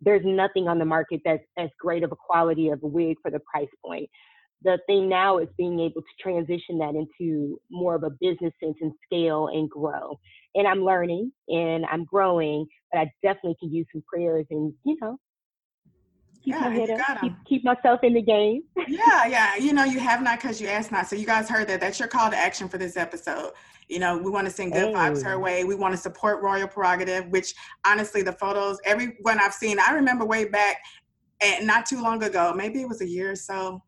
there's 0.00 0.24
nothing 0.24 0.68
on 0.68 0.78
the 0.78 0.84
market 0.84 1.20
that's 1.24 1.44
as 1.58 1.70
great 1.80 2.02
of 2.02 2.12
a 2.12 2.16
quality 2.16 2.68
of 2.68 2.82
a 2.82 2.86
wig 2.86 3.16
for 3.22 3.30
the 3.30 3.40
price 3.40 3.68
point. 3.84 4.08
The 4.62 4.78
thing 4.86 5.08
now 5.08 5.38
is 5.38 5.48
being 5.58 5.80
able 5.80 6.02
to 6.02 6.22
transition 6.22 6.78
that 6.78 6.94
into 6.94 7.60
more 7.70 7.94
of 7.94 8.02
a 8.02 8.10
business 8.10 8.52
sense 8.62 8.76
and 8.80 8.92
scale 9.04 9.48
and 9.48 9.68
grow. 9.70 10.18
And 10.54 10.66
I'm 10.66 10.84
learning 10.84 11.32
and 11.48 11.84
I'm 11.86 12.04
growing, 12.04 12.66
but 12.92 13.00
I 13.00 13.12
definitely 13.22 13.56
can 13.60 13.72
use 13.72 13.86
some 13.92 14.02
prayers 14.12 14.46
and, 14.50 14.72
you 14.84 14.96
know, 15.00 15.18
keep 16.46 16.54
Yeah, 16.54 16.68
my 16.68 16.74
head 16.74 16.90
up, 16.90 17.20
keep, 17.20 17.32
keep 17.44 17.64
myself 17.64 18.00
in 18.04 18.14
the 18.14 18.22
game. 18.22 18.62
Yeah, 18.86 19.26
yeah. 19.26 19.56
You 19.56 19.72
know, 19.72 19.84
you 19.84 19.98
have 19.98 20.22
not 20.22 20.40
because 20.40 20.60
you 20.60 20.68
asked 20.68 20.92
not. 20.92 21.08
So 21.08 21.16
you 21.16 21.26
guys 21.26 21.48
heard 21.48 21.66
that. 21.68 21.80
That's 21.80 21.98
your 21.98 22.08
call 22.08 22.30
to 22.30 22.36
action 22.36 22.68
for 22.68 22.78
this 22.78 22.96
episode. 22.96 23.50
You 23.88 23.98
know, 23.98 24.16
we 24.16 24.30
want 24.30 24.46
to 24.46 24.52
send 24.52 24.72
good 24.72 24.94
vibes 24.94 25.22
her 25.24 25.38
way. 25.38 25.64
We 25.64 25.74
want 25.74 25.92
to 25.94 25.98
support 25.98 26.42
Royal 26.42 26.68
Prerogative, 26.68 27.26
which 27.28 27.52
honestly, 27.84 28.22
the 28.22 28.32
photos, 28.32 28.78
everyone 28.84 29.40
I've 29.40 29.54
seen, 29.54 29.78
I 29.80 29.92
remember 29.92 30.24
way 30.24 30.44
back 30.48 30.76
and 31.40 31.66
not 31.66 31.84
too 31.86 32.00
long 32.00 32.22
ago, 32.22 32.52
maybe 32.56 32.80
it 32.80 32.88
was 32.88 33.00
a 33.00 33.08
year 33.08 33.32
or 33.32 33.36
so, 33.36 33.82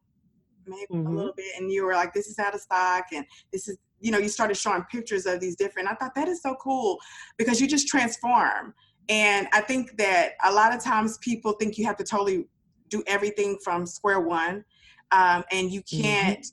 maybe 0.66 0.85
a 0.90 0.94
Mhm. 0.94 1.16
little 1.16 1.33
bit, 1.35 1.47
and 1.57 1.71
you 1.73 1.85
were 1.85 1.94
like, 1.94 2.12
this 2.12 2.27
is 2.27 2.38
out 2.38 2.55
of 2.55 2.61
stock, 2.61 3.07
and 3.12 3.25
this 3.53 3.68
is, 3.68 3.79
you 4.01 4.12
know, 4.12 4.18
you 4.18 4.29
started 4.29 4.57
showing 4.57 4.83
pictures 4.90 5.25
of 5.27 5.40
these 5.40 5.57
different. 5.57 5.88
I 5.88 5.94
thought 5.94 6.14
that 6.14 6.29
is 6.29 6.42
so 6.42 6.55
cool 6.57 6.99
because 7.38 7.61
you 7.61 7.66
just 7.66 7.88
transform. 7.88 8.75
And 9.09 9.49
I 9.53 9.61
think 9.61 9.97
that 9.97 10.33
a 10.44 10.53
lot 10.53 10.75
of 10.75 10.83
times 10.83 11.18
people 11.18 11.53
think 11.53 11.79
you 11.79 11.85
have 11.87 11.97
to 11.97 12.05
totally 12.05 12.47
do 12.88 13.03
everything 13.07 13.59
from 13.62 13.87
square 13.87 14.21
one, 14.21 14.64
um, 15.12 15.44
and 15.51 15.71
you 15.71 15.83
Mhm. 15.83 16.03
can't. 16.03 16.47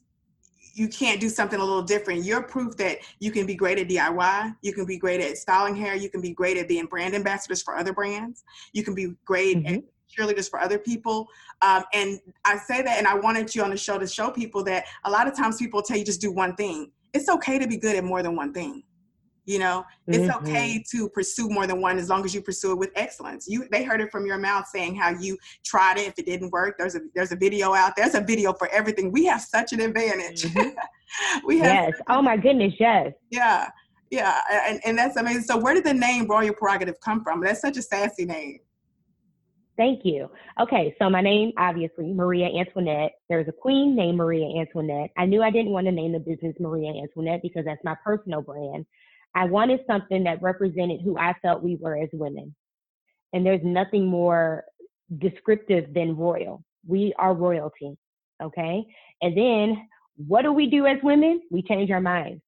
You 0.78 0.90
can't 0.90 1.22
do 1.22 1.30
something 1.30 1.58
a 1.58 1.64
little 1.64 1.84
different. 1.84 2.26
You're 2.26 2.44
proof 2.44 2.76
that 2.76 2.98
you 3.22 3.32
can 3.32 3.46
be 3.46 3.56
great 3.56 3.80
at 3.80 3.88
DIY. 3.88 4.54
You 4.62 4.74
can 4.74 4.86
be 4.86 4.98
great 4.98 5.22
at 5.22 5.38
styling 5.38 5.74
hair. 5.74 5.96
You 5.96 6.10
can 6.10 6.20
be 6.20 6.34
great 6.34 6.58
at 6.58 6.68
being 6.68 6.86
brand 6.86 7.16
ambassadors 7.16 7.62
for 7.62 7.78
other 7.78 7.94
brands. 7.94 8.44
You 8.74 8.84
can 8.84 8.94
be 8.94 9.14
great 9.24 9.66
at 9.66 9.74
Mhm. 9.76 9.84
cheerleaders 10.14 10.50
for 10.50 10.60
other 10.60 10.78
people. 10.78 11.30
Um, 11.62 11.86
and 11.94 12.20
I 12.44 12.58
say 12.58 12.82
that, 12.82 12.98
and 12.98 13.08
I 13.08 13.16
wanted 13.16 13.56
you 13.56 13.64
on 13.64 13.70
the 13.70 13.78
show 13.78 13.98
to 13.98 14.06
show 14.06 14.32
people 14.32 14.66
that 14.66 14.86
a 15.06 15.10
lot 15.10 15.28
of 15.30 15.36
times 15.36 15.56
people 15.56 15.82
tell 15.82 15.96
you 15.96 16.04
just 16.04 16.20
do 16.20 16.30
one 16.32 16.58
thing. 16.58 16.92
It's 17.14 17.30
okay 17.30 17.58
to 17.58 17.68
be 17.68 17.78
good 17.78 17.96
at 17.96 18.04
more 18.04 18.22
than 18.22 18.36
one 18.36 18.52
thing. 18.52 18.84
You 19.46 19.60
know, 19.60 19.86
it's 20.08 20.28
Mhm. 20.28 20.42
okay 20.42 20.84
to 20.92 21.08
pursue 21.10 21.50
more 21.50 21.68
than 21.68 21.80
one 21.80 22.00
as 22.00 22.10
long 22.10 22.26
as 22.26 22.34
you 22.34 22.42
pursue 22.42 22.72
it 22.72 22.80
with 22.80 22.92
excellence. 22.96 23.48
You 23.48 23.68
they 23.72 23.84
heard 23.84 24.02
it 24.02 24.12
from 24.12 24.26
your 24.26 24.40
mouth 24.40 24.68
saying 24.68 24.96
how 24.96 25.12
you 25.12 25.38
tried 25.64 25.98
it. 26.00 26.08
If 26.08 26.16
it 26.18 26.26
didn't 26.26 26.52
work, 26.52 26.78
there's 26.80 26.96
a 26.96 27.02
there's 27.14 27.32
a 27.32 27.36
video 27.36 27.74
out. 27.74 27.96
There's 27.96 28.16
a 28.16 28.22
video 28.22 28.54
for 28.54 28.68
everything. 28.70 29.12
We 29.12 29.26
have 29.26 29.42
such 29.42 29.72
an 29.72 29.82
advantage. 29.82 30.44
Mhm. 30.44 30.76
we 31.46 31.60
have 31.60 31.68
Yes. 31.68 31.94
Oh 32.10 32.22
my 32.22 32.38
goodness. 32.38 32.74
Yes. 32.80 33.14
yeah, 33.30 33.70
yeah, 34.10 34.40
and, 34.68 34.80
and 34.84 34.98
that's 34.98 35.16
amazing. 35.18 35.44
So 35.44 35.58
where 35.58 35.74
did 35.76 35.84
the 35.84 35.94
name 35.94 36.26
Royal 36.28 36.54
Prerogative 36.54 37.00
come 37.02 37.24
from? 37.24 37.42
That's 37.42 37.62
such 37.62 37.78
a 37.78 37.82
sassy 37.82 38.26
name. 38.26 38.60
Thank 39.78 40.06
you. 40.06 40.30
Okay, 40.60 40.96
so 41.00 41.10
my 41.10 41.20
name, 41.20 41.52
obviously, 41.58 42.14
Maria 42.14 42.48
Antoinette. 42.48 43.12
There's 43.28 43.48
a 43.50 43.52
queen 43.52 43.94
named 43.94 44.18
Maria 44.18 44.48
Antoinette. 44.58 45.10
I 45.18 45.26
knew 45.26 45.44
I 45.44 45.52
didn't 45.52 45.74
want 45.74 45.86
to 45.88 45.92
name 45.92 46.14
the 46.14 46.20
business 46.20 46.56
Maria 46.62 46.92
Antoinette 46.92 47.42
because 47.42 47.66
that's 47.66 47.84
my 47.84 47.96
personal 48.04 48.42
brand. 48.42 48.86
I 49.36 49.46
wanted 49.46 49.82
something 49.86 50.24
that 50.24 50.42
represented 50.42 51.02
who 51.04 51.18
I 51.18 51.34
felt 51.42 51.62
we 51.62 51.76
were 51.76 51.98
as 51.98 52.10
women. 52.14 52.56
And 53.34 53.46
there's 53.46 53.64
nothing 53.64 54.06
more 54.06 54.64
descriptive 55.18 55.94
than 55.94 56.16
royal. 56.16 56.64
We 56.88 57.14
are 57.20 57.34
royalty. 57.34 57.98
Okay. 58.42 58.86
And 59.22 59.38
then 59.38 59.88
what 60.16 60.44
do 60.44 60.54
we 60.54 60.68
do 60.70 60.86
as 60.86 60.98
women? 61.04 61.42
We 61.52 61.62
change 61.62 61.92
our 61.92 62.00
minds. 62.00 62.42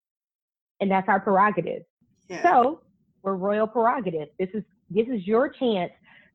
And 0.80 0.90
that's 0.90 1.10
our 1.10 1.20
prerogative. 1.20 1.84
Yeah. 2.30 2.44
So 2.44 2.82
we're 3.22 3.36
royal 3.36 3.68
prerogative. 3.68 4.30
This 4.40 4.50
is 4.54 4.64
this 4.90 5.08
is 5.08 5.28
your 5.28 5.50
chance 5.50 5.92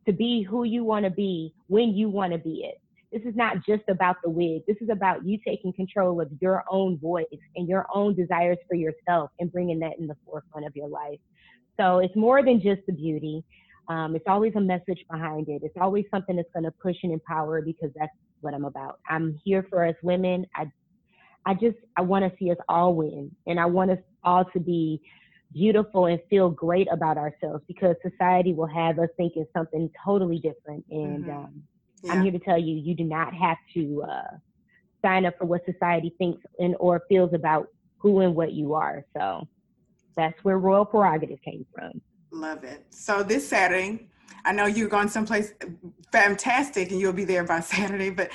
to 0.07 0.13
be 0.13 0.43
who 0.43 0.65
you 0.65 0.85
want 0.85 1.05
to 1.07 1.11
be 1.11 1.55
when 1.69 1.95
you 1.95 2.11
want 2.11 2.33
to 2.33 2.39
be 2.39 2.65
it. 2.65 2.82
This 3.13 3.23
is 3.23 3.37
not 3.37 3.65
just 3.67 3.83
about 3.89 4.17
the 4.25 4.31
wig. 4.31 4.63
This 4.67 4.79
is 4.81 4.89
about 4.89 5.25
you 5.27 5.39
taking 5.47 5.73
control 5.73 6.21
of 6.21 6.31
your 6.41 6.65
own 6.71 6.99
voice 6.99 7.27
and 7.57 7.69
your 7.69 7.87
own 7.95 8.15
desires 8.15 8.59
for 8.69 8.75
yourself 8.75 9.31
and 9.39 9.53
bringing 9.53 9.79
that 9.81 9.99
in 9.99 10.07
the 10.07 10.17
forefront 10.25 10.67
of 10.67 10.75
your 10.75 10.89
life. 10.89 11.19
So 11.79 11.99
it's 11.99 12.17
more 12.17 12.43
than 12.43 12.61
just 12.61 12.81
the 12.87 12.93
beauty. 12.93 13.45
Um, 13.89 14.17
it's 14.17 14.25
always 14.29 14.55
a 14.57 14.61
message 14.61 15.05
behind 15.11 15.49
it. 15.49 15.63
It's 15.65 15.77
always 15.81 16.05
something 16.11 16.37
that's 16.37 16.49
going 16.55 16.65
to 16.65 16.73
push 16.83 16.97
and 17.03 17.13
empower 17.13 17.61
because 17.63 17.91
that's 17.97 18.13
what 18.41 18.55
I'm 18.55 18.65
about. 18.65 18.99
I'm 19.09 19.39
here 19.45 19.67
for 19.69 19.85
us 19.87 19.95
women. 20.03 20.47
I, 20.57 20.71
I 21.45 21.55
just 21.55 21.77
I 21.97 22.03
want 22.03 22.25
to 22.25 22.37
see 22.39 22.51
us 22.51 22.57
all 22.69 22.95
win, 22.95 23.31
and 23.47 23.59
I 23.59 23.67
want 23.67 23.91
us 23.91 23.99
all 24.23 24.45
to 24.53 24.61
be 24.61 25.01
beautiful 25.53 26.07
and 26.07 26.21
feel 26.31 26.49
great 26.49 26.89
about 26.91 27.19
ourselves 27.19 27.63
because 27.69 27.97
society 28.09 28.55
will 28.55 28.67
have 28.67 28.99
us 28.99 29.09
thinking 29.17 29.45
something 29.55 29.91
totally 30.05 30.39
different. 30.39 30.85
And 30.91 31.27
Mhm. 31.27 31.35
um, 31.35 31.63
yeah. 32.03 32.13
I'm 32.13 32.23
here 32.23 32.33
to 32.33 32.39
tell 32.39 32.59
you, 32.59 32.77
you 32.77 32.95
do 32.95 33.05
not 33.05 33.35
have 33.35 33.59
to 33.75 34.05
uh, 34.09 34.37
sign 35.03 35.27
up 35.27 35.39
for 35.39 35.45
what 35.45 35.65
society 35.65 36.15
thinks 36.19 36.43
and 36.59 36.75
or 36.79 37.03
feels 37.09 37.33
about 37.33 37.69
who 37.99 38.21
and 38.21 38.35
what 38.35 38.53
you 38.53 38.75
are. 38.75 39.05
So 39.17 39.49
that's 40.17 40.43
where 40.45 40.59
royal 40.59 40.85
prerogative 40.85 41.41
came 41.43 41.65
from. 41.75 42.01
Love 42.31 42.65
it. 42.65 42.85
So 42.91 43.23
this 43.23 43.47
Saturday, 43.47 44.09
I 44.45 44.53
know 44.53 44.67
you're 44.67 44.89
going 44.89 45.09
someplace 45.09 45.53
fantastic 46.11 46.91
and 46.91 47.01
you'll 47.01 47.13
be 47.13 47.25
there 47.25 47.45
by 47.45 47.61
Saturday, 47.61 48.11
but 48.11 48.31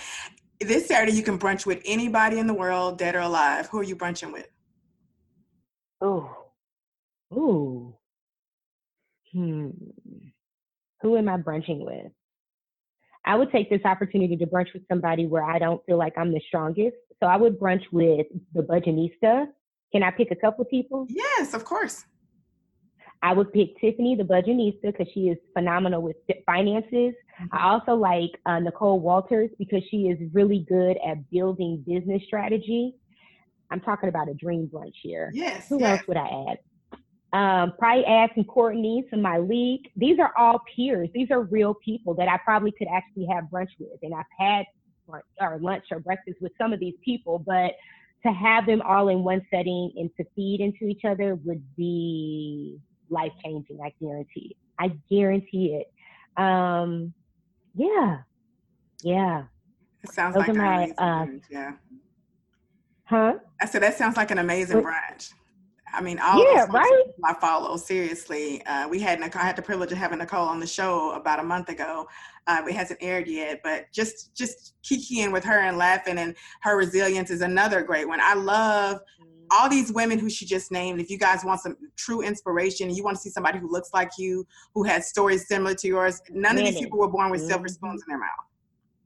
this 0.60 0.88
Saturday 0.88 1.14
you 1.14 1.24
can 1.24 1.38
brunch 1.38 1.66
with 1.66 1.82
anybody 1.86 2.40
in 2.40 2.48
the 2.48 2.54
world, 2.54 2.98
dead 2.98 3.16
or 3.16 3.20
alive. 3.20 3.68
Who 3.68 3.80
are 3.80 3.84
you 3.84 3.96
brunching 3.96 4.32
with? 4.32 4.48
Ooh, 6.04 6.30
ooh, 7.34 7.96
hmm. 9.34 9.70
Who 11.02 11.18
am 11.18 11.30
I 11.30 11.38
brunching 11.38 11.86
with? 11.86 12.12
I 13.28 13.36
would 13.36 13.52
take 13.52 13.70
this 13.70 13.82
opportunity 13.84 14.38
to 14.38 14.46
brunch 14.46 14.74
with 14.74 14.88
somebody 14.88 15.28
where 15.28 15.44
I 15.44 15.60
don't 15.60 15.86
feel 15.86 15.98
like 15.98 16.14
I'm 16.18 16.32
the 16.32 16.42
strongest. 16.48 16.96
So 17.20 17.28
I 17.28 17.36
would 17.36 17.60
brunch 17.60 17.84
with 17.92 18.26
the 18.54 18.62
Budgetnista. 18.64 19.48
Can 19.92 20.02
I 20.02 20.12
pick 20.12 20.32
a 20.32 20.36
couple 20.36 20.64
people? 20.64 21.06
Yes, 21.10 21.54
of 21.54 21.66
course. 21.66 22.06
I 23.22 23.34
would 23.34 23.52
pick 23.52 23.80
Tiffany, 23.82 24.16
the 24.16 24.24
Budgetnista, 24.24 24.82
because 24.84 25.08
she 25.14 25.28
is 25.28 25.38
phenomenal 25.54 26.02
with 26.02 26.16
fi- 26.28 26.42
finances. 26.46 27.16
I 27.52 27.68
also 27.68 27.96
like 27.96 28.32
uh, 28.46 28.60
Nicole 28.60 29.02
Walters 29.02 29.50
because 29.60 29.84
she 29.92 30.08
is 30.08 30.18
really 30.34 30.66
good 30.70 30.98
at 31.06 31.30
building 31.30 31.84
business 31.86 32.24
strategy. 32.26 32.96
I'm 33.72 33.82
talking 33.82 34.08
about 34.08 34.30
a 34.30 34.36
dream 34.36 34.70
brunch 34.74 34.96
here. 35.02 35.32
Yes. 35.34 35.68
Who 35.68 35.82
yes. 35.82 36.00
else 36.00 36.08
would 36.08 36.18
I 36.18 36.46
add? 36.52 36.60
Um, 37.34 37.74
probably 37.78 38.06
add 38.06 38.30
some 38.36 38.46
Courtney, 38.46 39.06
some 39.10 39.20
Myleik. 39.20 39.82
These 39.98 40.18
are 40.20 40.32
all 40.38 40.62
peers. 40.74 41.10
These 41.14 41.30
are 41.30 41.42
real 41.42 41.74
people 41.84 42.14
that 42.16 42.30
I 42.30 42.38
probably 42.38 42.72
could 42.72 42.88
actually 42.92 43.28
have 43.34 43.46
brunch 43.46 43.70
with. 43.80 44.00
And 44.02 44.14
I've 44.14 44.26
had 44.38 44.66
brunch 45.10 45.22
or 45.42 45.60
lunch 45.60 45.84
or 45.92 46.00
breakfast 46.00 46.38
with 46.42 46.54
some 46.58 46.72
of 46.72 46.80
these 46.80 46.96
people, 47.04 47.40
but 47.40 47.74
to 48.26 48.32
have 48.32 48.66
them 48.66 48.82
all 48.82 49.10
in 49.10 49.24
one 49.24 49.46
setting 49.52 49.92
and 49.98 50.10
to 50.18 50.26
feed 50.36 50.62
into 50.62 50.86
each 50.86 51.06
other 51.06 51.36
would 51.36 51.64
be 51.76 52.80
life 53.10 53.32
changing. 53.44 53.80
I 53.84 53.94
guarantee. 54.02 54.56
it. 54.56 54.58
I 54.80 54.88
guarantee 55.10 55.82
it. 55.82 56.42
Um, 56.42 57.14
yeah, 57.76 58.20
yeah. 59.04 59.44
It 60.04 60.12
sounds 60.12 60.36
Those 60.36 60.48
like 60.48 60.56
my, 60.56 60.76
amazing 60.76 60.96
uh, 60.98 61.26
brunch. 61.26 61.42
Yeah. 61.50 61.72
Huh? 63.04 63.34
I 63.62 63.66
said 63.66 63.82
that 63.84 63.98
sounds 63.98 64.18
like 64.18 64.32
an 64.32 64.38
amazing 64.38 64.78
What- 64.78 64.94
brunch. 64.94 65.34
I 65.94 66.02
mean, 66.02 66.20
all 66.20 66.44
Yeah, 66.54 66.66
right? 66.70 67.04
I 67.26 67.34
follow 67.36 67.78
seriously. 67.78 68.64
Uh, 68.66 68.88
we 68.88 69.00
had 69.00 69.20
Nicole, 69.20 69.42
I 69.42 69.46
had 69.46 69.56
the 69.56 69.62
privilege 69.62 69.92
of 69.92 69.98
having 69.98 70.20
Nicole 70.20 70.48
on 70.48 70.60
the 70.60 70.68
show 70.68 71.12
about 71.12 71.40
a 71.40 71.44
month 71.44 71.70
ago. 71.70 72.08
Uh, 72.46 72.62
it 72.68 72.76
hasn't 72.76 73.00
aired 73.02 73.28
yet, 73.28 73.62
but 73.64 73.92
just 73.92 74.34
just 74.36 74.74
kikiing 74.84 75.32
with 75.34 75.44
her 75.44 75.60
and 75.60 75.78
laughing 75.78 76.18
and 76.18 76.36
her 76.62 76.78
resilience 76.78 77.30
is 77.30 77.42
another 77.42 77.82
great 77.84 78.08
one. 78.08 78.20
I 78.22 78.34
love 78.36 79.00
all 79.50 79.70
these 79.70 79.92
women 79.92 80.20
who 80.20 80.30
she 80.30 80.46
just 80.46 80.72
named. 80.72 81.00
If 81.00 81.10
you 81.10 81.18
guys 81.18 81.44
want 81.44 81.62
some 81.62 81.78
true 81.96 82.22
inspiration, 82.22 82.90
you 82.90 83.04
want 83.04 83.16
to 83.16 83.22
see 83.22 83.30
somebody 83.30 83.60
who 83.60 83.72
looks 83.72 83.92
like 83.94 84.12
you, 84.18 84.46
who 84.74 84.84
has 84.84 85.08
stories 85.08 85.48
similar 85.48 85.74
to 85.76 85.88
yours, 85.88 86.22
none 86.30 86.58
of 86.58 86.66
these 86.66 86.80
people 86.80 87.00
were 87.00 87.10
born 87.10 87.32
with 87.32 87.42
silver 87.46 87.68
Mhm. 87.68 87.72
spoons 87.72 88.04
in 88.06 88.10
their 88.10 88.20
mouth. 88.20 88.46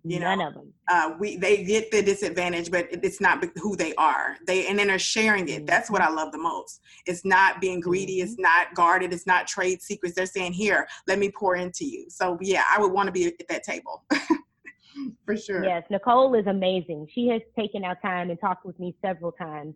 You 0.04 0.20
None 0.20 0.40
know, 0.40 0.48
of 0.48 0.54
them. 0.56 0.74
uh, 0.90 1.12
we 1.20 1.38
they 1.38 1.64
get 1.64 1.92
the 1.92 2.02
disadvantage, 2.02 2.72
but 2.72 2.88
it's 2.92 3.22
not 3.22 3.44
who 3.58 3.76
they 3.76 3.94
are. 3.96 4.36
They 4.48 4.66
and 4.68 4.80
then 4.80 4.88
they're 4.88 4.98
sharing 4.98 5.48
it. 5.48 5.68
That's 5.68 5.92
what 5.92 6.02
I 6.02 6.10
love 6.10 6.32
the 6.32 6.40
most. 6.40 6.82
It's 7.06 7.24
not 7.24 7.62
being 7.62 7.80
greedy. 7.80 8.22
It's 8.22 8.38
not 8.40 8.74
guarded. 8.74 9.14
It's 9.14 9.28
not 9.28 9.46
trade 9.48 9.82
secrets. 9.82 10.16
They're 10.16 10.26
saying, 10.26 10.54
"Here, 10.54 10.88
let 11.08 11.20
me 11.20 11.32
pour 11.32 11.56
into 11.56 11.86
you." 11.86 12.08
So 12.10 12.38
yeah, 12.42 12.64
I 12.76 12.82
would 12.82 12.92
want 12.92 13.08
to 13.08 13.12
be 13.12 13.28
at 13.28 13.34
that 13.48 13.64
table 13.64 14.04
for 15.26 15.38
sure. 15.38 15.64
Yes, 15.64 15.84
Nicole 15.92 16.34
is 16.34 16.48
amazing. 16.48 17.08
She 17.14 17.28
has 17.28 17.42
taken 17.58 17.84
out 17.84 18.02
time 18.02 18.32
and 18.32 18.40
talked 18.40 18.66
with 18.66 18.80
me 18.80 18.96
several 19.04 19.32
times. 19.34 19.76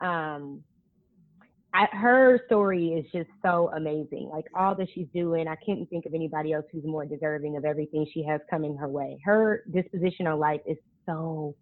Um, 0.00 0.62
I, 1.78 1.86
her 1.92 2.40
story 2.46 2.88
is 2.88 3.06
just 3.12 3.30
so 3.40 3.70
amazing. 3.76 4.28
Like 4.32 4.46
all 4.52 4.74
that 4.74 4.88
she's 4.92 5.06
doing, 5.14 5.46
I 5.46 5.54
couldn't 5.64 5.86
think 5.86 6.06
of 6.06 6.12
anybody 6.12 6.52
else 6.52 6.64
who's 6.72 6.84
more 6.84 7.04
deserving 7.04 7.56
of 7.56 7.64
everything 7.64 8.04
she 8.12 8.24
has 8.24 8.40
coming 8.50 8.76
her 8.76 8.88
way. 8.88 9.20
Her 9.24 9.62
disposition 9.72 10.26
on 10.26 10.40
life 10.40 10.60
is 10.66 10.76
so 11.06 11.54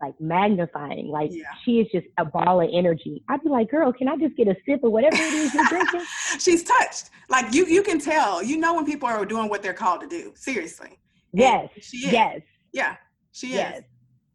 like 0.00 0.18
magnifying. 0.18 1.08
Like 1.08 1.30
yeah. 1.30 1.42
she 1.62 1.72
is 1.80 1.88
just 1.92 2.06
a 2.16 2.24
ball 2.24 2.62
of 2.62 2.70
energy. 2.72 3.22
I'd 3.28 3.42
be 3.42 3.50
like, 3.50 3.70
girl, 3.70 3.92
can 3.92 4.08
I 4.08 4.16
just 4.16 4.34
get 4.34 4.48
a 4.48 4.56
sip 4.66 4.82
of 4.82 4.92
whatever 4.92 5.16
it 5.16 5.34
is 5.34 5.52
you're 5.52 5.66
drinking? 5.66 6.02
She's 6.38 6.64
touched. 6.64 7.10
Like 7.28 7.52
you, 7.52 7.66
you 7.66 7.82
can 7.82 8.00
tell. 8.00 8.42
You 8.42 8.56
know 8.56 8.72
when 8.72 8.86
people 8.86 9.08
are 9.08 9.26
doing 9.26 9.50
what 9.50 9.62
they're 9.62 9.74
called 9.74 10.00
to 10.00 10.08
do. 10.08 10.32
Seriously. 10.36 10.98
Yes. 11.34 11.68
And 11.74 11.84
she 11.84 11.98
is. 11.98 12.12
Yes. 12.12 12.40
Yeah. 12.72 12.96
She 13.32 13.52
yes. 13.52 13.80
is. 13.80 13.84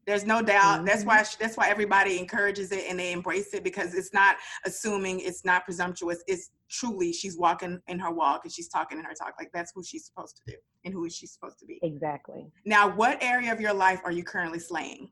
There's 0.10 0.26
no 0.26 0.41
doubt. 0.41 0.78
Mm-hmm. 0.78 0.86
That's 0.86 1.05
why 1.05 1.24
that's 1.39 1.55
why 1.55 1.70
everybody 1.70 2.18
encourages 2.18 2.72
it 2.72 2.86
and 2.89 2.99
they 2.99 3.12
embrace 3.12 3.53
it 3.53 3.64
because 3.64 3.93
it's 3.93 4.12
not 4.12 4.38
assuming, 4.66 5.20
it's 5.20 5.45
not 5.45 5.66
presumptuous. 5.66 6.24
It's 6.26 6.49
truly 6.68 7.14
she's 7.14 7.38
walking 7.38 7.80
in 7.88 7.99
her 7.99 8.10
walk 8.12 8.41
and 8.43 8.51
she's 8.51 8.70
talking 8.70 8.97
in 8.97 9.05
her 9.05 9.14
talk. 9.14 9.36
Like 9.38 9.51
that's 9.53 9.72
who 9.76 9.84
she's 9.84 10.07
supposed 10.07 10.38
to 10.38 10.53
do 10.53 10.57
and 10.84 10.95
who 10.95 11.05
is 11.05 11.16
she 11.16 11.28
supposed 11.28 11.60
to 11.60 11.68
be. 11.68 11.80
Exactly. 11.84 12.47
Now, 12.66 12.89
what 12.89 13.22
area 13.22 13.53
of 13.53 13.62
your 13.62 13.72
life 13.72 14.01
are 14.03 14.12
you 14.12 14.24
currently 14.24 14.57
slaying? 14.57 15.12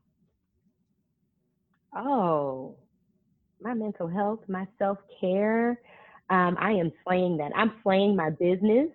Oh, 1.94 2.74
my 3.60 3.74
mental 3.74 4.08
health, 4.08 4.40
my 4.48 4.66
self 4.80 4.98
care. 5.20 5.80
Um, 6.28 6.56
I 6.58 6.72
am 6.72 6.90
slaying 7.06 7.36
that. 7.36 7.52
I'm 7.54 7.74
slaying 7.84 8.16
my 8.16 8.30
business. 8.30 8.88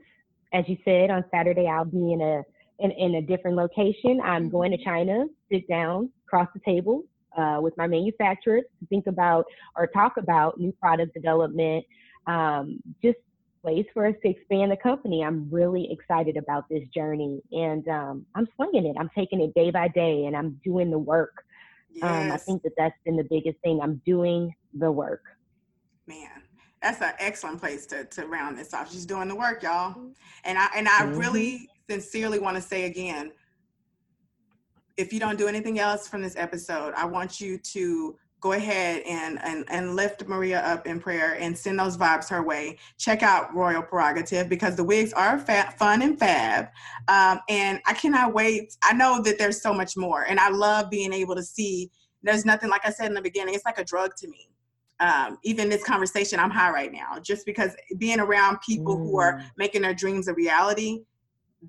As 0.54 0.66
you 0.68 0.76
said, 0.84 1.12
on 1.12 1.24
Saturday 1.32 1.68
I'll 1.68 1.86
be 1.86 2.12
in 2.12 2.20
a 2.20 2.44
in, 2.80 2.92
in 2.92 3.16
a 3.16 3.22
different 3.22 3.58
location. 3.58 4.20
I'm 4.24 4.50
going 4.50 4.72
to 4.72 4.84
China, 4.84 5.26
sit 5.52 5.68
down, 5.68 6.10
across 6.28 6.48
the 6.54 6.62
table 6.66 7.04
uh, 7.38 7.60
with 7.62 7.76
my 7.78 7.88
manufacturers 7.88 8.64
to 8.80 8.86
think 8.88 9.08
about 9.08 9.46
or 9.76 9.88
talk 9.88 10.18
about 10.18 10.60
new 10.60 10.72
product 10.74 11.14
development, 11.14 11.86
um, 12.28 12.80
just 13.04 13.18
ways 13.64 13.86
for 13.94 14.06
us 14.06 14.16
to 14.24 14.30
expand 14.30 14.72
the 14.72 14.78
company. 14.78 15.24
I'm 15.24 15.50
really 15.50 15.90
excited 15.92 16.38
about 16.38 16.68
this 16.70 16.84
journey 16.94 17.42
and 17.52 17.88
um, 17.88 18.26
I'm 18.36 18.48
swinging 18.56 18.86
it. 18.86 18.96
I'm 19.00 19.10
taking 19.16 19.42
it 19.42 19.54
day 19.54 19.72
by 19.72 19.88
day 19.88 20.26
and 20.26 20.36
I'm 20.36 20.60
doing 20.64 20.92
the 20.92 21.00
work. 21.00 21.44
Yes. 21.94 22.04
Um, 22.04 22.32
I 22.32 22.38
think 22.38 22.64
that 22.64 22.74
that's 22.78 22.98
been 23.06 23.16
the 23.16 23.28
biggest 23.30 23.60
thing. 23.64 23.80
I'm 23.82 24.02
doing 24.06 24.54
the 24.74 24.92
work. 24.92 25.22
Man, 26.08 26.30
that's 26.82 27.02
an 27.02 27.14
excellent 27.20 27.60
place 27.60 27.86
to, 27.88 28.04
to 28.06 28.26
round 28.26 28.58
this 28.58 28.74
off. 28.74 28.92
She's 28.92 29.06
doing 29.06 29.28
the 29.28 29.36
work, 29.36 29.64
y'all. 29.64 29.96
And 30.44 30.58
I 30.58 30.68
and 30.76 30.88
I 30.88 31.04
mm-hmm. 31.04 31.18
really 31.18 31.70
sincerely 31.90 32.40
want 32.40 32.56
to 32.56 32.62
say 32.62 32.86
again, 32.86 33.32
if 34.98 35.12
you 35.12 35.20
don't 35.20 35.38
do 35.38 35.48
anything 35.48 35.80
else 35.80 36.08
from 36.08 36.22
this 36.22 36.36
episode, 36.36 36.94
I 36.96 37.06
want 37.06 37.42
you 37.42 37.58
to 37.58 38.16
go 38.40 38.52
ahead 38.52 39.02
and, 39.08 39.42
and, 39.42 39.64
and 39.70 39.96
lift 39.96 40.28
Maria 40.28 40.60
up 40.62 40.86
in 40.86 41.00
prayer 41.00 41.38
and 41.40 41.58
send 41.58 41.80
those 41.80 41.98
vibes 41.98 42.30
her 42.30 42.44
way. 42.44 42.78
Check 42.98 43.24
out 43.24 43.56
Royal 43.56 43.82
Prerogative 43.82 44.50
because 44.50 44.76
the 44.76 44.84
wigs 44.84 45.14
are 45.14 45.40
fun 45.40 46.02
and 46.02 46.20
fab. 46.20 46.68
Um, 47.08 47.40
and 47.48 47.80
I 47.88 47.94
cannot 47.94 48.34
wait. 48.34 48.76
I 48.84 48.94
know 48.94 49.22
that 49.24 49.40
there's 49.40 49.62
so 49.62 49.74
much 49.74 49.96
more. 49.96 50.24
And 50.24 50.42
I 50.42 50.50
love 50.50 50.90
being 50.90 51.14
able 51.14 51.36
to 51.36 51.44
see 51.44 51.90
there's 52.22 52.46
nothing, 52.46 52.70
like 52.70 52.86
I 52.86 52.90
said 52.90 53.08
in 53.08 53.14
the 53.14 53.22
beginning, 53.22 53.56
it's 53.56 53.66
like 53.66 53.80
a 53.80 53.84
drug 53.84 54.12
to 54.18 54.28
me. 54.28 54.50
Um, 55.00 55.38
even 55.44 55.70
this 55.70 55.84
conversation, 55.84 56.40
I'm 56.40 56.52
high 56.52 56.72
right 56.72 56.92
now 56.92 57.20
just 57.22 57.46
because 57.46 57.72
being 57.98 58.20
around 58.20 58.60
people 58.60 58.98
mm. 58.98 59.04
who 59.04 59.18
are 59.20 59.40
mm. 59.40 59.46
making 59.58 59.82
their 59.82 59.94
dreams 59.94 60.28
a 60.28 60.34
reality 60.34 61.04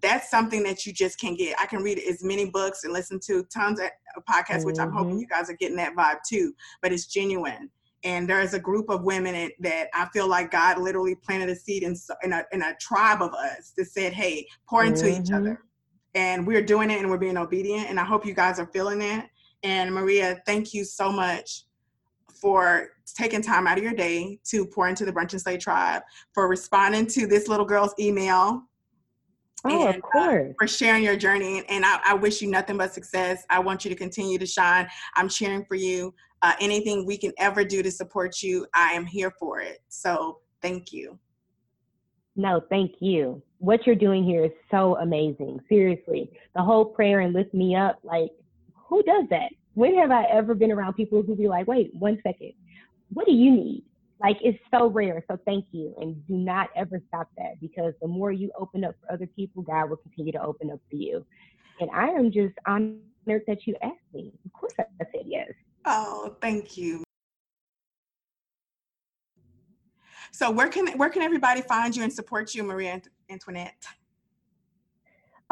that's 0.03 0.31
something 0.31 0.63
that 0.65 0.87
you 0.87 0.93
just 0.93 1.21
can't 1.21 1.39
get. 1.39 1.57
I 1.61 1.67
can 1.67 1.83
read 1.83 1.99
as 1.99 2.25
many 2.25 2.51
books 2.51 2.85
and 2.85 2.93
listen 2.93 3.21
to 3.27 3.45
tons 3.45 3.81
of 3.81 3.91
podcasts, 4.29 4.59
mm-hmm. 4.59 4.67
which 4.67 4.79
I'm 4.79 4.93
hoping 4.93 5.13
mm-hmm. 5.13 5.21
you 5.21 5.27
guys 5.27 5.51
are 5.51 5.57
getting 5.57 5.77
that 5.77 5.95
vibe 5.95 6.19
too. 6.29 6.53
But 6.83 6.93
it's 6.93 7.07
genuine. 7.07 7.71
And 8.03 8.29
there 8.29 8.41
is 8.41 8.53
a 8.53 8.59
group 8.61 8.91
of 8.91 9.03
women 9.03 9.51
that 9.61 9.89
I 9.95 10.07
feel 10.13 10.29
like 10.29 10.51
God 10.51 10.79
literally 10.79 11.15
planted 11.15 11.49
a 11.49 11.57
seed 11.57 11.83
in, 11.83 11.97
in, 12.23 12.33
a, 12.33 12.45
in 12.53 12.63
a 12.63 12.75
tribe 12.79 13.23
of 13.23 13.33
us 13.33 13.73
that 13.79 13.87
said, 13.87 14.13
hey, 14.13 14.47
pour 14.69 14.85
into 14.85 15.05
mm-hmm. 15.05 15.23
each 15.23 15.33
other. 15.33 15.63
And 16.15 16.47
we're 16.47 16.63
doing 16.63 16.91
it 16.91 17.01
and 17.01 17.09
we're 17.09 17.19
being 17.19 17.39
obedient. 17.39 17.89
And 17.89 17.99
I 17.99 18.05
hope 18.05 18.27
you 18.27 18.35
guys 18.35 18.59
are 18.59 18.67
feeling 18.67 18.99
that. 18.99 19.31
And 19.63 19.95
Maria, 19.95 20.43
thank 20.45 20.75
you 20.75 20.85
so 20.85 21.11
much 21.11 21.65
for 22.29 22.91
taking 23.17 23.41
time 23.41 23.67
out 23.67 23.79
of 23.79 23.85
your 23.85 23.95
day 23.95 24.39
to 24.45 24.67
pour 24.67 24.89
into 24.89 25.07
the 25.07 25.13
Brunch 25.13 25.33
and 25.33 25.41
Slay 25.41 25.57
tribe, 25.57 26.03
for 26.35 26.47
responding 26.47 27.07
to 27.07 27.27
this 27.27 27.49
little 27.49 27.65
girl's 27.65 27.95
email 27.99 28.65
Oh, 29.65 29.87
and, 29.87 29.97
of 29.97 29.97
uh, 29.97 30.07
course. 30.07 30.51
Uh, 30.51 30.55
for 30.59 30.69
sharing 30.69 31.03
your 31.03 31.17
journey. 31.17 31.65
And 31.69 31.85
I, 31.85 32.01
I, 32.07 32.15
wish 32.15 32.43
you 32.43 32.51
nothing 32.51 32.77
but 32.77 32.93
success. 32.93 33.45
I 33.51 33.59
want 33.59 33.85
you 33.85 33.89
to 33.89 33.97
continue 33.97 34.39
to 34.39 34.47
shine. 34.47 34.87
I'm 35.15 35.29
cheering 35.29 35.65
for 35.65 35.75
you. 35.75 36.15
Uh, 36.43 36.53
anything 36.61 37.07
we 37.07 37.17
can 37.17 37.33
ever 37.39 37.65
do 37.65 37.83
to 37.83 37.91
support 37.91 38.43
you, 38.43 38.67
I 38.75 38.93
am 38.93 39.07
here 39.07 39.33
for 39.39 39.61
it. 39.61 39.79
So 39.89 40.41
thank 40.61 40.93
you. 40.93 41.19
No, 42.37 42.61
thank 42.69 42.97
you. 43.01 43.43
What 43.59 43.87
you're 43.87 43.97
doing 43.97 44.25
here 44.25 44.45
is 44.45 44.51
so 44.71 44.97
amazing. 44.99 45.61
Seriously. 45.69 46.31
The 46.55 46.63
whole 46.63 46.85
prayer 46.85 47.21
and 47.21 47.33
lift 47.33 47.55
me 47.55 47.77
up, 47.77 47.99
like, 48.03 48.31
who 48.75 49.03
does 49.05 49.25
that? 49.31 49.51
When 49.75 49.97
have 49.97 50.11
I 50.11 50.25
ever 50.25 50.55
been 50.55 50.71
around 50.71 50.95
people 50.95 51.23
who 51.23 51.35
be 51.35 51.49
like, 51.49 51.67
wait, 51.67 51.91
one 51.95 52.21
second, 52.23 52.53
what 53.13 53.27
do 53.27 53.33
you 53.33 53.51
need? 53.51 53.85
Like 54.25 54.39
it's 54.41 54.59
so 54.73 54.87
rare. 54.87 55.23
So 55.31 55.39
thank 55.45 55.67
you. 55.73 55.95
And 56.01 56.27
do 56.27 56.35
not 56.35 56.71
ever 56.75 56.99
stop 57.09 57.29
that 57.37 57.61
because 57.61 57.93
the 58.01 58.09
more 58.09 58.33
you 58.33 58.51
open 58.59 58.83
up 58.83 58.95
for 59.01 59.13
other 59.13 59.27
people, 59.27 59.63
God 59.63 59.91
will 59.91 59.99
continue 59.99 60.33
to 60.33 60.43
open 60.43 60.71
up 60.71 60.81
for 60.91 60.97
you. 60.97 61.27
And 61.79 61.91
I 61.95 62.09
am 62.09 62.33
just 62.33 62.55
honored 62.67 63.03
that 63.27 63.67
you 63.67 63.77
asked 63.83 64.15
me. 64.15 64.33
Of 64.47 64.53
course 64.55 64.73
I 64.79 64.85
said 64.99 65.25
yes. 65.27 65.51
Oh, 65.85 66.37
thank 66.41 66.79
you. 66.79 67.05
So 70.33 70.51
where 70.51 70.69
can 70.69 70.87
where 70.97 71.11
can 71.11 71.21
everybody 71.21 71.61
find 71.61 71.95
you 71.95 72.03
and 72.03 72.13
support 72.13 72.55
you, 72.55 72.65
Maria 72.65 73.03
Antoinette? 73.31 73.87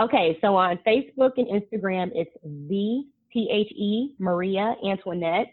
Okay, 0.00 0.38
so 0.40 0.56
on 0.56 0.78
Facebook 0.86 1.32
and 1.36 1.46
Instagram, 1.48 2.10
it's 2.14 2.32
the 2.42 3.04
T 3.32 3.48
H 3.52 3.70
E 3.76 4.14
Maria 4.18 4.76
Antoinette. 4.82 5.48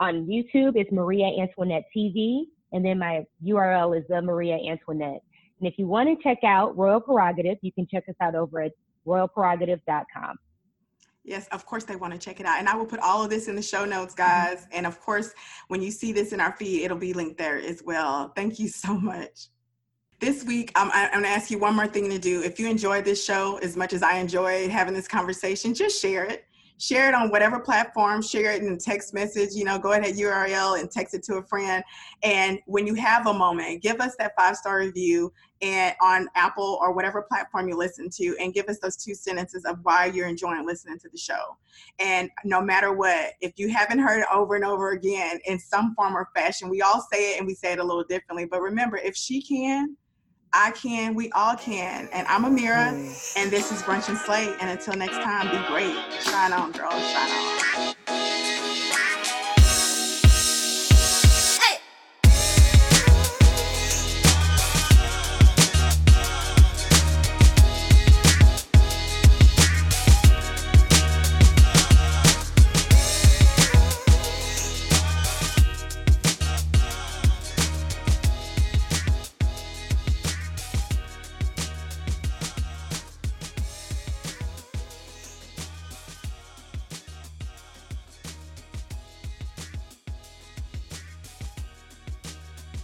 On 0.00 0.26
YouTube, 0.26 0.72
it's 0.74 0.90
Maria 0.90 1.26
Antoinette 1.40 1.84
TV. 1.96 2.46
And 2.72 2.84
then 2.84 2.98
my 2.98 3.24
URL 3.44 3.98
is 3.98 4.04
the 4.08 4.20
Maria 4.20 4.56
Antoinette. 4.56 5.22
And 5.60 5.68
if 5.68 5.74
you 5.78 5.86
want 5.86 6.08
to 6.08 6.22
check 6.22 6.38
out 6.44 6.76
Royal 6.76 7.00
Prerogative, 7.00 7.58
you 7.62 7.72
can 7.72 7.86
check 7.90 8.04
us 8.08 8.16
out 8.20 8.34
over 8.34 8.60
at 8.62 8.72
royalprerogative.com. 9.06 10.36
Yes, 11.24 11.48
of 11.48 11.66
course 11.66 11.84
they 11.84 11.96
want 11.96 12.12
to 12.12 12.18
check 12.18 12.38
it 12.38 12.46
out. 12.46 12.60
And 12.60 12.68
I 12.68 12.76
will 12.76 12.86
put 12.86 13.00
all 13.00 13.24
of 13.24 13.30
this 13.30 13.48
in 13.48 13.56
the 13.56 13.62
show 13.62 13.84
notes, 13.84 14.14
mm-hmm. 14.14 14.22
guys. 14.22 14.58
Mm-hmm. 14.58 14.74
And 14.74 14.86
of 14.86 15.00
course, 15.00 15.32
when 15.68 15.82
you 15.82 15.90
see 15.90 16.12
this 16.12 16.32
in 16.32 16.40
our 16.40 16.54
feed, 16.56 16.84
it'll 16.84 16.96
be 16.96 17.12
linked 17.12 17.38
there 17.38 17.58
as 17.58 17.82
well. 17.84 18.32
Thank 18.36 18.58
you 18.58 18.68
so 18.68 18.98
much. 18.98 19.48
This 20.18 20.44
week, 20.44 20.72
I'm, 20.76 20.90
I'm 20.92 21.10
going 21.10 21.24
to 21.24 21.28
ask 21.28 21.50
you 21.50 21.58
one 21.58 21.74
more 21.74 21.86
thing 21.86 22.08
to 22.08 22.18
do. 22.18 22.42
If 22.42 22.58
you 22.58 22.68
enjoyed 22.68 23.04
this 23.04 23.22
show 23.22 23.58
as 23.58 23.76
much 23.76 23.92
as 23.92 24.02
I 24.02 24.16
enjoyed 24.16 24.70
having 24.70 24.94
this 24.94 25.06
conversation, 25.06 25.74
just 25.74 26.00
share 26.00 26.24
it 26.24 26.45
share 26.78 27.08
it 27.08 27.14
on 27.14 27.30
whatever 27.30 27.58
platform, 27.58 28.22
share 28.22 28.52
it 28.52 28.62
in 28.62 28.72
a 28.72 28.76
text 28.76 29.14
message, 29.14 29.50
you 29.54 29.64
know, 29.64 29.78
go 29.78 29.92
ahead 29.92 30.14
URL 30.14 30.78
and 30.78 30.90
text 30.90 31.14
it 31.14 31.22
to 31.24 31.36
a 31.36 31.42
friend. 31.42 31.82
And 32.22 32.58
when 32.66 32.86
you 32.86 32.94
have 32.94 33.26
a 33.26 33.32
moment, 33.32 33.82
give 33.82 34.00
us 34.00 34.14
that 34.18 34.32
five 34.38 34.56
star 34.56 34.78
review 34.78 35.32
and 35.62 35.94
on 36.02 36.28
Apple 36.34 36.78
or 36.82 36.92
whatever 36.92 37.22
platform 37.22 37.68
you 37.68 37.76
listen 37.76 38.10
to 38.10 38.36
and 38.38 38.52
give 38.52 38.66
us 38.66 38.78
those 38.78 38.96
two 38.96 39.14
sentences 39.14 39.64
of 39.64 39.78
why 39.82 40.06
you're 40.06 40.28
enjoying 40.28 40.66
listening 40.66 40.98
to 40.98 41.08
the 41.08 41.16
show. 41.16 41.56
And 41.98 42.30
no 42.44 42.60
matter 42.60 42.92
what, 42.92 43.32
if 43.40 43.52
you 43.56 43.70
haven't 43.70 43.98
heard 43.98 44.20
it 44.20 44.26
over 44.32 44.54
and 44.54 44.64
over 44.64 44.90
again 44.90 45.38
in 45.46 45.58
some 45.58 45.94
form 45.94 46.14
or 46.14 46.28
fashion, 46.34 46.68
we 46.68 46.82
all 46.82 47.06
say 47.10 47.34
it 47.34 47.38
and 47.38 47.46
we 47.46 47.54
say 47.54 47.72
it 47.72 47.78
a 47.78 47.84
little 47.84 48.04
differently. 48.04 48.44
But 48.44 48.60
remember, 48.60 48.98
if 48.98 49.16
she 49.16 49.40
can, 49.40 49.96
I 50.52 50.70
can, 50.72 51.14
we 51.14 51.30
all 51.32 51.56
can. 51.56 52.08
And 52.12 52.26
I'm 52.28 52.44
Amira, 52.44 52.92
and 53.36 53.50
this 53.50 53.72
is 53.72 53.82
Brunch 53.82 54.08
and 54.08 54.18
Slay. 54.18 54.54
And 54.60 54.70
until 54.70 54.94
next 54.94 55.16
time, 55.16 55.50
be 55.50 55.66
great. 55.68 55.96
Shine 56.22 56.52
on, 56.52 56.72
girls. 56.72 57.02
Shine 57.10 57.30
on. 57.30 58.55